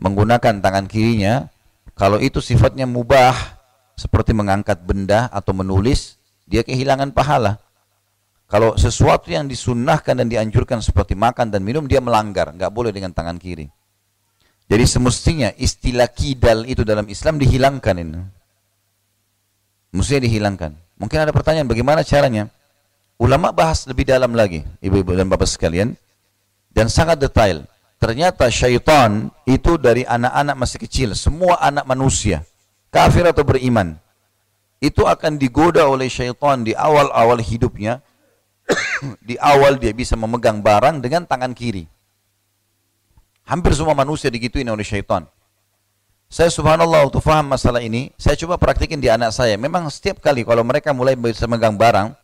menggunakan 0.03 0.59
tangan 0.59 0.91
kirinya, 0.91 1.47
kalau 1.95 2.19
itu 2.19 2.43
sifatnya 2.43 2.91
mubah 2.91 3.35
seperti 3.95 4.35
mengangkat 4.35 4.83
benda 4.83 5.31
atau 5.31 5.55
menulis, 5.55 6.19
dia 6.51 6.67
kehilangan 6.67 7.15
pahala. 7.15 7.63
Kalau 8.51 8.77
sesuatu 8.77 9.33
yang 9.33 9.49
disunnahkan 9.49 10.19
dan 10.19 10.29
dianjurkan 10.29 10.83
seperti 10.85 11.17
makan 11.17 11.49
dan 11.49 11.65
minum, 11.65 11.89
dia 11.89 12.03
melanggar. 12.05 12.53
Nggak 12.53 12.69
boleh 12.69 12.93
dengan 12.93 13.15
tangan 13.15 13.41
kiri. 13.41 13.71
Jadi 14.69 14.85
semestinya 14.85 15.49
istilah 15.57 16.09
kidal 16.11 16.69
itu 16.69 16.85
dalam 16.85 17.09
Islam 17.09 17.41
dihilangkan 17.41 17.95
ini. 17.97 18.21
Mestinya 19.93 20.23
dihilangkan. 20.25 20.73
Mungkin 21.01 21.19
ada 21.21 21.33
pertanyaan, 21.33 21.69
bagaimana 21.69 22.05
caranya? 22.05 22.49
Ulama 23.23 23.55
bahas 23.55 23.87
lebih 23.87 24.03
dalam 24.03 24.35
lagi, 24.35 24.67
ibu-ibu 24.83 25.15
dan 25.15 25.31
bapak 25.31 25.47
sekalian, 25.47 25.95
dan 26.75 26.91
sangat 26.91 27.23
detail. 27.23 27.63
Ternyata 28.03 28.51
syaitan 28.51 29.31
itu 29.47 29.79
dari 29.79 30.03
anak-anak 30.03 30.59
masih 30.59 30.83
kecil, 30.83 31.15
semua 31.15 31.55
anak 31.63 31.87
manusia, 31.87 32.43
kafir 32.91 33.23
atau 33.23 33.47
beriman, 33.47 33.95
itu 34.83 35.07
akan 35.07 35.39
digoda 35.39 35.87
oleh 35.87 36.11
syaitan 36.11 36.67
di 36.67 36.75
awal-awal 36.75 37.39
hidupnya, 37.39 38.03
di 39.31 39.39
awal 39.39 39.79
dia 39.79 39.95
bisa 39.95 40.19
memegang 40.19 40.59
barang 40.59 40.99
dengan 40.99 41.23
tangan 41.23 41.55
kiri. 41.55 41.87
Hampir 43.47 43.71
semua 43.79 43.95
manusia 43.95 44.35
digituin 44.35 44.67
oleh 44.67 44.83
syaitan. 44.83 45.31
Saya 46.27 46.51
subhanallah 46.51 47.07
waktu 47.07 47.23
faham 47.23 47.55
masalah 47.55 47.87
ini, 47.87 48.11
saya 48.19 48.35
coba 48.35 48.59
praktikin 48.59 48.99
di 48.99 49.07
anak 49.07 49.31
saya. 49.31 49.55
Memang 49.55 49.87
setiap 49.95 50.19
kali 50.19 50.43
kalau 50.43 50.67
mereka 50.67 50.91
mulai 50.91 51.15
bisa 51.15 51.47
memegang 51.47 51.79
barang, 51.79 52.19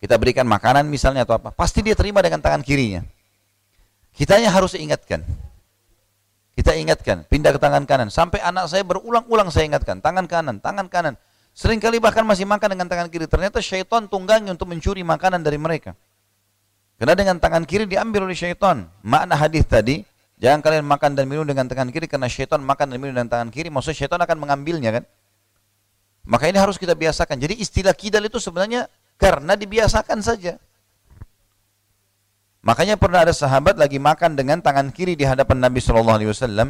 kita 0.00 0.16
berikan 0.16 0.48
makanan 0.48 0.88
misalnya 0.88 1.28
atau 1.28 1.36
apa, 1.36 1.52
pasti 1.52 1.84
dia 1.84 1.92
terima 1.92 2.24
dengan 2.24 2.40
tangan 2.40 2.64
kirinya. 2.64 3.04
Kitanya 4.16 4.48
harus 4.48 4.72
ingatkan. 4.72 5.22
Kita 6.56 6.72
ingatkan, 6.76 7.28
pindah 7.28 7.56
ke 7.56 7.60
tangan 7.60 7.84
kanan. 7.84 8.08
Sampai 8.08 8.40
anak 8.40 8.68
saya 8.68 8.84
berulang-ulang 8.84 9.52
saya 9.52 9.68
ingatkan, 9.68 10.00
tangan 10.00 10.24
kanan, 10.24 10.56
tangan 10.58 10.88
kanan. 10.88 11.14
Seringkali 11.52 12.00
bahkan 12.00 12.24
masih 12.24 12.48
makan 12.48 12.72
dengan 12.72 12.88
tangan 12.88 13.08
kiri. 13.12 13.28
Ternyata 13.28 13.60
syaitan 13.60 14.08
tunggangi 14.08 14.48
untuk 14.48 14.70
mencuri 14.70 15.04
makanan 15.04 15.44
dari 15.44 15.60
mereka. 15.60 15.92
Karena 16.96 17.16
dengan 17.16 17.36
tangan 17.40 17.64
kiri 17.64 17.88
diambil 17.88 18.28
oleh 18.28 18.36
syaitan. 18.36 18.88
Makna 19.00 19.36
hadis 19.36 19.64
tadi, 19.64 20.04
jangan 20.36 20.60
kalian 20.60 20.84
makan 20.84 21.16
dan 21.16 21.24
minum 21.28 21.44
dengan 21.48 21.64
tangan 21.64 21.88
kiri 21.88 22.08
karena 22.08 22.28
syaitan 22.28 22.60
makan 22.60 22.92
dan 22.92 22.98
minum 23.00 23.16
dengan 23.16 23.28
tangan 23.28 23.48
kiri. 23.48 23.72
Maksudnya 23.72 24.04
syaitan 24.04 24.20
akan 24.20 24.36
mengambilnya 24.36 25.00
kan. 25.00 25.04
Maka 26.28 26.52
ini 26.52 26.60
harus 26.60 26.76
kita 26.76 26.92
biasakan. 26.92 27.40
Jadi 27.40 27.56
istilah 27.56 27.96
kidal 27.96 28.28
itu 28.28 28.36
sebenarnya 28.36 28.86
karena 29.20 29.52
dibiasakan 29.54 30.24
saja. 30.24 30.56
Makanya 32.60 32.96
pernah 32.96 33.24
ada 33.24 33.32
sahabat 33.32 33.76
lagi 33.76 33.96
makan 34.00 34.36
dengan 34.36 34.60
tangan 34.60 34.92
kiri 34.92 35.16
di 35.16 35.24
hadapan 35.24 35.64
Nabi 35.64 35.80
Shallallahu 35.80 36.16
Alaihi 36.16 36.30
Wasallam. 36.32 36.68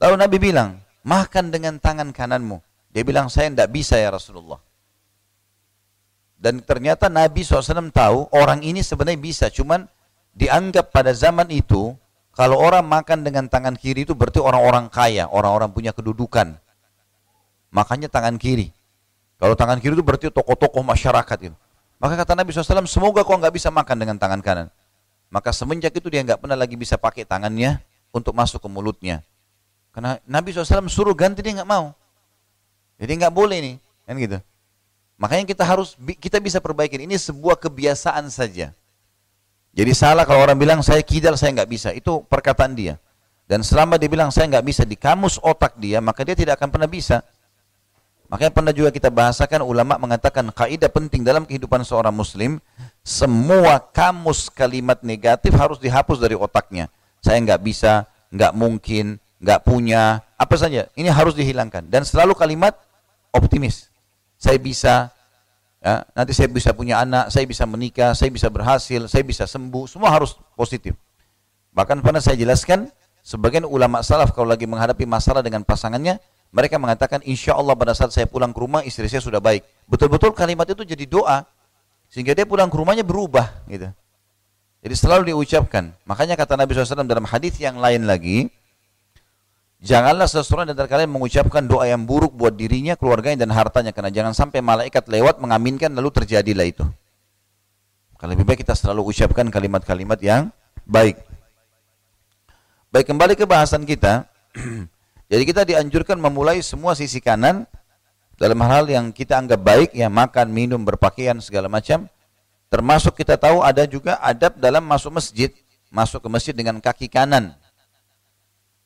Lalu 0.00 0.14
Nabi 0.16 0.36
bilang, 0.40 0.80
makan 1.04 1.52
dengan 1.52 1.76
tangan 1.76 2.12
kananmu. 2.12 2.60
Dia 2.92 3.04
bilang, 3.04 3.28
saya 3.28 3.52
tidak 3.52 3.68
bisa 3.72 4.00
ya 4.00 4.12
Rasulullah. 4.12 4.60
Dan 6.40 6.64
ternyata 6.64 7.12
Nabi 7.12 7.44
SAW 7.44 7.92
tahu 7.92 8.32
orang 8.32 8.64
ini 8.64 8.80
sebenarnya 8.80 9.20
bisa, 9.20 9.46
cuman 9.52 9.84
dianggap 10.32 10.88
pada 10.88 11.12
zaman 11.12 11.52
itu 11.52 11.92
kalau 12.32 12.56
orang 12.56 12.80
makan 12.88 13.20
dengan 13.20 13.44
tangan 13.44 13.76
kiri 13.76 14.08
itu 14.08 14.16
berarti 14.16 14.40
orang-orang 14.40 14.88
kaya, 14.88 15.28
orang-orang 15.28 15.68
punya 15.68 15.92
kedudukan. 15.92 16.56
Makanya 17.68 18.08
tangan 18.08 18.40
kiri. 18.40 18.72
Kalau 19.36 19.52
tangan 19.52 19.84
kiri 19.84 19.92
itu 19.92 20.04
berarti 20.04 20.32
tokoh-tokoh 20.32 20.80
masyarakat 20.80 21.38
itu. 21.52 21.56
Maka 22.00 22.16
kata 22.16 22.32
Nabi 22.32 22.48
SAW, 22.56 22.88
semoga 22.88 23.20
kau 23.20 23.36
nggak 23.36 23.52
bisa 23.52 23.68
makan 23.68 23.96
dengan 24.00 24.16
tangan 24.16 24.40
kanan. 24.40 24.72
Maka 25.28 25.52
semenjak 25.52 25.92
itu 25.92 26.08
dia 26.08 26.24
nggak 26.24 26.40
pernah 26.40 26.56
lagi 26.56 26.74
bisa 26.74 26.96
pakai 26.96 27.28
tangannya 27.28 27.78
untuk 28.10 28.32
masuk 28.32 28.58
ke 28.58 28.68
mulutnya. 28.72 29.20
Karena 29.92 30.16
Nabi 30.24 30.50
SAW 30.50 30.88
suruh 30.88 31.12
ganti 31.12 31.44
dia 31.44 31.60
nggak 31.60 31.68
mau. 31.68 31.92
Jadi 32.96 33.12
nggak 33.20 33.34
boleh 33.36 33.58
nih, 33.60 33.74
kan 34.08 34.16
gitu. 34.16 34.38
Makanya 35.20 35.44
kita 35.44 35.62
harus 35.68 35.94
kita 36.16 36.40
bisa 36.40 36.64
perbaiki. 36.64 36.96
Ini 36.96 37.20
sebuah 37.20 37.60
kebiasaan 37.60 38.32
saja. 38.32 38.72
Jadi 39.70 39.92
salah 39.92 40.24
kalau 40.24 40.42
orang 40.42 40.56
bilang 40.56 40.80
saya 40.80 41.04
kidal 41.04 41.36
saya 41.36 41.52
nggak 41.60 41.70
bisa. 41.70 41.88
Itu 41.92 42.24
perkataan 42.24 42.72
dia. 42.72 42.96
Dan 43.44 43.60
selama 43.60 44.00
dia 44.00 44.08
bilang 44.08 44.32
saya 44.32 44.48
nggak 44.48 44.64
bisa 44.64 44.82
di 44.88 44.96
kamus 44.96 45.36
otak 45.44 45.76
dia, 45.76 46.00
maka 46.00 46.24
dia 46.24 46.32
tidak 46.32 46.56
akan 46.56 46.72
pernah 46.72 46.88
bisa. 46.88 47.20
Makanya 48.30 48.54
pernah 48.54 48.70
juga 48.70 48.94
kita 48.94 49.10
bahasakan 49.10 49.66
ulama 49.66 49.98
mengatakan 49.98 50.54
kaidah 50.54 50.86
penting 50.86 51.26
dalam 51.26 51.42
kehidupan 51.42 51.82
seorang 51.82 52.14
muslim, 52.14 52.62
semua 53.02 53.82
kamus 53.82 54.46
kalimat 54.46 55.02
negatif 55.02 55.50
harus 55.58 55.82
dihapus 55.82 56.22
dari 56.22 56.38
otaknya. 56.38 56.86
Saya 57.18 57.42
nggak 57.42 57.58
bisa, 57.58 58.06
nggak 58.30 58.54
mungkin, 58.54 59.18
nggak 59.42 59.66
punya, 59.66 60.22
apa 60.38 60.54
saja. 60.54 60.86
Ini 60.94 61.10
harus 61.10 61.34
dihilangkan 61.34 61.90
dan 61.90 62.06
selalu 62.06 62.38
kalimat 62.38 62.78
optimis. 63.34 63.90
Saya 64.38 64.62
bisa, 64.62 65.10
ya, 65.82 66.06
nanti 66.14 66.30
saya 66.30 66.46
bisa 66.46 66.70
punya 66.70 67.02
anak, 67.02 67.34
saya 67.34 67.50
bisa 67.50 67.66
menikah, 67.66 68.14
saya 68.14 68.30
bisa 68.30 68.46
berhasil, 68.46 69.10
saya 69.10 69.26
bisa 69.26 69.42
sembuh, 69.42 69.90
semua 69.90 70.06
harus 70.14 70.38
positif. 70.54 70.94
Bahkan 71.74 71.98
pernah 71.98 72.22
saya 72.22 72.38
jelaskan, 72.38 72.94
sebagian 73.26 73.66
ulama 73.66 74.06
salaf 74.06 74.30
kalau 74.38 74.54
lagi 74.54 74.70
menghadapi 74.70 75.02
masalah 75.02 75.42
dengan 75.42 75.66
pasangannya, 75.66 76.22
mereka 76.50 76.82
mengatakan, 76.82 77.22
insya 77.22 77.54
Allah 77.54 77.78
pada 77.78 77.94
saat 77.94 78.10
saya 78.10 78.26
pulang 78.26 78.50
ke 78.50 78.58
rumah, 78.58 78.82
istri 78.82 79.06
saya 79.06 79.22
sudah 79.22 79.38
baik. 79.38 79.62
Betul-betul 79.86 80.34
kalimat 80.34 80.66
itu 80.66 80.82
jadi 80.82 81.06
doa. 81.06 81.46
Sehingga 82.10 82.34
dia 82.34 82.42
pulang 82.42 82.66
ke 82.66 82.74
rumahnya 82.74 83.06
berubah. 83.06 83.62
Gitu. 83.70 83.86
Jadi 84.82 84.94
selalu 84.98 85.30
diucapkan. 85.30 85.94
Makanya 86.02 86.34
kata 86.34 86.58
Nabi 86.58 86.74
SAW 86.74 87.06
dalam 87.06 87.22
hadis 87.22 87.54
yang 87.62 87.78
lain 87.78 88.02
lagi, 88.02 88.50
Janganlah 89.80 90.28
seseorang 90.28 90.76
dari 90.76 90.84
kalian 90.84 91.08
mengucapkan 91.08 91.64
doa 91.64 91.88
yang 91.88 92.04
buruk 92.04 92.36
buat 92.36 92.52
dirinya, 92.52 93.00
keluarganya 93.00 93.48
dan 93.48 93.50
hartanya 93.56 93.96
karena 93.96 94.12
jangan 94.12 94.36
sampai 94.36 94.60
malaikat 94.60 95.08
lewat 95.08 95.40
mengaminkan 95.40 95.88
lalu 95.96 96.12
terjadilah 96.12 96.68
itu. 96.68 96.84
Kalau 98.20 98.36
lebih 98.36 98.44
baik 98.44 98.60
kita 98.60 98.76
selalu 98.76 99.08
ucapkan 99.08 99.48
kalimat-kalimat 99.48 100.20
yang 100.20 100.52
baik. 100.84 101.16
Baik 102.92 103.08
kembali 103.08 103.32
ke 103.32 103.48
bahasan 103.48 103.88
kita. 103.88 104.28
Jadi 105.30 105.42
kita 105.46 105.62
dianjurkan 105.62 106.18
memulai 106.18 106.58
semua 106.58 106.98
sisi 106.98 107.22
kanan 107.22 107.62
dalam 108.34 108.58
hal 108.66 108.90
yang 108.90 109.14
kita 109.14 109.38
anggap 109.38 109.62
baik 109.62 109.90
ya 109.94 110.10
makan, 110.10 110.50
minum, 110.50 110.82
berpakaian 110.82 111.38
segala 111.38 111.70
macam. 111.70 112.10
Termasuk 112.66 113.14
kita 113.14 113.38
tahu 113.38 113.62
ada 113.62 113.86
juga 113.86 114.18
adab 114.18 114.58
dalam 114.58 114.82
masuk 114.82 115.14
masjid, 115.14 115.54
masuk 115.86 116.22
ke 116.22 116.28
masjid 116.30 116.54
dengan 116.54 116.82
kaki 116.82 117.06
kanan 117.06 117.54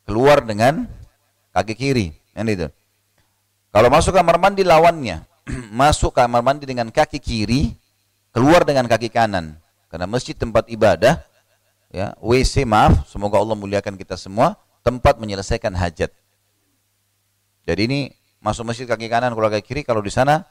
keluar 0.04 0.44
dengan 0.44 0.84
kaki 1.52 1.74
kiri. 1.74 2.06
Yang 2.36 2.48
itu. 2.52 2.66
Kalau 3.74 3.88
masuk 3.90 4.14
kamar 4.14 4.38
mandi 4.38 4.62
lawannya, 4.62 5.26
masuk 5.74 6.14
kamar 6.14 6.44
mandi 6.44 6.64
dengan 6.68 6.88
kaki 6.92 7.18
kiri, 7.18 7.74
keluar 8.30 8.62
dengan 8.62 8.86
kaki 8.86 9.10
kanan. 9.10 9.58
Karena 9.90 10.06
masjid 10.06 10.34
tempat 10.34 10.66
ibadah, 10.70 11.22
ya, 11.90 12.14
WC 12.22 12.66
maaf, 12.66 13.06
semoga 13.10 13.38
Allah 13.38 13.58
muliakan 13.58 13.98
kita 13.98 14.14
semua, 14.18 14.58
tempat 14.86 15.18
menyelesaikan 15.18 15.74
hajat. 15.74 16.10
Jadi 17.64 17.80
ini 17.88 18.00
masuk 18.44 18.68
masjid 18.68 18.84
kaki 18.84 19.08
kanan, 19.08 19.32
keluar 19.32 19.48
kaki 19.48 19.64
kiri, 19.64 19.82
kalau 19.82 20.04
di 20.04 20.12
sana 20.12 20.44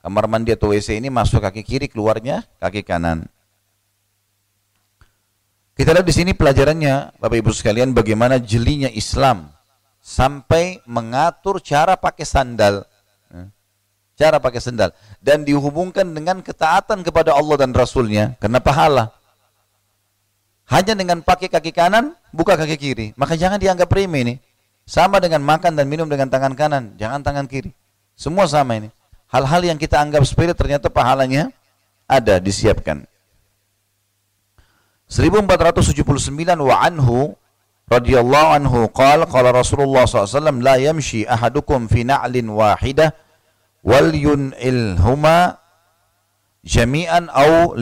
kamar 0.00 0.30
mandi 0.30 0.54
atau 0.54 0.70
WC 0.70 1.02
ini 1.02 1.10
masuk 1.10 1.42
kaki 1.42 1.66
kiri, 1.66 1.86
keluarnya 1.90 2.46
kaki 2.62 2.86
kanan. 2.86 3.26
Kita 5.74 5.96
lihat 5.96 6.04
di 6.04 6.14
sini 6.14 6.32
pelajarannya, 6.36 7.16
Bapak 7.16 7.40
Ibu 7.40 7.50
sekalian, 7.56 7.96
bagaimana 7.96 8.36
jelinya 8.36 8.92
Islam 8.92 9.48
sampai 9.96 10.84
mengatur 10.84 11.56
cara 11.64 11.96
pakai 11.96 12.28
sandal. 12.28 12.84
Ya. 13.32 13.48
Cara 14.20 14.36
pakai 14.36 14.60
sandal. 14.60 14.92
Dan 15.24 15.48
dihubungkan 15.48 16.04
dengan 16.04 16.44
ketaatan 16.44 17.00
kepada 17.00 17.32
Allah 17.32 17.64
dan 17.64 17.72
Rasulnya. 17.72 18.36
Karena 18.36 18.60
pahala. 18.60 19.08
Hanya 20.68 20.92
dengan 20.92 21.24
pakai 21.24 21.48
kaki 21.48 21.72
kanan, 21.72 22.12
buka 22.28 22.60
kaki 22.60 22.76
kiri. 22.76 23.06
Maka 23.16 23.40
jangan 23.40 23.56
dianggap 23.56 23.88
remeh 23.88 24.20
ini. 24.20 24.34
Sama 24.90 25.22
dengan 25.22 25.38
makan 25.46 25.78
dan 25.78 25.86
minum 25.86 26.10
dengan 26.10 26.26
tangan 26.26 26.58
kanan. 26.58 26.98
Jangan 26.98 27.22
tangan 27.22 27.46
kiri. 27.46 27.70
Semua 28.18 28.50
sama 28.50 28.74
ini. 28.74 28.90
Hal-hal 29.30 29.62
yang 29.62 29.78
kita 29.78 30.02
anggap 30.02 30.26
sepele 30.26 30.50
ternyata 30.50 30.90
pahalanya 30.90 31.54
ada, 32.10 32.42
disiapkan. 32.42 33.06
1479 35.06 35.94
wa 36.58 36.76
anhu 36.82 37.38
radhiyallahu 37.86 38.48
anhu 38.50 38.78
qala 38.90 39.30
qala 39.30 39.54
Rasulullah 39.54 40.10
SAW 40.10 40.58
la 40.58 40.74
yamshi 40.78 41.22
ahadukum 41.22 41.86
fi 41.86 42.06
na'lin 42.06 42.50
wahidah 42.50 43.14
wal 43.86 44.10
yun'ilhuma 44.10 45.58
jami'an 46.66 47.30
aw 47.30 47.74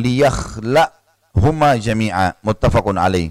huma 1.37 1.71
jami'a 1.77 2.41
muttafaqun 2.41 2.97
alaih 2.97 3.29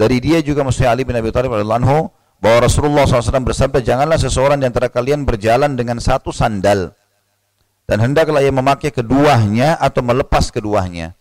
dari 0.00 0.16
dia 0.20 0.40
juga 0.40 0.64
Musa 0.64 0.88
Ali 0.88 1.04
bin 1.04 1.16
Abi 1.16 1.28
Thalib 1.28 1.52
radhiyallahu 1.52 1.80
anhu 1.84 2.15
bahwa 2.46 2.70
Rasulullah 2.70 3.10
SAW 3.10 3.42
bersabda 3.42 3.82
janganlah 3.82 4.22
seseorang 4.22 4.62
di 4.62 4.70
antara 4.70 4.86
kalian 4.86 5.26
berjalan 5.26 5.74
dengan 5.74 5.98
satu 5.98 6.30
sandal 6.30 6.94
dan 7.90 7.98
hendaklah 7.98 8.38
ia 8.38 8.54
memakai 8.54 8.94
keduanya 8.94 9.74
atau 9.82 10.06
melepas 10.06 10.54
keduanya 10.54 11.18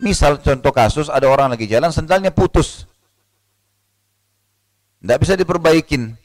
Misal 0.00 0.40
contoh 0.40 0.72
kasus 0.72 1.12
ada 1.12 1.28
orang 1.28 1.52
lagi 1.52 1.68
jalan 1.68 1.92
sendalnya 1.92 2.32
putus. 2.32 2.88
Tidak 5.04 5.18
bisa 5.20 5.36
diperbaikin. 5.36 6.16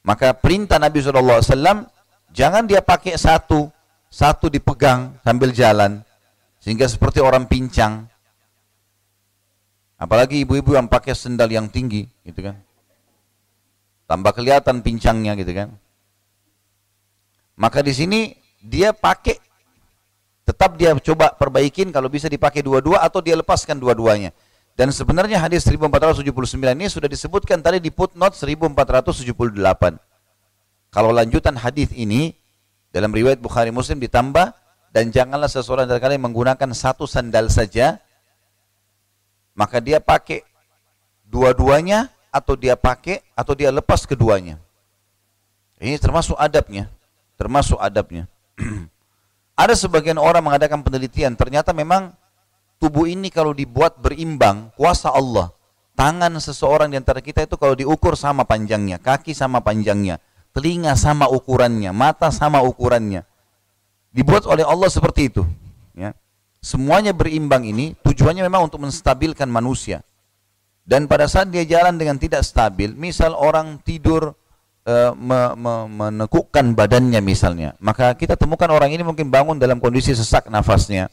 Maka 0.00 0.32
perintah 0.32 0.80
Nabi 0.80 1.04
SAW 1.04 1.44
jangan 2.32 2.64
dia 2.64 2.80
pakai 2.80 3.20
satu, 3.20 3.68
satu 4.08 4.48
dipegang 4.48 5.20
sambil 5.20 5.52
jalan. 5.52 6.00
Sehingga 6.56 6.88
seperti 6.88 7.20
orang 7.20 7.44
pincang. 7.44 8.08
Apalagi 10.04 10.44
ibu-ibu 10.44 10.76
yang 10.76 10.84
pakai 10.84 11.16
sendal 11.16 11.48
yang 11.48 11.72
tinggi, 11.72 12.04
gitu 12.28 12.44
kan. 12.44 12.60
Tambah 14.04 14.36
kelihatan 14.36 14.84
pincangnya 14.84 15.32
gitu 15.40 15.56
kan. 15.56 15.72
Maka 17.56 17.80
di 17.80 17.96
sini 17.96 18.36
dia 18.60 18.92
pakai 18.92 19.40
Tetap 20.44 20.76
dia 20.76 20.92
coba 20.92 21.32
perbaikin 21.32 21.88
kalau 21.88 22.12
bisa 22.12 22.28
dipakai 22.28 22.60
dua-dua 22.60 23.00
atau 23.00 23.24
dia 23.24 23.32
lepaskan 23.32 23.80
dua-duanya. 23.80 24.28
Dan 24.76 24.92
sebenarnya 24.92 25.40
hadis 25.40 25.64
1479 25.64 26.20
ini 26.76 26.84
sudah 26.92 27.08
disebutkan 27.08 27.64
tadi 27.64 27.80
di 27.80 27.88
footnote 27.88 28.36
1478. 28.36 29.56
Kalau 30.92 31.10
lanjutan 31.16 31.56
hadis 31.56 31.88
ini 31.96 32.36
dalam 32.92 33.08
riwayat 33.08 33.40
Bukhari 33.40 33.72
Muslim 33.72 33.96
ditambah 34.04 34.52
dan 34.92 35.08
janganlah 35.08 35.48
seseorang 35.48 35.88
dari 35.88 35.98
kalian 35.98 36.20
menggunakan 36.28 36.70
satu 36.76 37.08
sandal 37.08 37.48
saja 37.48 38.03
maka 39.54 39.78
dia 39.78 40.02
pakai 40.02 40.42
dua-duanya 41.24 42.10
atau 42.34 42.58
dia 42.58 42.74
pakai 42.74 43.22
atau 43.38 43.54
dia 43.54 43.70
lepas 43.70 44.02
keduanya. 44.04 44.58
Ini 45.78 45.98
termasuk 45.98 46.34
adabnya, 46.38 46.90
termasuk 47.38 47.78
adabnya. 47.78 48.26
Ada 49.54 49.78
sebagian 49.78 50.18
orang 50.18 50.42
mengadakan 50.42 50.82
penelitian, 50.82 51.38
ternyata 51.38 51.70
memang 51.70 52.10
tubuh 52.82 53.06
ini 53.06 53.30
kalau 53.30 53.54
dibuat 53.54 54.02
berimbang, 54.02 54.74
kuasa 54.74 55.14
Allah. 55.14 55.54
Tangan 55.94 56.34
seseorang 56.42 56.90
di 56.90 56.98
antara 56.98 57.22
kita 57.22 57.46
itu 57.46 57.54
kalau 57.54 57.78
diukur 57.78 58.18
sama 58.18 58.42
panjangnya, 58.42 58.98
kaki 58.98 59.30
sama 59.30 59.62
panjangnya, 59.62 60.18
telinga 60.50 60.98
sama 60.98 61.30
ukurannya, 61.30 61.94
mata 61.94 62.34
sama 62.34 62.66
ukurannya. 62.66 63.22
Dibuat 64.10 64.42
oleh 64.50 64.66
Allah 64.66 64.90
seperti 64.90 65.30
itu. 65.30 65.46
Ya. 66.64 66.72
Semuanya 66.72 67.12
berimbang 67.12 67.68
ini 67.68 67.92
tujuannya 68.00 68.40
memang 68.48 68.72
untuk 68.72 68.80
menstabilkan 68.80 69.52
manusia. 69.52 70.00
Dan 70.84 71.04
pada 71.08 71.28
saat 71.28 71.52
dia 71.52 71.64
jalan 71.64 72.00
dengan 72.00 72.16
tidak 72.16 72.40
stabil, 72.44 72.92
misal 72.96 73.36
orang 73.36 73.80
tidur 73.84 74.32
uh, 74.84 75.12
me, 75.16 75.56
me, 75.56 75.74
menekukkan 75.88 76.76
badannya 76.76 77.20
misalnya, 77.24 77.72
maka 77.80 78.12
kita 78.12 78.36
temukan 78.36 78.68
orang 78.68 78.92
ini 78.92 79.00
mungkin 79.00 79.32
bangun 79.32 79.56
dalam 79.56 79.80
kondisi 79.80 80.12
sesak 80.12 80.48
nafasnya. 80.52 81.08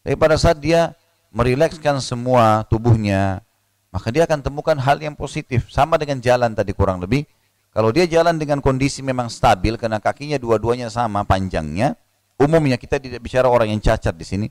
Tapi 0.00 0.16
pada 0.16 0.40
saat 0.40 0.60
dia 0.60 0.96
merilekskan 1.28 2.00
semua 2.00 2.64
tubuhnya, 2.72 3.44
maka 3.92 4.08
dia 4.08 4.24
akan 4.24 4.40
temukan 4.40 4.76
hal 4.80 4.96
yang 4.96 5.12
positif. 5.12 5.68
Sama 5.68 6.00
dengan 6.00 6.20
jalan 6.24 6.56
tadi 6.56 6.72
kurang 6.72 7.04
lebih. 7.04 7.28
Kalau 7.76 7.92
dia 7.92 8.08
jalan 8.08 8.40
dengan 8.40 8.64
kondisi 8.64 9.04
memang 9.04 9.28
stabil 9.28 9.76
karena 9.76 10.00
kakinya 10.00 10.40
dua-duanya 10.40 10.88
sama 10.88 11.20
panjangnya, 11.28 11.92
umumnya 12.40 12.80
kita 12.80 12.96
tidak 12.96 13.20
bicara 13.20 13.52
orang 13.52 13.76
yang 13.76 13.84
cacat 13.84 14.16
di 14.16 14.24
sini, 14.24 14.46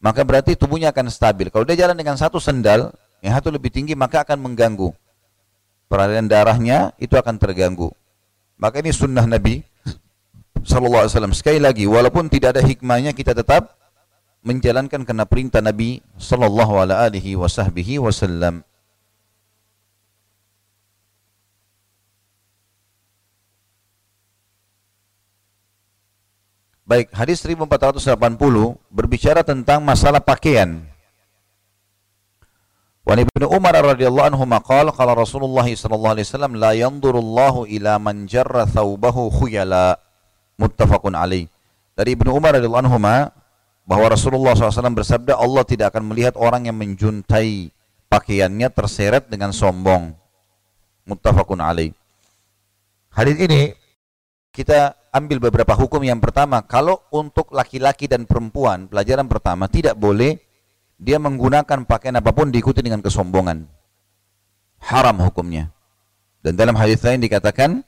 maka 0.00 0.24
berarti 0.24 0.56
tubuhnya 0.56 0.90
akan 0.90 1.12
stabil. 1.12 1.52
Kalau 1.52 1.68
dia 1.68 1.86
jalan 1.86 1.94
dengan 1.94 2.16
satu 2.16 2.40
sendal, 2.40 2.90
yang 3.20 3.36
satu 3.36 3.52
lebih 3.52 3.68
tinggi 3.68 3.92
maka 3.92 4.24
akan 4.24 4.40
mengganggu 4.40 4.96
peralihan 5.90 6.24
darahnya 6.24 6.96
itu 6.96 7.18
akan 7.18 7.36
terganggu. 7.36 7.92
Maka 8.56 8.80
ini 8.80 8.92
sunnah 8.92 9.28
Nabi 9.28 9.62
Wasallam. 10.64 11.34
Sekali 11.36 11.58
lagi, 11.58 11.88
walaupun 11.88 12.28
tidak 12.28 12.56
ada 12.56 12.62
hikmahnya, 12.64 13.12
kita 13.16 13.32
tetap 13.32 13.76
menjalankan 14.40 15.04
karena 15.04 15.24
perintah 15.28 15.60
Nabi 15.60 16.00
Wasallam. 16.16 18.64
Baik, 26.90 27.14
hadis 27.14 27.38
1480 27.46 28.02
berbicara 28.90 29.46
tentang 29.46 29.78
masalah 29.78 30.18
pakaian. 30.18 30.82
Wa 33.06 33.14
Ibnu 33.14 33.46
Umar 33.46 33.78
radhiyallahu 33.78 34.34
anhu 34.34 34.42
maqal 34.42 34.90
qala 34.90 35.14
Rasulullah 35.14 35.70
sallallahu 35.70 36.18
alaihi 36.18 36.26
wasallam 36.26 36.58
la 36.58 36.74
yanzurullahu 36.74 37.70
ila 37.70 38.02
man 38.02 38.26
jarra 38.26 38.66
thawbahu 38.66 39.30
khuyala 39.30 40.02
muttafaqun 40.58 41.14
alaih. 41.14 41.46
Dari 41.94 42.18
Ibnu 42.18 42.34
Umar 42.34 42.58
radhiyallahu 42.58 42.82
anhu 42.90 42.98
bahwa 43.86 44.06
Rasulullah 44.10 44.58
SAW 44.58 44.90
bersabda 44.90 45.38
Allah 45.38 45.62
tidak 45.62 45.94
akan 45.94 46.10
melihat 46.10 46.34
orang 46.34 46.66
yang 46.66 46.74
menjuntai 46.74 47.70
pakaiannya 48.10 48.66
terseret 48.66 49.30
dengan 49.30 49.54
sombong. 49.54 50.10
Muttafaqun 51.06 51.62
alaih. 51.62 51.94
Hadis 53.14 53.38
ini 53.38 53.78
kita 54.50 54.98
ambil 55.10 55.42
beberapa 55.50 55.74
hukum 55.74 56.02
yang 56.06 56.22
pertama 56.22 56.62
kalau 56.62 57.02
untuk 57.10 57.50
laki-laki 57.50 58.06
dan 58.06 58.26
perempuan 58.26 58.86
pelajaran 58.86 59.26
pertama 59.26 59.66
tidak 59.66 59.98
boleh 59.98 60.38
dia 61.00 61.16
menggunakan 61.16 61.88
pakaian 61.88 62.20
apa 62.20 62.30
pun 62.36 62.52
diikuti 62.52 62.84
dengan 62.84 63.00
kesombongan. 63.00 63.64
Haram 64.84 65.16
hukumnya. 65.24 65.72
Dan 66.44 66.60
dalam 66.60 66.76
hadis 66.76 67.00
lain 67.00 67.24
dikatakan, 67.24 67.80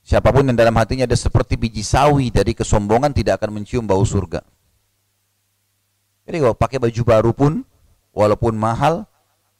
siapa 0.00 0.32
pun 0.32 0.48
yang 0.48 0.56
dalam 0.56 0.72
hatinya 0.80 1.04
ada 1.04 1.16
seperti 1.16 1.60
biji 1.60 1.84
sawi 1.84 2.32
dari 2.32 2.56
kesombongan 2.56 3.12
tidak 3.12 3.40
akan 3.40 3.60
mencium 3.60 3.84
bau 3.84 4.00
surga. 4.00 4.40
Jadi 6.24 6.36
kalau 6.40 6.56
pakai 6.56 6.80
baju 6.80 7.02
baru 7.04 7.32
pun, 7.36 7.52
walaupun 8.16 8.56
mahal, 8.56 9.04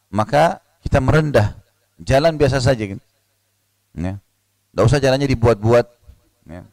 maka 0.08 0.64
kita 0.84 1.00
merendah 1.04 1.56
jalan 2.00 2.36
biasa 2.40 2.60
saja 2.64 2.96
kan. 2.96 3.00
Ya. 3.96 4.14
Tidak 4.72 4.84
usah 4.84 5.00
jalannya 5.00 5.28
dibuat-buat. 5.28 5.97
Ya. 6.48 6.64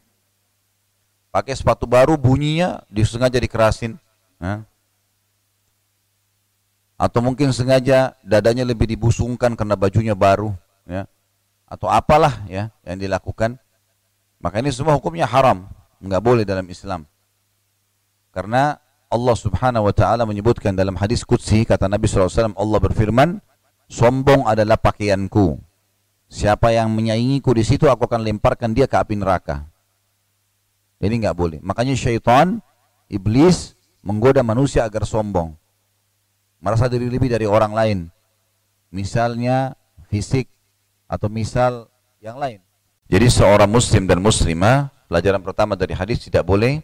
Pakai 1.28 1.52
sepatu 1.52 1.84
baru 1.84 2.16
bunyinya 2.16 2.80
disengaja 2.88 3.36
dikerasin. 3.36 4.00
Ya. 4.40 4.64
Atau 6.96 7.20
mungkin 7.20 7.52
sengaja 7.52 8.16
dadanya 8.24 8.64
lebih 8.64 8.88
dibusungkan 8.88 9.52
karena 9.52 9.76
bajunya 9.76 10.16
baru. 10.16 10.56
Ya. 10.88 11.04
Atau 11.68 11.92
apalah 11.92 12.40
ya 12.48 12.72
yang 12.88 12.96
dilakukan. 12.96 13.60
Maka 14.40 14.64
ini 14.64 14.72
semua 14.72 14.96
hukumnya 14.96 15.28
haram. 15.28 15.68
Enggak 16.00 16.24
boleh 16.24 16.44
dalam 16.48 16.64
Islam. 16.72 17.04
Karena 18.32 18.80
Allah 19.06 19.36
subhanahu 19.38 19.88
wa 19.88 19.94
ta'ala 19.94 20.26
menyebutkan 20.26 20.74
dalam 20.74 20.98
hadis 20.98 21.22
Qudsi, 21.22 21.62
kata 21.62 21.86
Nabi 21.86 22.10
SAW, 22.10 22.52
Allah 22.52 22.78
berfirman, 22.82 23.38
sombong 23.86 24.44
adalah 24.44 24.76
pakaianku. 24.76 25.56
Siapa 26.26 26.74
yang 26.74 26.90
menyaingiku 26.90 27.54
di 27.54 27.62
situ, 27.62 27.86
aku 27.86 28.10
akan 28.10 28.26
lemparkan 28.26 28.74
dia 28.74 28.90
ke 28.90 28.98
api 28.98 29.14
neraka. 29.14 29.66
Ini 30.98 31.22
nggak 31.22 31.36
boleh. 31.36 31.58
Makanya 31.62 31.94
syaitan, 31.94 32.58
iblis 33.06 33.78
menggoda 34.02 34.42
manusia 34.42 34.82
agar 34.82 35.06
sombong. 35.06 35.54
Merasa 36.58 36.90
diri 36.90 37.06
lebih 37.06 37.30
dari 37.30 37.46
orang 37.46 37.70
lain. 37.70 37.98
Misalnya 38.90 39.78
fisik 40.10 40.50
atau 41.06 41.30
misal 41.30 41.86
yang 42.18 42.38
lain. 42.40 42.58
Jadi 43.06 43.26
seorang 43.30 43.70
muslim 43.70 44.10
dan 44.10 44.18
muslimah, 44.18 44.90
pelajaran 45.06 45.42
pertama 45.42 45.78
dari 45.78 45.94
hadis 45.94 46.26
tidak 46.26 46.42
boleh 46.42 46.82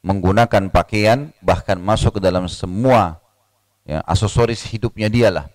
menggunakan 0.00 0.72
pakaian 0.72 1.28
bahkan 1.44 1.76
masuk 1.76 2.16
ke 2.16 2.20
dalam 2.24 2.48
semua 2.48 3.20
ya, 3.84 4.00
aksesoris 4.08 4.64
hidupnya 4.72 5.12
dialah. 5.12 5.52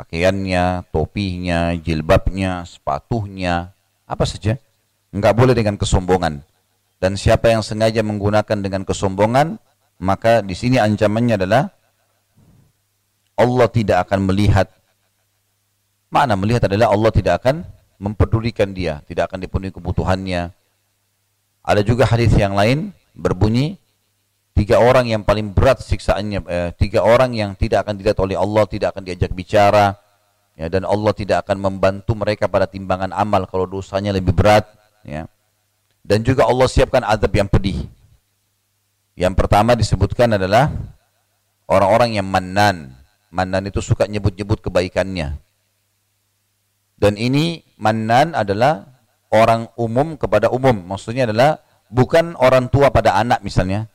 Pakaiannya, 0.00 0.88
topinya, 0.88 1.76
jilbabnya, 1.76 2.64
sepatunya, 2.64 3.68
apa 4.08 4.24
saja. 4.24 4.56
Enggak 5.12 5.36
boleh 5.36 5.52
dengan 5.52 5.76
kesombongan. 5.76 6.40
Dan 6.96 7.20
siapa 7.20 7.52
yang 7.52 7.60
sengaja 7.60 8.00
menggunakan 8.00 8.64
dengan 8.64 8.88
kesombongan, 8.88 9.60
maka 10.00 10.40
di 10.40 10.56
sini 10.56 10.80
ancamannya 10.80 11.36
adalah 11.36 11.68
Allah 13.36 13.68
tidak 13.68 14.08
akan 14.08 14.24
melihat. 14.24 14.72
Mana 16.08 16.32
melihat 16.32 16.64
adalah 16.64 16.96
Allah 16.96 17.12
tidak 17.12 17.44
akan 17.44 17.60
mempedulikan 18.00 18.72
dia, 18.72 19.04
tidak 19.04 19.28
akan 19.28 19.44
dipenuhi 19.44 19.68
kebutuhannya. 19.68 20.48
Ada 21.60 21.84
juga 21.84 22.08
hadis 22.08 22.32
yang 22.40 22.56
lain 22.56 22.96
berbunyi 23.12 23.76
tiga 24.60 24.76
orang 24.76 25.08
yang 25.08 25.24
paling 25.24 25.56
berat 25.56 25.80
siksaannya, 25.80 26.44
eh, 26.44 26.70
tiga 26.76 27.00
orang 27.00 27.32
yang 27.32 27.56
tidak 27.56 27.88
akan 27.88 27.96
dilihat 27.96 28.20
oleh 28.20 28.36
Allah, 28.36 28.68
tidak 28.68 28.92
akan 28.92 29.08
diajak 29.08 29.32
bicara, 29.32 29.96
ya, 30.52 30.68
dan 30.68 30.84
Allah 30.84 31.16
tidak 31.16 31.48
akan 31.48 31.56
membantu 31.56 32.12
mereka 32.12 32.44
pada 32.44 32.68
timbangan 32.68 33.16
amal 33.16 33.48
kalau 33.48 33.64
dosanya 33.64 34.12
lebih 34.12 34.36
berat. 34.36 34.68
Ya 35.00 35.24
dan 36.04 36.24
juga 36.24 36.48
Allah 36.48 36.68
siapkan 36.68 37.04
azab 37.04 37.32
yang 37.32 37.48
pedih. 37.48 37.86
Yang 39.16 39.34
pertama 39.36 39.76
disebutkan 39.76 40.40
adalah 40.40 40.72
orang-orang 41.68 42.16
yang 42.16 42.26
mannan. 42.26 42.96
Mannan 43.30 43.68
itu 43.68 43.84
suka 43.84 44.08
nyebut-nyebut 44.08 44.64
kebaikannya. 44.64 45.38
Dan 47.00 47.14
ini 47.16 47.62
mannan 47.76 48.32
adalah 48.32 48.90
orang 49.30 49.68
umum 49.76 50.16
kepada 50.16 50.48
umum. 50.50 50.74
Maksudnya 50.74 51.28
adalah 51.28 51.60
bukan 51.92 52.34
orang 52.40 52.72
tua 52.72 52.88
pada 52.90 53.16
anak 53.16 53.44
misalnya. 53.44 53.86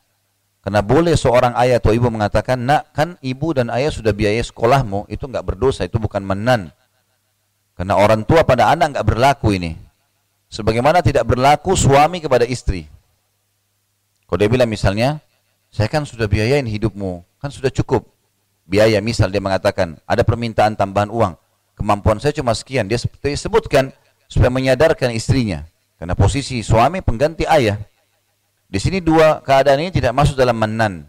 Karena 0.66 0.82
boleh 0.82 1.14
seorang 1.14 1.54
ayah 1.62 1.78
atau 1.78 1.94
ibu 1.94 2.10
mengatakan, 2.10 2.58
nak 2.58 2.90
kan 2.90 3.22
ibu 3.22 3.54
dan 3.54 3.70
ayah 3.70 3.94
sudah 3.94 4.18
biaya 4.18 4.42
sekolahmu, 4.42 5.06
itu 5.14 5.30
nggak 5.30 5.46
berdosa, 5.46 5.86
itu 5.86 6.02
bukan 6.02 6.26
menan. 6.26 6.74
Karena 7.78 7.94
orang 7.94 8.26
tua 8.26 8.42
pada 8.42 8.74
anak 8.74 8.98
nggak 8.98 9.06
berlaku 9.06 9.54
ini. 9.54 9.78
Sebagaimana 10.50 11.06
tidak 11.06 11.30
berlaku 11.30 11.78
suami 11.78 12.18
kepada 12.18 12.50
istri. 12.50 12.90
Kalau 14.26 14.42
dia 14.42 14.50
bilang 14.50 14.66
misalnya, 14.66 15.22
saya 15.70 15.86
kan 15.86 16.02
sudah 16.02 16.26
biayain 16.26 16.66
hidupmu, 16.66 17.22
kan 17.38 17.54
sudah 17.54 17.70
cukup. 17.70 18.10
Biaya 18.66 18.98
misal 19.06 19.30
dia 19.30 19.38
mengatakan, 19.38 20.02
ada 20.10 20.26
permintaan 20.26 20.74
tambahan 20.74 21.14
uang. 21.14 21.38
Kemampuan 21.78 22.18
saya 22.18 22.34
cuma 22.34 22.58
sekian. 22.58 22.90
Dia 22.90 22.98
sebutkan 23.38 23.94
supaya 24.26 24.50
menyadarkan 24.50 25.14
istrinya. 25.14 25.62
Karena 26.02 26.18
posisi 26.18 26.66
suami 26.66 27.06
pengganti 27.06 27.46
ayah. 27.46 27.78
Di 28.66 28.80
sini 28.82 29.00
dua 29.00 29.42
keadaan 29.46 29.82
ini 29.82 29.92
tidak 29.94 30.14
masuk 30.18 30.36
dalam 30.36 30.58
menan. 30.58 31.08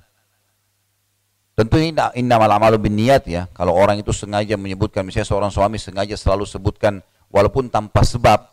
Tentu 1.57 1.81
ini 1.81 1.97
innamal 2.15 2.53
amalu 2.53 2.77
bin 2.77 3.01
niat 3.01 3.25
ya. 3.25 3.49
Kalau 3.57 3.73
orang 3.73 3.97
itu 3.97 4.13
sengaja 4.13 4.61
menyebutkan, 4.61 5.01
misalnya 5.09 5.25
seorang 5.25 5.49
suami 5.49 5.81
sengaja 5.81 6.13
selalu 6.13 6.45
sebutkan 6.45 7.01
walaupun 7.33 7.73
tanpa 7.73 8.05
sebab, 8.05 8.45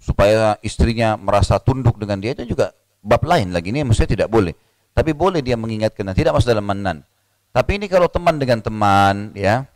supaya 0.00 0.56
istrinya 0.64 1.20
merasa 1.20 1.60
tunduk 1.60 2.00
dengan 2.00 2.16
dia 2.16 2.32
itu 2.32 2.56
juga 2.56 2.72
bab 3.04 3.20
lain 3.20 3.52
lagi 3.52 3.68
ini 3.68 3.84
maksudnya 3.84 4.16
tidak 4.16 4.28
boleh 4.32 4.56
tapi 4.96 5.12
boleh 5.12 5.44
dia 5.44 5.60
mengingatkan 5.60 6.08
dan 6.08 6.16
tidak 6.16 6.32
masuk 6.32 6.48
dalam 6.56 6.64
manan 6.64 7.04
tapi 7.52 7.76
ini 7.76 7.86
kalau 7.86 8.08
teman 8.08 8.40
dengan 8.40 8.64
teman 8.64 9.36
ya 9.36 9.68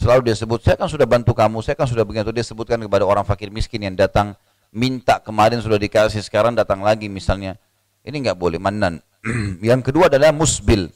selalu 0.00 0.32
dia 0.32 0.36
sebut 0.36 0.64
saya 0.64 0.80
kan 0.80 0.88
sudah 0.88 1.04
bantu 1.04 1.36
kamu 1.36 1.60
saya 1.60 1.76
kan 1.76 1.84
sudah 1.84 2.08
begitu 2.08 2.32
dia 2.32 2.44
sebutkan 2.44 2.80
kepada 2.80 3.04
orang 3.04 3.24
fakir 3.28 3.52
miskin 3.52 3.84
yang 3.84 3.92
datang 3.92 4.32
minta 4.72 5.20
kemarin 5.20 5.60
sudah 5.60 5.76
dikasih 5.76 6.24
sekarang 6.24 6.56
datang 6.56 6.80
lagi 6.80 7.12
misalnya 7.12 7.60
ini 8.06 8.16
nggak 8.22 8.38
boleh 8.38 8.62
manan 8.62 9.02
yang 9.68 9.82
kedua 9.82 10.06
adalah 10.06 10.30
musbil 10.30 10.88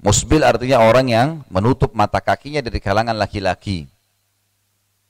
musbil 0.00 0.42
artinya 0.42 0.80
orang 0.80 1.06
yang 1.12 1.28
menutup 1.52 1.92
mata 1.92 2.18
kakinya 2.24 2.64
dari 2.64 2.80
kalangan 2.80 3.14
laki-laki 3.14 3.86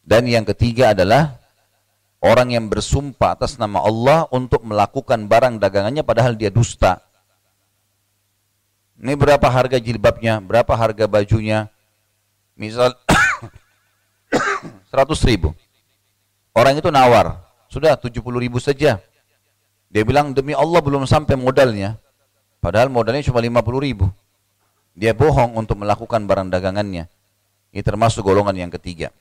dan 0.02 0.26
yang 0.26 0.42
ketiga 0.42 0.92
adalah 0.92 1.38
Orang 2.18 2.50
yang 2.50 2.66
bersumpah 2.66 3.38
atas 3.38 3.62
nama 3.62 3.78
Allah 3.78 4.26
untuk 4.34 4.66
melakukan 4.66 5.30
barang 5.30 5.62
dagangannya 5.62 6.02
padahal 6.02 6.34
dia 6.34 6.50
dusta. 6.50 6.98
Ini 8.98 9.14
berapa 9.14 9.46
harga 9.46 9.78
jilbabnya, 9.78 10.42
berapa 10.42 10.74
harga 10.74 11.06
bajunya. 11.06 11.70
Misal 12.58 12.90
100 14.90 15.14
ribu. 15.30 15.54
Orang 16.50 16.74
itu 16.74 16.90
nawar, 16.90 17.38
sudah 17.70 17.94
70 17.94 18.18
ribu 18.18 18.58
saja. 18.58 18.98
Dia 19.88 20.04
bilang 20.04 20.36
demi 20.36 20.52
Allah 20.52 20.80
belum 20.84 21.08
sampai 21.08 21.34
modalnya. 21.36 21.96
Padahal 22.60 22.92
modalnya 22.92 23.24
cuma 23.24 23.40
50 23.40 23.86
ribu. 23.86 24.06
Dia 24.92 25.14
bohong 25.14 25.56
untuk 25.56 25.80
melakukan 25.80 26.26
barang 26.28 26.50
dagangannya. 26.52 27.06
Ini 27.72 27.82
termasuk 27.84 28.26
golongan 28.26 28.56
yang 28.56 28.72
ketiga. 28.72 29.14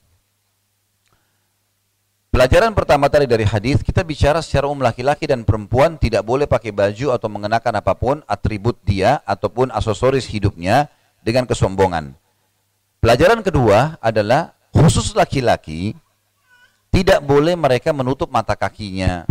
Pelajaran 2.37 2.75
pertama 2.77 3.09
tadi 3.09 3.25
dari 3.25 3.47
hadis 3.47 3.81
kita 3.81 4.05
bicara 4.05 4.45
secara 4.45 4.69
umum 4.69 4.85
laki-laki 4.85 5.25
dan 5.25 5.41
perempuan 5.41 5.97
tidak 5.97 6.21
boleh 6.21 6.45
pakai 6.45 6.69
baju 6.69 7.09
atau 7.09 7.27
mengenakan 7.33 7.81
apa 7.81 7.97
pun 7.97 8.21
atribut 8.29 8.77
dia 8.85 9.25
ataupun 9.25 9.73
aksesoris 9.73 10.29
hidupnya 10.29 10.85
dengan 11.25 11.49
kesombongan. 11.49 12.13
Pelajaran 13.01 13.41
kedua 13.41 13.97
adalah 13.97 14.53
khusus 14.69 15.17
laki-laki 15.17 15.97
tidak 16.93 17.25
boleh 17.25 17.57
mereka 17.57 17.89
menutup 17.89 18.29
mata 18.29 18.53
kakinya. 18.53 19.25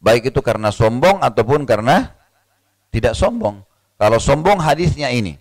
Baik 0.00 0.30
itu 0.30 0.40
karena 0.44 0.68
sombong 0.70 1.24
ataupun 1.24 1.64
karena 1.64 2.12
tidak 2.92 3.16
sombong. 3.16 3.64
Kalau 3.96 4.20
sombong 4.20 4.60
hadisnya 4.60 5.08
ini. 5.08 5.40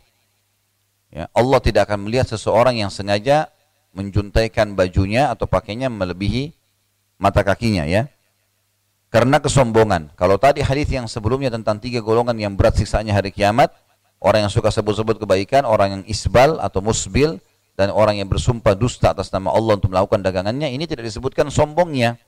Ya, 1.12 1.32
Allah 1.32 1.60
tidak 1.64 1.88
akan 1.88 2.08
melihat 2.08 2.28
seseorang 2.28 2.76
yang 2.76 2.92
sengaja 2.92 3.48
menjuntaikan 3.96 4.76
bajunya 4.76 5.32
atau 5.32 5.48
pakainya 5.48 5.88
melebihi 5.88 6.52
mata 7.16 7.40
kakinya 7.44 7.88
ya. 7.88 8.12
Karena 9.08 9.40
kesombongan. 9.40 10.12
Kalau 10.20 10.36
tadi 10.36 10.60
hadis 10.60 10.92
yang 10.92 11.08
sebelumnya 11.08 11.48
tentang 11.48 11.80
tiga 11.80 12.04
golongan 12.04 12.36
yang 12.36 12.52
berat 12.60 12.76
siksaannya 12.76 13.16
hari 13.16 13.32
kiamat, 13.32 13.72
orang 14.20 14.48
yang 14.48 14.52
suka 14.52 14.68
sebut-sebut 14.68 15.24
kebaikan, 15.24 15.64
orang 15.64 16.00
yang 16.00 16.04
isbal 16.04 16.60
atau 16.60 16.84
musbil, 16.84 17.40
dan 17.80 17.96
orang 17.96 18.20
yang 18.20 18.28
bersumpah 18.28 18.76
dusta 18.76 19.16
atas 19.16 19.32
nama 19.32 19.56
Allah 19.56 19.80
untuk 19.80 19.92
melakukan 19.92 20.20
dagangannya, 20.20 20.68
ini 20.72 20.84
tidak 20.84 21.08
disebutkan 21.08 21.48
sombongnya. 21.48 22.20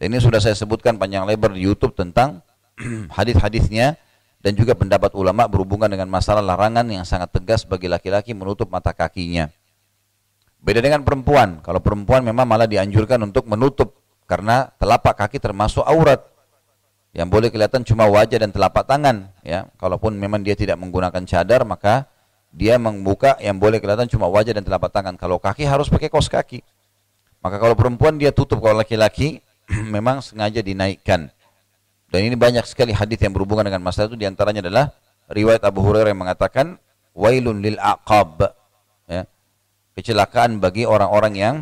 Ini 0.00 0.16
sudah 0.18 0.40
saya 0.40 0.56
sebutkan 0.56 0.96
panjang 0.96 1.26
lebar 1.26 1.52
di 1.52 1.64
YouTube 1.64 1.92
tentang 1.92 2.40
hadis-hadisnya 3.16 3.98
dan 4.42 4.52
juga 4.58 4.74
pendapat 4.74 5.14
ulama 5.14 5.46
berhubungan 5.46 5.86
dengan 5.86 6.10
masalah 6.10 6.42
larangan 6.42 6.82
yang 6.90 7.06
sangat 7.06 7.30
tegas 7.30 7.62
bagi 7.62 7.86
laki-laki 7.86 8.34
menutup 8.34 8.66
mata 8.68 8.90
kakinya. 8.90 9.48
Beda 10.62 10.82
dengan 10.82 11.02
perempuan. 11.06 11.62
Kalau 11.62 11.78
perempuan 11.82 12.22
memang 12.22 12.46
malah 12.46 12.66
dianjurkan 12.66 13.18
untuk 13.22 13.46
menutup 13.46 13.98
karena 14.26 14.70
telapak 14.78 15.18
kaki 15.18 15.42
termasuk 15.42 15.82
aurat. 15.82 16.22
Yang 17.12 17.28
boleh 17.28 17.48
kelihatan 17.52 17.84
cuma 17.84 18.08
wajah 18.08 18.40
dan 18.40 18.50
telapak 18.54 18.88
tangan, 18.88 19.28
ya. 19.44 19.68
Kalaupun 19.76 20.16
memang 20.16 20.40
dia 20.40 20.56
tidak 20.56 20.80
menggunakan 20.80 21.20
cadar, 21.28 21.60
maka 21.68 22.08
dia 22.48 22.80
membuka 22.80 23.36
yang 23.36 23.60
boleh 23.60 23.84
kelihatan 23.84 24.08
cuma 24.08 24.32
wajah 24.32 24.56
dan 24.56 24.64
telapak 24.64 24.88
tangan. 24.88 25.20
Kalau 25.20 25.36
kaki 25.36 25.68
harus 25.68 25.92
pakai 25.92 26.08
kos 26.08 26.32
kaki. 26.32 26.64
Maka 27.44 27.60
kalau 27.60 27.76
perempuan 27.76 28.16
dia 28.16 28.32
tutup, 28.32 28.64
kalau 28.64 28.80
laki-laki 28.80 29.44
memang 29.94 30.24
sengaja 30.24 30.60
dinaikkan. 30.64 31.28
Dan 32.12 32.20
ini 32.28 32.36
banyak 32.36 32.64
sekali 32.68 32.92
hadis 32.92 33.16
yang 33.20 33.32
berhubungan 33.32 33.64
dengan 33.64 33.80
masalah 33.80 34.12
itu 34.12 34.20
di 34.20 34.28
antaranya 34.28 34.60
adalah 34.60 34.92
riwayat 35.32 35.64
Abu 35.64 35.80
Hurairah 35.80 36.12
yang 36.12 36.20
mengatakan 36.20 36.76
wailun 37.16 37.64
lil 37.64 37.80
aqab 37.80 38.52
kecelakaan 39.96 40.60
bagi 40.60 40.88
orang-orang 40.88 41.34
yang 41.36 41.54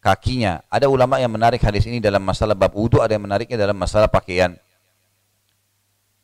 kakinya. 0.00 0.64
Ada 0.68 0.88
ulama 0.88 1.20
yang 1.20 1.32
menarik 1.32 1.60
hadis 1.60 1.84
ini 1.88 2.00
dalam 2.00 2.24
masalah 2.24 2.56
bab 2.56 2.72
wudhu, 2.72 3.00
ada 3.00 3.16
yang 3.16 3.24
menariknya 3.24 3.56
dalam 3.60 3.76
masalah 3.76 4.08
pakaian. 4.08 4.56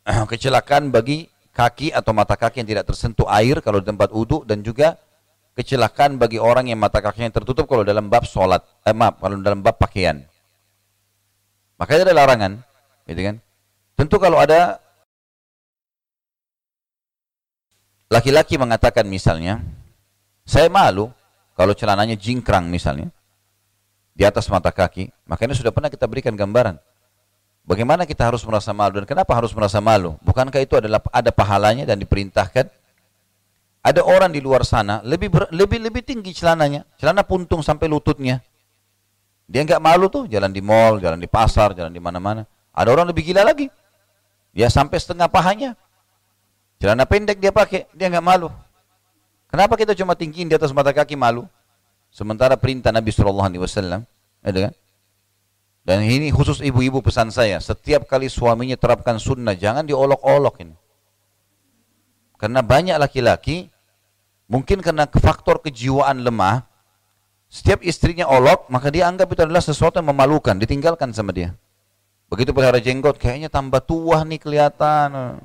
kecelakaan 0.31 0.89
bagi 0.89 1.29
kaki 1.53 1.93
atau 1.93 2.11
mata 2.13 2.33
kaki 2.33 2.65
yang 2.65 2.69
tidak 2.69 2.85
tersentuh 2.89 3.29
air 3.29 3.61
kalau 3.61 3.83
di 3.83 3.87
tempat 3.89 4.09
wudhu 4.09 4.41
dan 4.47 4.65
juga 4.65 4.97
kecelakaan 5.53 6.17
bagi 6.17 6.41
orang 6.41 6.71
yang 6.71 6.79
mata 6.79 7.03
kakinya 7.03 7.29
tertutup 7.29 7.67
kalau 7.69 7.85
dalam 7.85 8.07
bab 8.09 8.25
sholat, 8.25 8.63
eh, 8.87 8.95
maaf, 8.95 9.21
kalau 9.21 9.37
dalam 9.41 9.61
bab 9.61 9.77
pakaian. 9.77 10.25
Makanya 11.81 12.05
ada 12.05 12.13
larangan, 12.13 12.51
gitu 13.09 13.21
kan? 13.25 13.35
Tentu 13.97 14.21
kalau 14.21 14.37
ada 14.37 14.77
laki-laki 18.05 18.61
mengatakan 18.61 19.09
misalnya, 19.09 19.65
saya 20.45 20.69
malu 20.69 21.09
kalau 21.57 21.73
celananya 21.73 22.13
jingkrang 22.13 22.69
misalnya, 22.69 23.09
di 24.13 24.21
atas 24.21 24.45
mata 24.53 24.69
kaki, 24.69 25.09
makanya 25.25 25.57
sudah 25.57 25.73
pernah 25.73 25.89
kita 25.89 26.05
berikan 26.05 26.37
gambaran. 26.37 26.77
Bagaimana 27.65 28.05
kita 28.05 28.29
harus 28.29 28.45
merasa 28.45 28.69
malu 28.77 29.01
dan 29.01 29.09
kenapa 29.09 29.33
harus 29.33 29.49
merasa 29.49 29.81
malu? 29.81 30.21
Bukankah 30.21 30.61
itu 30.61 30.77
adalah 30.77 31.01
ada 31.09 31.33
pahalanya 31.33 31.89
dan 31.89 31.97
diperintahkan? 31.97 32.69
Ada 33.81 34.05
orang 34.05 34.29
di 34.29 34.37
luar 34.37 34.61
sana 34.61 35.01
lebih 35.01 35.33
ber, 35.33 35.49
lebih 35.49 35.81
lebih 35.81 36.05
tinggi 36.05 36.29
celananya, 36.37 36.85
celana 37.01 37.25
puntung 37.25 37.65
sampai 37.65 37.89
lututnya. 37.89 38.45
Dia 39.51 39.67
nggak 39.67 39.83
malu 39.83 40.07
tuh 40.07 40.31
jalan 40.31 40.47
di 40.47 40.63
mall, 40.63 41.03
jalan 41.03 41.19
di 41.19 41.27
pasar, 41.27 41.75
jalan 41.75 41.91
di 41.91 41.99
mana-mana. 41.99 42.47
Ada 42.71 42.87
orang 42.87 43.11
lebih 43.11 43.27
gila 43.27 43.43
lagi. 43.43 43.67
Dia 44.55 44.71
sampai 44.71 44.95
setengah 44.95 45.27
pahanya. 45.27 45.75
Celana 46.79 47.03
pendek 47.03 47.35
dia 47.35 47.51
pakai, 47.51 47.83
dia 47.91 48.07
nggak 48.07 48.23
malu. 48.23 48.47
Kenapa 49.51 49.75
kita 49.75 49.91
cuma 49.91 50.15
tinggiin 50.15 50.47
di 50.47 50.55
atas 50.55 50.71
mata 50.71 50.95
kaki 50.95 51.19
malu? 51.19 51.43
Sementara 52.15 52.55
perintah 52.55 52.95
Nabi 52.95 53.11
Shallallahu 53.11 53.47
Alaihi 53.51 53.63
Wasallam, 53.63 54.07
ada 54.39 54.59
kan? 54.71 54.73
Dan 55.83 56.07
ini 56.07 56.31
khusus 56.31 56.63
ibu-ibu 56.63 57.03
pesan 57.03 57.27
saya, 57.27 57.59
setiap 57.59 58.07
kali 58.07 58.31
suaminya 58.31 58.79
terapkan 58.79 59.19
sunnah, 59.19 59.51
jangan 59.51 59.83
diolok-olok 59.83 60.55
ini. 60.63 60.75
Karena 62.39 62.63
banyak 62.63 62.95
laki-laki, 62.97 63.67
mungkin 64.47 64.79
karena 64.79 65.05
faktor 65.11 65.59
kejiwaan 65.59 66.23
lemah, 66.23 66.70
setiap 67.51 67.83
istrinya 67.83 68.31
olok, 68.31 68.71
maka 68.71 68.87
dia 68.87 69.11
anggap 69.11 69.27
itu 69.27 69.43
adalah 69.43 69.59
sesuatu 69.59 69.99
yang 69.99 70.07
memalukan, 70.15 70.55
ditinggalkan 70.55 71.11
sama 71.11 71.35
dia. 71.35 71.51
Begitu 72.31 72.55
pelihara 72.55 72.79
jenggot, 72.79 73.19
kayaknya 73.19 73.51
tambah 73.51 73.83
tua 73.83 74.23
nih 74.23 74.39
kelihatan. 74.39 75.35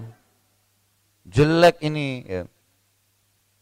Jelek 1.27 1.83
ini. 1.83 2.23
Ya. 2.23 2.43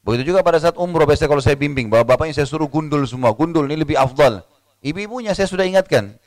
Begitu 0.04 0.36
juga 0.36 0.44
pada 0.44 0.60
saat 0.60 0.76
umroh, 0.76 1.08
biasanya 1.08 1.32
kalau 1.32 1.40
saya 1.40 1.56
bimbing, 1.56 1.88
bahwa 1.88 2.04
bapaknya 2.04 2.36
saya 2.36 2.44
suruh 2.44 2.68
gundul 2.68 3.00
semua. 3.08 3.32
Gundul 3.32 3.64
ini 3.64 3.80
lebih 3.80 3.96
afdal. 3.96 4.44
Ibu-ibunya 4.84 5.32
saya 5.32 5.48
sudah 5.48 5.64
ingatkan, 5.64 6.20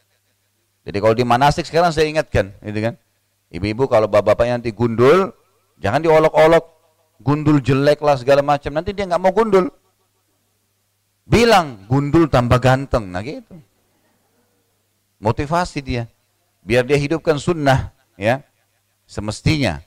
jadi 0.82 0.98
kalau 0.98 1.14
di 1.14 1.22
manasik 1.22 1.70
sekarang 1.70 1.94
saya 1.94 2.10
ingatkan, 2.10 2.58
gitu 2.66 2.80
kan. 2.82 2.98
Ibu-ibu 3.54 3.86
kalau 3.86 4.10
bapak-bapaknya 4.10 4.58
nanti 4.58 4.74
gundul, 4.74 5.30
jangan 5.78 6.02
diolok-olok, 6.02 6.66
gundul 7.22 7.62
jelek 7.62 8.02
lah 8.02 8.18
segala 8.18 8.42
macam. 8.42 8.74
Nanti 8.74 8.98
dia 8.98 9.06
nggak 9.06 9.22
mau 9.22 9.30
gundul. 9.30 9.70
Bilang 11.28 11.84
gundul 11.92 12.32
tambah 12.32 12.56
ganteng, 12.64 13.12
nah 13.12 13.20
gitu. 13.20 13.60
Motivasi 15.20 15.84
dia, 15.84 16.08
biar 16.64 16.88
dia 16.88 16.96
hidupkan 16.96 17.36
sunnah, 17.36 17.92
ya, 18.16 18.40
semestinya. 19.04 19.84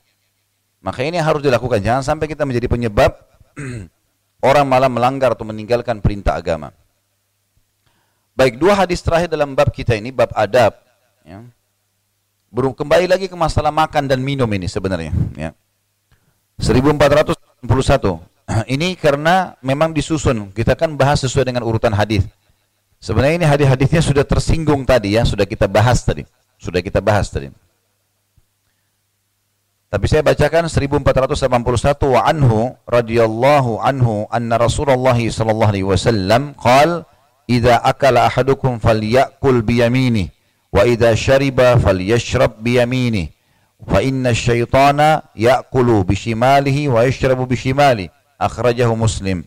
Maka 0.84 1.00
ini 1.00 1.16
harus 1.16 1.40
dilakukan. 1.40 1.80
Jangan 1.80 2.04
sampai 2.04 2.28
kita 2.28 2.44
menjadi 2.44 2.68
penyebab 2.68 3.16
orang 4.48 4.64
malah 4.68 4.92
melanggar 4.92 5.32
atau 5.32 5.48
meninggalkan 5.48 6.04
perintah 6.04 6.36
agama. 6.36 6.76
Baik, 8.36 8.60
dua 8.60 8.76
hadis 8.76 9.00
terakhir 9.00 9.32
dalam 9.32 9.56
bab 9.56 9.72
kita 9.72 9.96
ini, 9.96 10.12
bab 10.12 10.32
adab, 10.36 10.76
Ya. 11.24 11.44
Belum 12.50 12.74
kembali 12.74 13.06
lagi 13.06 13.30
ke 13.30 13.36
masalah 13.38 13.70
makan 13.70 14.10
dan 14.10 14.18
minum 14.18 14.50
ini 14.50 14.66
sebenarnya. 14.66 15.14
Ya. 15.38 15.54
1491. 16.58 18.18
Ini 18.50 18.98
karena 18.98 19.54
memang 19.62 19.94
disusun. 19.94 20.50
Kita 20.50 20.74
kan 20.74 20.98
bahas 20.98 21.22
sesuai 21.22 21.46
dengan 21.46 21.62
urutan 21.62 21.94
hadis. 21.94 22.26
Sebenarnya 23.00 23.40
ini 23.40 23.46
hadis-hadisnya 23.48 24.02
sudah 24.04 24.24
tersinggung 24.26 24.84
tadi 24.84 25.16
ya, 25.16 25.24
sudah 25.24 25.46
kita 25.46 25.70
bahas 25.70 26.02
tadi. 26.02 26.26
Sudah 26.60 26.84
kita 26.84 27.00
bahas 27.00 27.32
tadi. 27.32 27.48
Tapi 29.90 30.06
saya 30.06 30.22
bacakan 30.22 30.70
1481 30.70 32.14
wa 32.14 32.20
anhu 32.22 32.78
radhiyallahu 32.86 33.82
anhu 33.82 34.22
anna 34.30 34.54
Rasulullah 34.54 35.18
sallallahu 35.18 35.70
alaihi 35.74 35.88
wasallam 35.88 36.54
qala 36.54 37.10
idza 37.50 37.82
akala 37.82 38.30
ahadukum 38.30 38.78
falyakul 38.78 39.66
bi 39.66 39.82
yaminihi 39.82 40.30
wa 40.70 40.86
idza 40.86 41.10
syariba 41.18 41.74
falyashrab 41.74 42.62
bi 42.62 42.78
yaminihi 42.78 43.34
fa 43.82 43.98
inna 43.98 44.30
syaitana 44.30 45.26
ya'kulu 45.34 46.06
bishimalihi 46.06 46.86
wa 46.86 47.02
yashrabu 47.02 47.50
bishimali 47.50 48.14
akhrajahu 48.40 48.96
muslim 48.96 49.44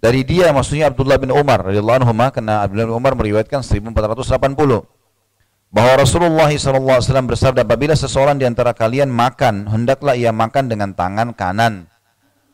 dari 0.00 0.24
dia 0.24 0.48
maksudnya 0.56 0.88
Abdullah 0.88 1.20
bin 1.20 1.30
Umar 1.30 1.68
radhiyallahu 1.68 2.00
anhu 2.00 2.12
karena 2.32 2.64
Abdullah 2.64 2.88
bin 2.88 2.96
Umar 2.96 3.12
meriwayatkan 3.14 3.60
1480 3.60 4.56
bahwa 5.74 5.92
Rasulullah 5.98 6.48
SAW 6.48 7.28
bersabda 7.28 7.68
apabila 7.68 7.92
seseorang 7.92 8.40
di 8.40 8.48
antara 8.48 8.72
kalian 8.72 9.12
makan 9.12 9.68
hendaklah 9.68 10.16
ia 10.16 10.32
makan 10.32 10.72
dengan 10.72 10.96
tangan 10.96 11.36
kanan 11.36 11.92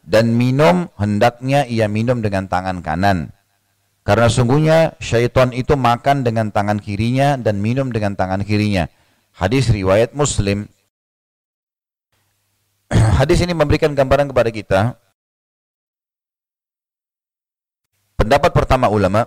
dan 0.03 0.35
minum 0.35 0.91
hendaknya 0.99 1.62
ia 1.70 1.87
minum 1.87 2.18
dengan 2.18 2.51
tangan 2.51 2.83
kanan 2.83 3.31
karena 4.01 4.26
sungguhnya 4.33 4.97
syaitan 4.99 5.53
itu 5.53 5.76
makan 5.76 6.24
dengan 6.24 6.49
tangan 6.49 6.81
kirinya 6.81 7.37
dan 7.37 7.61
minum 7.61 7.93
dengan 7.93 8.16
tangan 8.16 8.41
kirinya. 8.43 8.89
Hadis 9.37 9.68
riwayat 9.68 10.16
Muslim. 10.16 10.66
Hadis 13.20 13.45
ini 13.45 13.53
memberikan 13.53 13.93
gambaran 13.93 14.33
kepada 14.33 14.51
kita. 14.51 14.81
Pendapat 18.31 18.55
pertama 18.55 18.87
ulama 18.87 19.26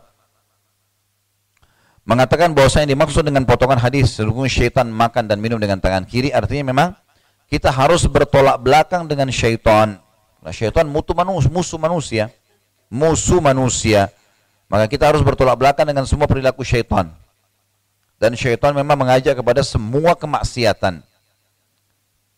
mengatakan 2.07 2.55
bahwa 2.55 2.71
yang 2.71 2.87
dimaksud 2.95 3.27
dengan 3.27 3.43
potongan 3.43 3.75
hadis 3.75 4.15
sungguh 4.15 4.47
syaitan 4.47 4.87
makan 4.87 5.27
dan 5.27 5.43
minum 5.43 5.59
dengan 5.59 5.75
tangan 5.75 6.07
kiri 6.07 6.31
artinya 6.31 6.71
memang 6.71 6.95
kita 7.51 7.67
harus 7.67 8.07
bertolak 8.07 8.63
belakang 8.63 9.03
dengan 9.03 9.27
syaitan. 9.27 9.99
Nah, 10.39 10.55
syaitan 10.55 10.87
musuh 10.87 11.11
manusia, 11.11 11.51
musuh 11.51 11.75
manusia, 11.83 12.23
musuh 12.87 13.43
manusia. 13.43 14.07
Maka 14.71 14.87
kita 14.87 15.11
harus 15.11 15.19
bertolak 15.19 15.59
belakang 15.59 15.83
dengan 15.83 16.07
semua 16.07 16.23
perilaku 16.23 16.63
syaitan. 16.63 17.11
Dan 18.23 18.39
syaitan 18.39 18.71
memang 18.71 18.95
mengajak 18.95 19.35
kepada 19.35 19.67
semua 19.67 20.15
kemaksiatan. 20.15 21.03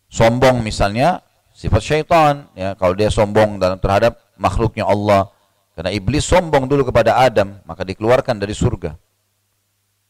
Sombong 0.09 0.65
misalnya, 0.65 1.21
sifat 1.53 1.81
syaitan. 1.85 2.49
Ya, 2.57 2.73
kalau 2.73 2.97
dia 2.97 3.13
sombong 3.13 3.61
dalam 3.61 3.77
terhadap 3.77 4.17
makhluknya 4.33 4.89
Allah. 4.89 5.29
Karena 5.75 5.91
iblis 5.91 6.23
sombong 6.23 6.71
dulu 6.71 6.87
kepada 6.87 7.19
Adam, 7.19 7.59
maka 7.67 7.83
dikeluarkan 7.83 8.39
dari 8.39 8.55
surga. 8.55 8.95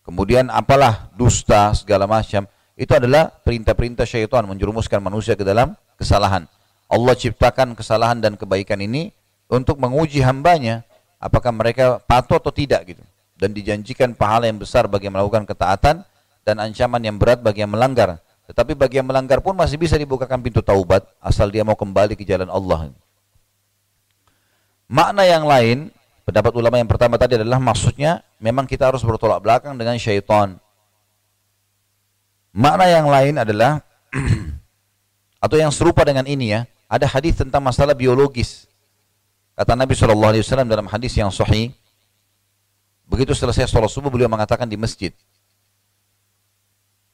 Kemudian 0.05 0.53
apalah 0.53 1.09
dusta 1.17 1.73
segala 1.73 2.05
macam. 2.05 2.45
Itu 2.77 2.93
adalah 2.93 3.33
perintah-perintah 3.33 4.05
syaitan 4.05 4.45
menjerumuskan 4.45 5.01
manusia 5.01 5.33
ke 5.33 5.41
dalam 5.41 5.73
kesalahan. 5.97 6.45
Allah 6.85 7.17
ciptakan 7.17 7.73
kesalahan 7.73 8.21
dan 8.21 8.37
kebaikan 8.37 8.77
ini 8.77 9.09
untuk 9.49 9.81
menguji 9.81 10.21
hambanya 10.21 10.85
apakah 11.17 11.49
mereka 11.49 11.97
patuh 12.05 12.37
atau 12.37 12.53
tidak 12.53 12.93
gitu 12.93 13.03
dan 13.35 13.51
dijanjikan 13.51 14.13
pahala 14.13 14.45
yang 14.45 14.61
besar 14.61 14.85
bagi 14.85 15.09
yang 15.09 15.17
melakukan 15.17 15.49
ketaatan 15.49 16.05
dan 16.45 16.55
ancaman 16.61 17.01
yang 17.01 17.17
berat 17.17 17.41
bagi 17.41 17.65
yang 17.65 17.73
melanggar 17.73 18.21
tetapi 18.45 18.77
bagi 18.77 19.01
yang 19.01 19.09
melanggar 19.09 19.41
pun 19.41 19.57
masih 19.57 19.81
bisa 19.81 19.97
dibukakan 19.97 20.41
pintu 20.41 20.61
taubat 20.61 21.05
asal 21.17 21.49
dia 21.49 21.65
mau 21.65 21.73
kembali 21.73 22.13
ke 22.13 22.21
jalan 22.21 22.49
Allah 22.49 22.93
makna 24.85 25.23
yang 25.25 25.45
lain 25.45 25.89
pendapat 26.25 26.51
ulama 26.57 26.81
yang 26.81 26.89
pertama 26.89 27.15
tadi 27.21 27.37
adalah 27.37 27.61
maksudnya 27.61 28.25
memang 28.41 28.65
kita 28.65 28.89
harus 28.89 29.05
bertolak 29.05 29.39
belakang 29.39 29.77
dengan 29.77 29.95
syaitan. 30.01 30.57
Makna 32.55 32.87
yang 32.87 33.07
lain 33.11 33.35
adalah 33.35 33.83
atau 35.45 35.57
yang 35.59 35.69
serupa 35.69 36.07
dengan 36.07 36.23
ini 36.25 36.55
ya 36.55 36.65
ada 36.89 37.05
hadis 37.09 37.37
tentang 37.37 37.61
masalah 37.61 37.93
biologis. 37.93 38.69
Kata 39.55 39.71
Nabi 39.71 39.95
SAW 39.95 40.67
dalam 40.67 40.87
hadis 40.91 41.15
yang 41.15 41.31
sahih, 41.31 41.71
begitu 43.07 43.31
selesai 43.31 43.71
sholat 43.71 43.87
subuh 43.87 44.11
beliau 44.11 44.27
mengatakan 44.27 44.67
di 44.67 44.75
masjid, 44.75 45.15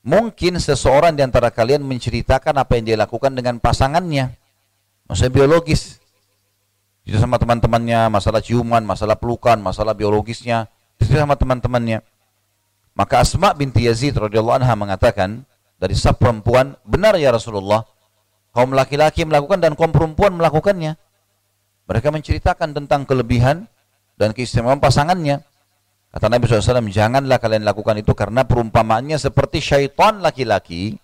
mungkin 0.02 0.58
seseorang 0.58 1.14
di 1.14 1.22
antara 1.22 1.54
kalian 1.54 1.86
menceritakan 1.86 2.58
apa 2.58 2.82
yang 2.82 2.86
dia 2.90 2.98
lakukan 2.98 3.30
dengan 3.38 3.62
pasangannya, 3.62 4.34
maksudnya 5.06 5.34
biologis. 5.34 6.01
Itu 7.12 7.20
sama 7.20 7.36
teman-temannya, 7.36 8.08
masalah 8.08 8.40
ciuman, 8.40 8.88
masalah 8.88 9.20
pelukan, 9.20 9.60
masalah 9.60 9.92
biologisnya, 9.92 10.72
itu 10.96 11.12
sama 11.12 11.36
teman-temannya. 11.36 12.00
Maka 12.96 13.20
Asma 13.20 13.52
binti 13.52 13.84
Yazid 13.84 14.16
radhiyallahu 14.16 14.64
anha 14.64 14.72
mengatakan 14.80 15.44
dari 15.76 15.92
sab 15.92 16.16
perempuan, 16.24 16.80
benar 16.88 17.20
ya 17.20 17.36
Rasulullah, 17.36 17.84
kaum 18.56 18.72
laki-laki 18.72 19.28
melakukan 19.28 19.60
dan 19.60 19.76
kaum 19.76 19.92
perempuan 19.92 20.40
melakukannya. 20.40 20.96
Mereka 21.92 22.16
menceritakan 22.16 22.72
tentang 22.80 23.04
kelebihan 23.04 23.68
dan 24.16 24.32
keistimewaan 24.32 24.80
pasangannya. 24.80 25.44
Kata 26.16 26.32
Nabi 26.32 26.48
SAW, 26.48 26.88
janganlah 26.88 27.44
kalian 27.44 27.68
lakukan 27.68 28.00
itu 28.00 28.16
karena 28.16 28.48
perumpamaannya 28.48 29.20
seperti 29.20 29.60
syaitan 29.60 30.24
laki-laki 30.24 30.96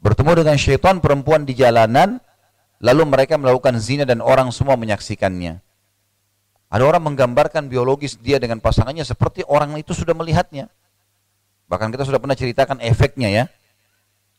bertemu 0.00 0.32
dengan 0.44 0.56
syaitan 0.56 0.96
perempuan 0.96 1.44
di 1.44 1.52
jalanan, 1.52 2.24
lalu 2.82 3.02
mereka 3.08 3.40
melakukan 3.40 3.76
zina 3.80 4.04
dan 4.04 4.24
orang 4.24 4.52
semua 4.52 4.74
menyaksikannya. 4.74 5.60
Ada 6.66 6.82
orang 6.82 7.12
menggambarkan 7.12 7.70
biologis 7.70 8.18
dia 8.18 8.42
dengan 8.42 8.58
pasangannya 8.58 9.06
seperti 9.06 9.46
orang 9.46 9.78
itu 9.78 9.94
sudah 9.94 10.12
melihatnya. 10.12 10.66
Bahkan 11.70 11.94
kita 11.94 12.02
sudah 12.02 12.18
pernah 12.18 12.34
ceritakan 12.34 12.82
efeknya 12.82 13.30
ya. 13.30 13.44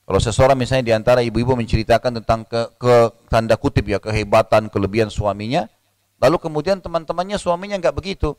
Kalau 0.08 0.20
seseorang 0.24 0.56
misalnya 0.56 0.86
di 0.88 0.94
antara 0.96 1.20
ibu-ibu 1.20 1.56
menceritakan 1.60 2.24
tentang 2.24 2.48
ke, 2.48 2.62
ke 2.80 2.96
tanda 3.28 3.60
kutip 3.60 3.84
ya 3.92 4.00
kehebatan, 4.00 4.72
kelebihan 4.72 5.12
suaminya, 5.12 5.68
lalu 6.20 6.40
kemudian 6.40 6.80
teman-temannya 6.80 7.36
suaminya 7.36 7.76
nggak 7.76 7.96
begitu 7.96 8.36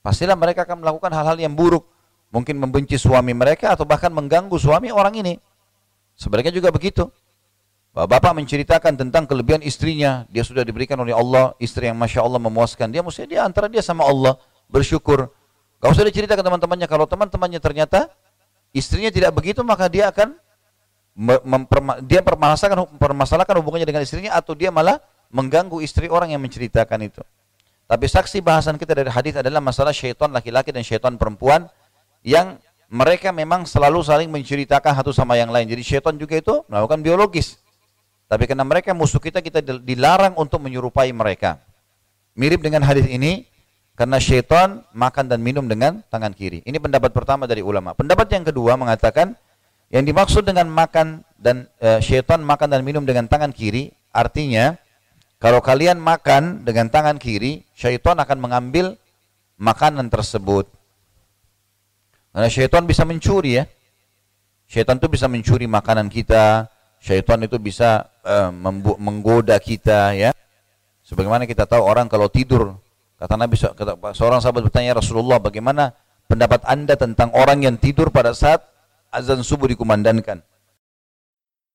pastilah 0.00 0.36
mereka 0.36 0.64
akan 0.64 0.80
melakukan 0.84 1.12
hal-hal 1.12 1.38
yang 1.38 1.54
buruk. 1.54 1.86
Mungkin 2.30 2.62
membenci 2.62 2.94
suami 2.94 3.34
mereka 3.34 3.74
atau 3.74 3.82
bahkan 3.82 4.14
mengganggu 4.14 4.54
suami 4.54 4.94
orang 4.94 5.18
ini. 5.18 5.34
Sebaliknya 6.14 6.54
juga 6.54 6.70
begitu. 6.70 7.10
Bapak 7.90 8.38
menceritakan 8.38 8.94
tentang 8.94 9.26
kelebihan 9.26 9.66
istrinya. 9.66 10.22
Dia 10.30 10.46
sudah 10.46 10.62
diberikan 10.62 10.94
oleh 11.02 11.10
Allah, 11.10 11.58
istri 11.58 11.90
yang 11.90 11.98
Masya 11.98 12.22
Allah 12.22 12.38
memuaskan. 12.38 12.86
Dia 12.94 13.02
mesti 13.02 13.26
dia 13.26 13.42
antara 13.42 13.66
dia 13.66 13.82
sama 13.82 14.06
Allah, 14.06 14.38
bersyukur. 14.70 15.26
Kau 15.82 15.90
sudah 15.90 16.06
diceritakan 16.06 16.46
teman-temannya, 16.46 16.86
kalau 16.86 17.10
teman-temannya 17.10 17.58
ternyata 17.58 18.06
istrinya 18.70 19.10
tidak 19.10 19.34
begitu, 19.34 19.66
maka 19.66 19.90
dia 19.90 20.06
akan 20.06 20.38
dia 22.06 22.22
permasalahkan, 22.22 22.86
permasalahkan 22.94 23.54
hubungannya 23.58 23.84
dengan 23.84 24.06
istrinya 24.06 24.38
atau 24.38 24.54
dia 24.54 24.70
malah 24.70 25.02
mengganggu 25.34 25.82
istri 25.82 26.06
orang 26.06 26.30
yang 26.30 26.38
menceritakan 26.38 27.10
itu. 27.10 27.22
Tapi 27.90 28.06
saksi 28.06 28.38
bahasan 28.38 28.78
kita 28.78 28.94
dari 28.94 29.10
hadis 29.10 29.34
adalah 29.34 29.58
masalah 29.58 29.90
syaitan 29.90 30.30
laki-laki 30.30 30.70
dan 30.70 30.86
syaitan 30.86 31.18
perempuan 31.18 31.66
yang 32.22 32.62
mereka 32.86 33.34
memang 33.34 33.66
selalu 33.66 34.02
saling 34.02 34.30
menceritakan 34.30 34.94
satu 34.94 35.10
sama 35.10 35.34
yang 35.34 35.50
lain. 35.50 35.66
Jadi 35.66 35.82
syaitan 35.82 36.14
juga 36.14 36.38
itu 36.38 36.62
melakukan 36.70 37.02
biologis. 37.02 37.59
Tapi 38.30 38.46
karena 38.46 38.62
mereka 38.62 38.94
musuh 38.94 39.18
kita, 39.18 39.42
kita 39.42 39.58
dilarang 39.82 40.38
untuk 40.38 40.62
menyerupai 40.62 41.10
mereka. 41.10 41.58
Mirip 42.38 42.62
dengan 42.62 42.86
hadis 42.86 43.10
ini, 43.10 43.50
karena 43.98 44.22
syaitan 44.22 44.86
makan 44.94 45.26
dan 45.26 45.42
minum 45.42 45.66
dengan 45.66 45.98
tangan 46.06 46.30
kiri. 46.30 46.62
Ini 46.62 46.78
pendapat 46.78 47.10
pertama 47.10 47.50
dari 47.50 47.58
ulama. 47.58 47.90
Pendapat 47.92 48.30
yang 48.30 48.46
kedua 48.46 48.78
mengatakan, 48.78 49.34
yang 49.90 50.06
dimaksud 50.06 50.46
dengan 50.46 50.70
makan 50.70 51.26
dan 51.34 51.66
e, 51.82 51.98
syaitan 51.98 52.38
makan 52.38 52.70
dan 52.70 52.86
minum 52.86 53.02
dengan 53.02 53.26
tangan 53.26 53.50
kiri, 53.50 53.90
artinya 54.14 54.78
kalau 55.42 55.58
kalian 55.64 55.98
makan 55.98 56.62
dengan 56.62 56.86
tangan 56.86 57.18
kiri, 57.18 57.66
syaitan 57.74 58.14
akan 58.14 58.38
mengambil 58.38 58.94
makanan 59.58 60.06
tersebut. 60.06 60.70
Karena 62.30 62.46
syaitan 62.46 62.86
bisa 62.86 63.02
mencuri 63.02 63.58
ya. 63.58 63.64
Syaitan 64.70 65.02
itu 65.02 65.10
bisa 65.10 65.26
mencuri 65.26 65.66
makanan 65.66 66.06
kita, 66.06 66.70
syaitan 67.02 67.42
itu 67.42 67.58
bisa 67.58 68.09
uh, 68.24 68.50
menggoda 68.98 69.56
kita 69.60 70.14
ya. 70.16 70.30
Sebagaimana 71.04 71.48
kita 71.48 71.66
tahu 71.66 71.82
orang 71.82 72.06
kalau 72.06 72.30
tidur, 72.30 72.78
kata 73.18 73.34
Nabi 73.34 73.58
kata, 73.58 73.98
seorang 74.14 74.38
sahabat 74.38 74.70
bertanya 74.70 74.94
Rasulullah, 74.94 75.42
bagaimana 75.42 75.90
pendapat 76.30 76.62
Anda 76.68 76.94
tentang 76.94 77.34
orang 77.34 77.66
yang 77.66 77.74
tidur 77.80 78.14
pada 78.14 78.30
saat 78.30 78.62
azan 79.10 79.42
subuh 79.42 79.66
dikumandangkan? 79.66 80.38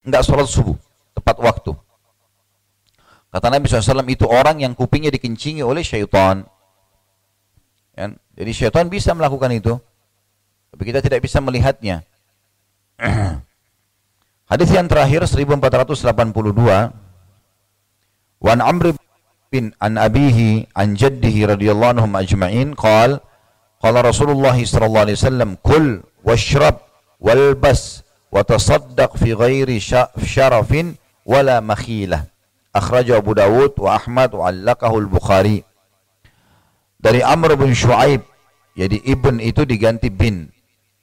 Enggak 0.07 0.23
sholat 0.23 0.47
subuh, 0.47 0.77
tepat 1.17 1.35
waktu. 1.43 1.73
Kata 3.35 3.51
Nabi 3.51 3.67
SAW 3.67 4.07
itu 4.07 4.23
orang 4.31 4.63
yang 4.63 4.71
kupingnya 4.71 5.11
dikencingi 5.11 5.59
oleh 5.59 5.83
syaitan. 5.83 6.47
Ya, 7.91 8.15
jadi 8.39 8.51
syaitan 8.55 8.87
bisa 8.87 9.11
melakukan 9.11 9.51
itu. 9.51 9.75
Tapi 10.71 10.83
kita 10.87 11.03
tidak 11.03 11.19
bisa 11.19 11.43
melihatnya. 11.43 12.07
Hadis 14.45 14.69
yang 14.69 14.85
terakhir 14.85 15.25
1482 15.25 16.05
Wan 18.45 18.61
Amr 18.61 18.93
bin 19.49 19.73
an 19.81 19.97
abihi 19.97 20.69
an 20.77 20.93
jaddihi 20.93 21.49
radhiyallahu 21.49 21.97
anhum 21.97 22.13
ajma'in 22.13 22.77
qal 22.77 23.25
qala 23.81 24.05
Rasulullah 24.05 24.53
sallallahu 24.53 25.05
alaihi 25.09 25.17
wasallam 25.17 25.57
kul 25.65 26.05
washrab 26.21 26.77
walbas 27.17 28.05
wa 28.29 28.45
tasaddaq 28.45 29.17
fi 29.17 29.33
ghairi 29.33 29.81
syarafin 30.21 30.93
wala 31.25 31.57
makhilah. 31.65 32.29
Akhraja 32.69 33.17
Abu 33.17 33.33
Dawud 33.33 33.73
wa 33.81 33.97
Ahmad 33.97 34.29
wa 34.29 34.53
allaqahu 34.53 35.09
al-Bukhari. 35.09 35.65
Dari 37.01 37.25
Amr 37.25 37.57
bin 37.57 37.73
Shu'aib 37.73 38.21
jadi 38.77 39.01
ibn 39.09 39.41
itu 39.41 39.65
diganti 39.65 40.13
bin. 40.13 40.53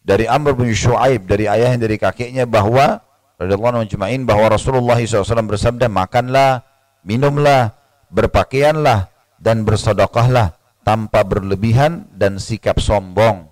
Dari 0.07 0.31
Amr 0.31 0.55
bin 0.55 0.71
Shu'aib 0.71 1.27
dari 1.27 1.51
ayahnya 1.51 1.91
dari 1.91 1.99
kakeknya 1.99 2.47
bahwa 2.47 3.03
radhiyallahu 3.43 3.85
anhu 3.85 4.23
bahwa 4.25 4.47
Rasulullah 4.55 4.99
SAW 5.03 5.51
bersabda 5.51 5.91
makanlah 5.91 6.63
minumlah 7.03 7.75
berpakaianlah 8.13 9.11
dan 9.43 9.67
bersedekahlah 9.67 10.55
tanpa 10.87 11.27
berlebihan 11.27 12.07
dan 12.15 12.39
sikap 12.39 12.79
sombong. 12.79 13.51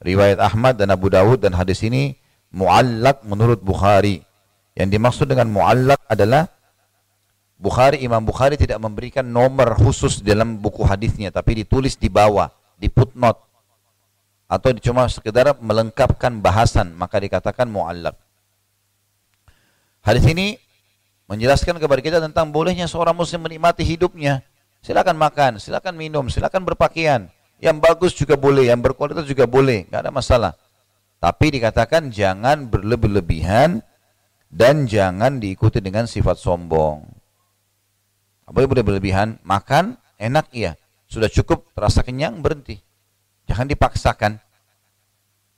Riwayat 0.00 0.38
Ahmad 0.40 0.78
dan 0.78 0.94
Abu 0.94 1.10
Dawud 1.10 1.42
dan 1.42 1.52
hadis 1.58 1.82
ini 1.84 2.16
muallak 2.54 3.22
menurut 3.26 3.60
Bukhari. 3.60 4.22
Yang 4.78 4.88
dimaksud 4.96 5.26
dengan 5.28 5.50
muallak 5.50 6.00
adalah 6.06 6.46
Bukhari 7.60 8.00
Imam 8.00 8.24
Bukhari 8.24 8.56
tidak 8.56 8.80
memberikan 8.80 9.26
nomor 9.28 9.76
khusus 9.76 10.24
dalam 10.24 10.56
buku 10.56 10.80
hadisnya 10.80 11.28
tapi 11.28 11.60
ditulis 11.60 12.00
di 12.00 12.08
bawah 12.08 12.48
di 12.80 12.88
footnote. 12.88 13.44
Atau 14.50 14.72
cuma 14.80 15.06
sekedar 15.06 15.52
melengkapkan 15.60 16.40
bahasan 16.40 16.96
maka 16.96 17.20
dikatakan 17.20 17.68
muallaq. 17.68 18.16
Hadis 20.00 20.24
ini 20.24 20.56
menjelaskan 21.28 21.76
kepada 21.76 22.00
kita 22.00 22.18
tentang 22.18 22.48
bolehnya 22.50 22.88
seorang 22.88 23.14
muslim 23.14 23.44
menikmati 23.44 23.84
hidupnya. 23.84 24.42
Silakan 24.80 25.20
makan, 25.20 25.60
silakan 25.60 25.94
minum, 25.94 26.26
silakan 26.32 26.64
berpakaian. 26.64 27.28
Yang 27.60 27.76
bagus 27.84 28.12
juga 28.16 28.40
boleh, 28.40 28.72
yang 28.72 28.80
berkualitas 28.80 29.28
juga 29.28 29.44
boleh, 29.44 29.84
nggak 29.92 30.08
ada 30.08 30.12
masalah. 30.12 30.52
Tapi 31.20 31.52
dikatakan 31.52 32.08
jangan 32.08 32.72
berlebih-lebihan 32.72 33.84
dan 34.48 34.88
jangan 34.88 35.36
diikuti 35.36 35.84
dengan 35.84 36.08
sifat 36.08 36.40
sombong. 36.40 37.04
Boleh 38.48 38.66
boleh 38.66 38.82
berlebihan, 38.82 39.36
makan 39.44 40.00
enak 40.16 40.48
iya. 40.50 40.74
Sudah 41.06 41.28
cukup, 41.28 41.70
terasa 41.76 42.00
kenyang, 42.00 42.40
berhenti. 42.40 42.80
Jangan 43.46 43.68
dipaksakan. 43.68 44.40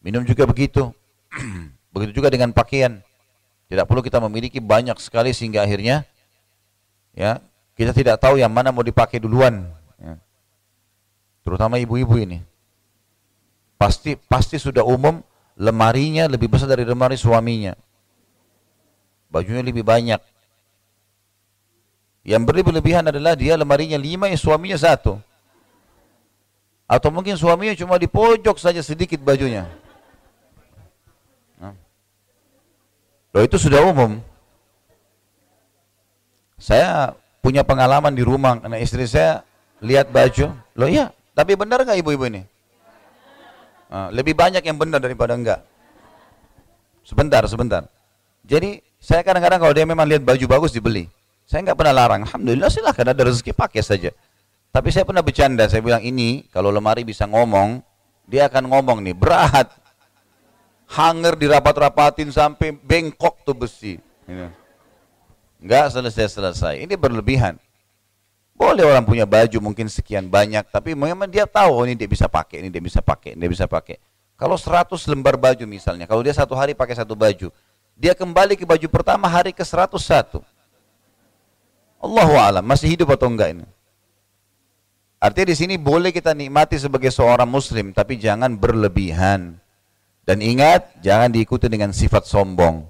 Minum 0.02 0.26
juga 0.26 0.44
begitu. 0.50 0.90
begitu 1.94 2.20
juga 2.20 2.28
dengan 2.32 2.50
pakaian. 2.50 3.04
Tidak 3.72 3.88
perlu 3.88 4.04
kita 4.04 4.20
memiliki 4.20 4.60
banyak 4.60 5.00
sekali 5.00 5.32
sehingga 5.32 5.64
akhirnya 5.64 6.04
ya 7.16 7.40
kita 7.72 7.96
tidak 7.96 8.20
tahu 8.20 8.36
yang 8.36 8.52
mana 8.52 8.68
mau 8.68 8.84
dipakai 8.84 9.16
duluan. 9.16 9.64
Ya. 9.96 10.20
Terutama 11.40 11.80
ibu-ibu 11.80 12.20
ini. 12.20 12.44
Pasti 13.80 14.20
pasti 14.28 14.60
sudah 14.60 14.84
umum 14.84 15.24
lemarinya 15.56 16.28
lebih 16.28 16.52
besar 16.52 16.68
dari 16.68 16.84
lemari 16.84 17.16
suaminya. 17.16 17.72
Bajunya 19.32 19.64
lebih 19.64 19.88
banyak. 19.88 20.20
Yang 22.28 22.42
berlebihan 22.44 23.08
adalah 23.08 23.32
dia 23.32 23.56
lemarinya 23.56 23.96
lima, 23.96 24.28
yang 24.28 24.36
suaminya 24.36 24.76
satu. 24.76 25.16
Atau 26.84 27.08
mungkin 27.08 27.40
suaminya 27.40 27.72
cuma 27.72 27.96
di 27.96 28.04
pojok 28.04 28.60
saja 28.60 28.84
sedikit 28.84 29.16
bajunya. 29.24 29.64
Loh 33.32 33.42
itu 33.42 33.56
sudah 33.56 33.80
umum. 33.80 34.20
Saya 36.60 37.16
punya 37.40 37.64
pengalaman 37.64 38.12
di 38.12 38.22
rumah, 38.22 38.60
karena 38.60 38.78
istri 38.78 39.08
saya 39.08 39.42
lihat 39.82 40.12
baju. 40.12 40.52
Loh 40.76 40.88
iya, 40.88 41.10
tapi 41.34 41.56
benar 41.56 41.82
nggak 41.82 41.98
ibu-ibu 41.98 42.28
ini? 42.28 42.42
Nah, 43.92 44.08
lebih 44.12 44.32
banyak 44.36 44.62
yang 44.62 44.76
benar 44.78 45.00
daripada 45.00 45.36
enggak. 45.36 45.60
Sebentar, 47.02 47.42
sebentar. 47.50 47.82
Jadi 48.46 48.80
saya 49.02 49.26
kadang-kadang 49.26 49.58
kalau 49.58 49.74
dia 49.74 49.84
memang 49.84 50.06
lihat 50.06 50.22
baju 50.22 50.44
bagus 50.46 50.70
dibeli. 50.70 51.10
Saya 51.44 51.66
nggak 51.66 51.76
pernah 51.76 51.92
larang. 51.92 52.22
Alhamdulillah 52.24 52.70
silahkan 52.70 53.10
ada 53.10 53.22
rezeki 53.26 53.52
pakai 53.52 53.82
saja. 53.82 54.14
Tapi 54.72 54.88
saya 54.88 55.04
pernah 55.04 55.20
bercanda, 55.20 55.68
saya 55.68 55.84
bilang 55.84 56.00
ini 56.00 56.48
kalau 56.48 56.72
lemari 56.72 57.04
bisa 57.04 57.28
ngomong, 57.28 57.84
dia 58.24 58.48
akan 58.48 58.70
ngomong 58.72 59.04
nih, 59.04 59.12
berat. 59.12 59.68
Hanger 60.92 61.40
dirapat-rapatin 61.40 62.28
sampai 62.28 62.76
bengkok 62.76 63.40
tuh 63.48 63.56
besi. 63.56 63.96
Enggak 65.56 65.94
selesai-selesai. 65.94 66.84
Ini 66.84 66.94
berlebihan. 67.00 67.56
Boleh 68.52 68.84
orang 68.84 69.02
punya 69.02 69.24
baju 69.24 69.58
mungkin 69.58 69.88
sekian 69.88 70.28
banyak, 70.28 70.68
tapi 70.68 70.92
memang 70.92 71.26
dia 71.26 71.48
tahu 71.48 71.82
oh, 71.82 71.84
ini 71.88 71.96
dia 71.96 72.06
bisa 72.06 72.28
pakai, 72.28 72.62
ini 72.62 72.68
dia 72.68 72.82
bisa 72.84 73.00
pakai, 73.00 73.34
ini 73.34 73.40
dia 73.42 73.50
bisa 73.50 73.66
pakai. 73.66 73.96
Kalau 74.36 74.54
100 74.54 74.92
lembar 75.08 75.34
baju 75.40 75.64
misalnya, 75.64 76.04
kalau 76.04 76.20
dia 76.20 76.36
satu 76.36 76.52
hari 76.52 76.76
pakai 76.76 76.94
satu 76.94 77.16
baju, 77.16 77.48
dia 77.96 78.12
kembali 78.12 78.54
ke 78.58 78.66
baju 78.68 78.86
pertama 78.92 79.26
hari 79.26 79.54
ke 79.54 79.64
101. 79.64 80.42
Allahu 82.02 82.34
alam, 82.34 82.64
masih 82.66 82.90
hidup 82.90 83.14
atau 83.14 83.30
enggak 83.30 83.54
ini? 83.54 83.66
Artinya 85.22 85.54
di 85.54 85.56
sini 85.56 85.74
boleh 85.78 86.10
kita 86.10 86.34
nikmati 86.34 86.74
sebagai 86.74 87.14
seorang 87.14 87.46
muslim, 87.46 87.94
tapi 87.94 88.18
jangan 88.18 88.58
berlebihan. 88.58 89.61
Dan 90.22 90.38
ingat, 90.38 91.02
jangan 91.02 91.30
diikuti 91.34 91.66
dengan 91.66 91.90
sifat 91.90 92.30
sombong. 92.30 92.86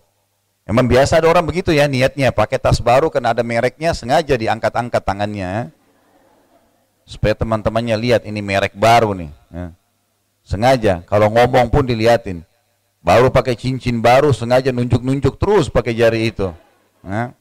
Memang 0.68 0.86
biasa 0.86 1.18
ada 1.18 1.26
orang 1.26 1.42
begitu 1.48 1.72
ya 1.74 1.88
niatnya, 1.88 2.30
pakai 2.30 2.60
tas 2.60 2.78
baru 2.78 3.08
karena 3.08 3.34
ada 3.34 3.42
mereknya, 3.42 3.96
sengaja 3.96 4.36
diangkat-angkat 4.36 5.02
tangannya. 5.02 5.72
Supaya 7.02 7.34
teman-temannya 7.34 7.96
lihat 7.98 8.22
ini 8.28 8.38
merek 8.44 8.76
baru 8.78 9.16
nih. 9.16 9.30
Ya. 9.50 9.66
Sengaja, 10.46 10.94
kalau 11.08 11.32
ngomong 11.32 11.72
pun 11.72 11.82
dilihatin. 11.82 12.46
Baru 13.02 13.34
pakai 13.34 13.58
cincin 13.58 13.98
baru, 13.98 14.30
sengaja 14.30 14.70
nunjuk-nunjuk 14.70 15.34
terus 15.34 15.66
pakai 15.66 15.98
jari 15.98 16.30
itu. 16.30 16.54
Ya. 17.02 17.34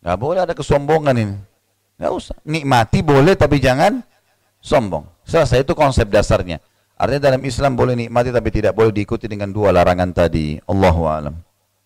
Gak 0.00 0.16
boleh 0.16 0.40
ada 0.48 0.56
kesombongan 0.56 1.16
ini. 1.18 1.36
Gak 2.00 2.12
usah. 2.14 2.36
Nikmati 2.46 3.04
boleh 3.04 3.36
tapi 3.36 3.60
jangan 3.60 4.00
sombong. 4.64 5.04
Selesai 5.28 5.66
itu 5.66 5.76
konsep 5.76 6.08
dasarnya. 6.08 6.62
Artinya 6.98 7.30
dalam 7.30 7.42
Islam 7.46 7.78
boleh 7.78 7.94
nikmati 7.94 8.34
tapi 8.34 8.50
tidak 8.50 8.74
boleh 8.74 8.90
diikuti 8.90 9.30
dengan 9.30 9.54
dua 9.54 9.70
larangan 9.70 10.10
tadi. 10.10 10.58
Allahu 10.66 11.06
alam. 11.06 11.34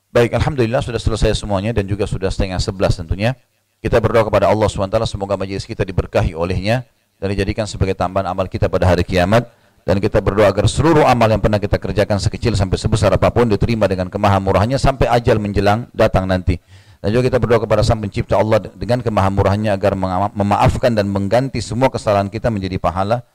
Baik, 0.09 0.33
Alhamdulillah 0.41 0.81
sudah 0.81 0.97
selesai 0.97 1.45
semuanya 1.45 1.77
dan 1.77 1.85
juga 1.85 2.09
sudah 2.09 2.33
setengah 2.33 2.57
sebelas 2.57 2.97
tentunya. 2.97 3.37
Kita 3.85 4.01
berdoa 4.01 4.25
kepada 4.25 4.49
Allah 4.49 4.69
SWT 4.73 4.97
semoga 5.05 5.37
majelis 5.37 5.69
kita 5.69 5.85
diberkahi 5.85 6.33
olehnya 6.33 6.89
dan 7.21 7.29
dijadikan 7.29 7.69
sebagai 7.69 7.93
tambahan 7.93 8.31
amal 8.31 8.49
kita 8.49 8.73
pada 8.73 8.89
hari 8.89 9.05
kiamat 9.05 9.53
dan 9.83 9.99
kita 9.99 10.23
berdoa 10.23 10.49
agar 10.49 10.71
seluruh 10.71 11.03
amal 11.03 11.27
yang 11.27 11.43
pernah 11.43 11.59
kita 11.59 11.77
kerjakan 11.77 12.17
sekecil 12.23 12.55
sampai 12.55 12.79
sebesar 12.79 13.11
apa 13.13 13.29
pun 13.35 13.51
diterima 13.51 13.91
dengan 13.91 14.07
kemahamurahannya 14.07 14.79
sampai 14.79 15.11
ajal 15.11 15.43
menjelang 15.43 15.91
datang 15.91 16.25
nanti. 16.25 16.57
Dan 17.03 17.11
juga 17.11 17.35
kita 17.35 17.43
berdoa 17.43 17.59
kepada 17.59 17.83
Sang 17.83 17.99
Pencipta 17.99 18.39
Allah 18.39 18.63
dengan 18.63 19.03
kemahamurahannya 19.03 19.75
agar 19.75 19.99
memaafkan 20.31 20.95
dan 20.95 21.11
mengganti 21.11 21.59
semua 21.59 21.91
kesalahan 21.91 22.31
kita 22.31 22.47
menjadi 22.47 22.79
pahala. 22.79 23.27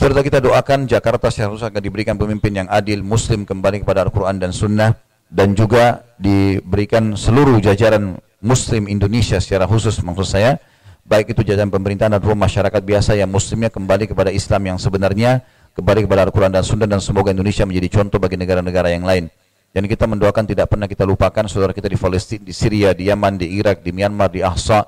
Serta 0.00 0.24
kita 0.24 0.40
doakan 0.40 0.88
Jakarta 0.88 1.28
secara 1.28 1.52
khusus 1.52 1.68
agar 1.68 1.84
diberikan 1.84 2.16
pemimpin 2.16 2.56
yang 2.56 2.64
adil, 2.72 3.04
muslim 3.04 3.44
kembali 3.44 3.84
kepada 3.84 4.08
Al-Quran 4.08 4.40
dan 4.40 4.48
Sunnah 4.48 4.96
dan 5.28 5.52
juga 5.52 6.08
diberikan 6.16 7.12
seluruh 7.12 7.60
jajaran 7.60 8.16
muslim 8.40 8.88
Indonesia 8.88 9.36
secara 9.36 9.68
khusus 9.68 10.00
maksud 10.00 10.24
saya. 10.24 10.56
Baik 11.04 11.36
itu 11.36 11.44
jajaran 11.52 11.68
pemerintahan 11.68 12.16
ataupun 12.16 12.32
masyarakat 12.32 12.80
biasa 12.80 13.12
yang 13.12 13.28
muslimnya 13.28 13.68
kembali 13.68 14.08
kepada 14.08 14.32
Islam 14.32 14.72
yang 14.72 14.78
sebenarnya 14.80 15.44
kembali 15.76 16.08
kepada 16.08 16.24
Al-Quran 16.24 16.48
dan 16.48 16.64
Sunnah 16.64 16.88
dan 16.88 17.04
semoga 17.04 17.36
Indonesia 17.36 17.68
menjadi 17.68 18.00
contoh 18.00 18.16
bagi 18.16 18.40
negara-negara 18.40 18.88
yang 18.96 19.04
lain. 19.04 19.28
Dan 19.68 19.84
kita 19.84 20.08
mendoakan 20.08 20.48
tidak 20.48 20.72
pernah 20.72 20.88
kita 20.88 21.04
lupakan 21.04 21.44
saudara 21.44 21.76
kita 21.76 21.92
di 21.92 22.00
Palestina, 22.00 22.48
di 22.48 22.56
Syria, 22.56 22.96
di 22.96 23.12
Yaman, 23.12 23.36
di 23.36 23.52
Irak, 23.52 23.84
di 23.84 23.92
Myanmar, 23.92 24.32
di 24.32 24.40
Ahsa 24.40 24.80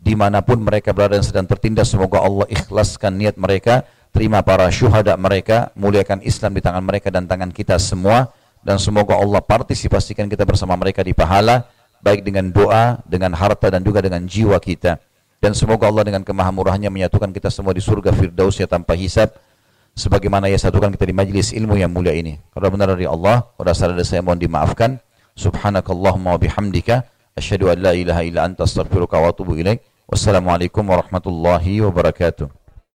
di 0.00 0.16
mana 0.16 0.40
pun 0.40 0.64
mereka 0.64 0.96
berada 0.96 1.20
dan 1.20 1.24
sedang 1.24 1.44
tertindas 1.44 1.92
semoga 1.92 2.24
Allah 2.24 2.48
ikhlaskan 2.48 3.16
niat 3.20 3.36
mereka 3.36 3.84
terima 4.16 4.40
para 4.40 4.64
syuhada 4.72 5.12
mereka 5.20 5.68
muliakan 5.76 6.24
Islam 6.24 6.56
di 6.56 6.64
tangan 6.64 6.80
mereka 6.80 7.12
dan 7.12 7.28
tangan 7.28 7.52
kita 7.52 7.76
semua 7.76 8.32
dan 8.64 8.80
semoga 8.80 9.12
Allah 9.20 9.44
partisipasikan 9.44 10.24
kita 10.24 10.48
bersama 10.48 10.72
mereka 10.72 11.04
di 11.04 11.12
pahala 11.12 11.68
baik 12.00 12.24
dengan 12.24 12.48
doa, 12.48 13.00
dengan 13.04 13.36
harta 13.36 13.68
dan 13.68 13.84
juga 13.84 14.00
dengan 14.00 14.24
jiwa 14.24 14.56
kita. 14.56 14.96
Dan 15.36 15.52
semoga 15.52 15.86
Allah 15.86 16.08
dengan 16.08 16.24
kemahamurahannya 16.24 16.88
menyatukan 16.88 17.28
kita 17.30 17.52
semua 17.52 17.76
di 17.76 17.84
surga 17.84 18.08
Firdaus 18.10 18.56
ya 18.56 18.64
tanpa 18.64 18.96
hisab 18.96 19.36
sebagaimana 19.92 20.48
ia 20.48 20.56
satukan 20.56 20.88
kita 20.96 21.04
di 21.04 21.14
majlis 21.14 21.52
ilmu 21.52 21.76
yang 21.76 21.92
mulia 21.92 22.16
ini. 22.16 22.40
Kalau 22.56 22.72
benar 22.72 22.96
dari 22.96 23.04
Allah, 23.04 23.44
kalau 23.52 23.68
salah 23.76 23.94
dari 23.94 24.08
saya 24.08 24.24
mohon 24.24 24.40
dimaafkan. 24.40 24.96
Subhanakallahumma 25.36 26.32
wa 26.32 26.40
bihamdika 26.40 27.04
asyhadu 27.36 27.68
an 27.68 27.84
la 27.84 27.92
ilaha 27.92 28.24
illa 28.24 28.48
anta 28.48 28.64
astaghfiruka 28.64 29.20
wa 29.20 29.28
atubu 29.28 29.60
ilaik. 29.60 29.84
Wassalamualaikum 30.08 30.80
warahmatullahi 30.80 31.84
wabarakatuh. 31.84 32.65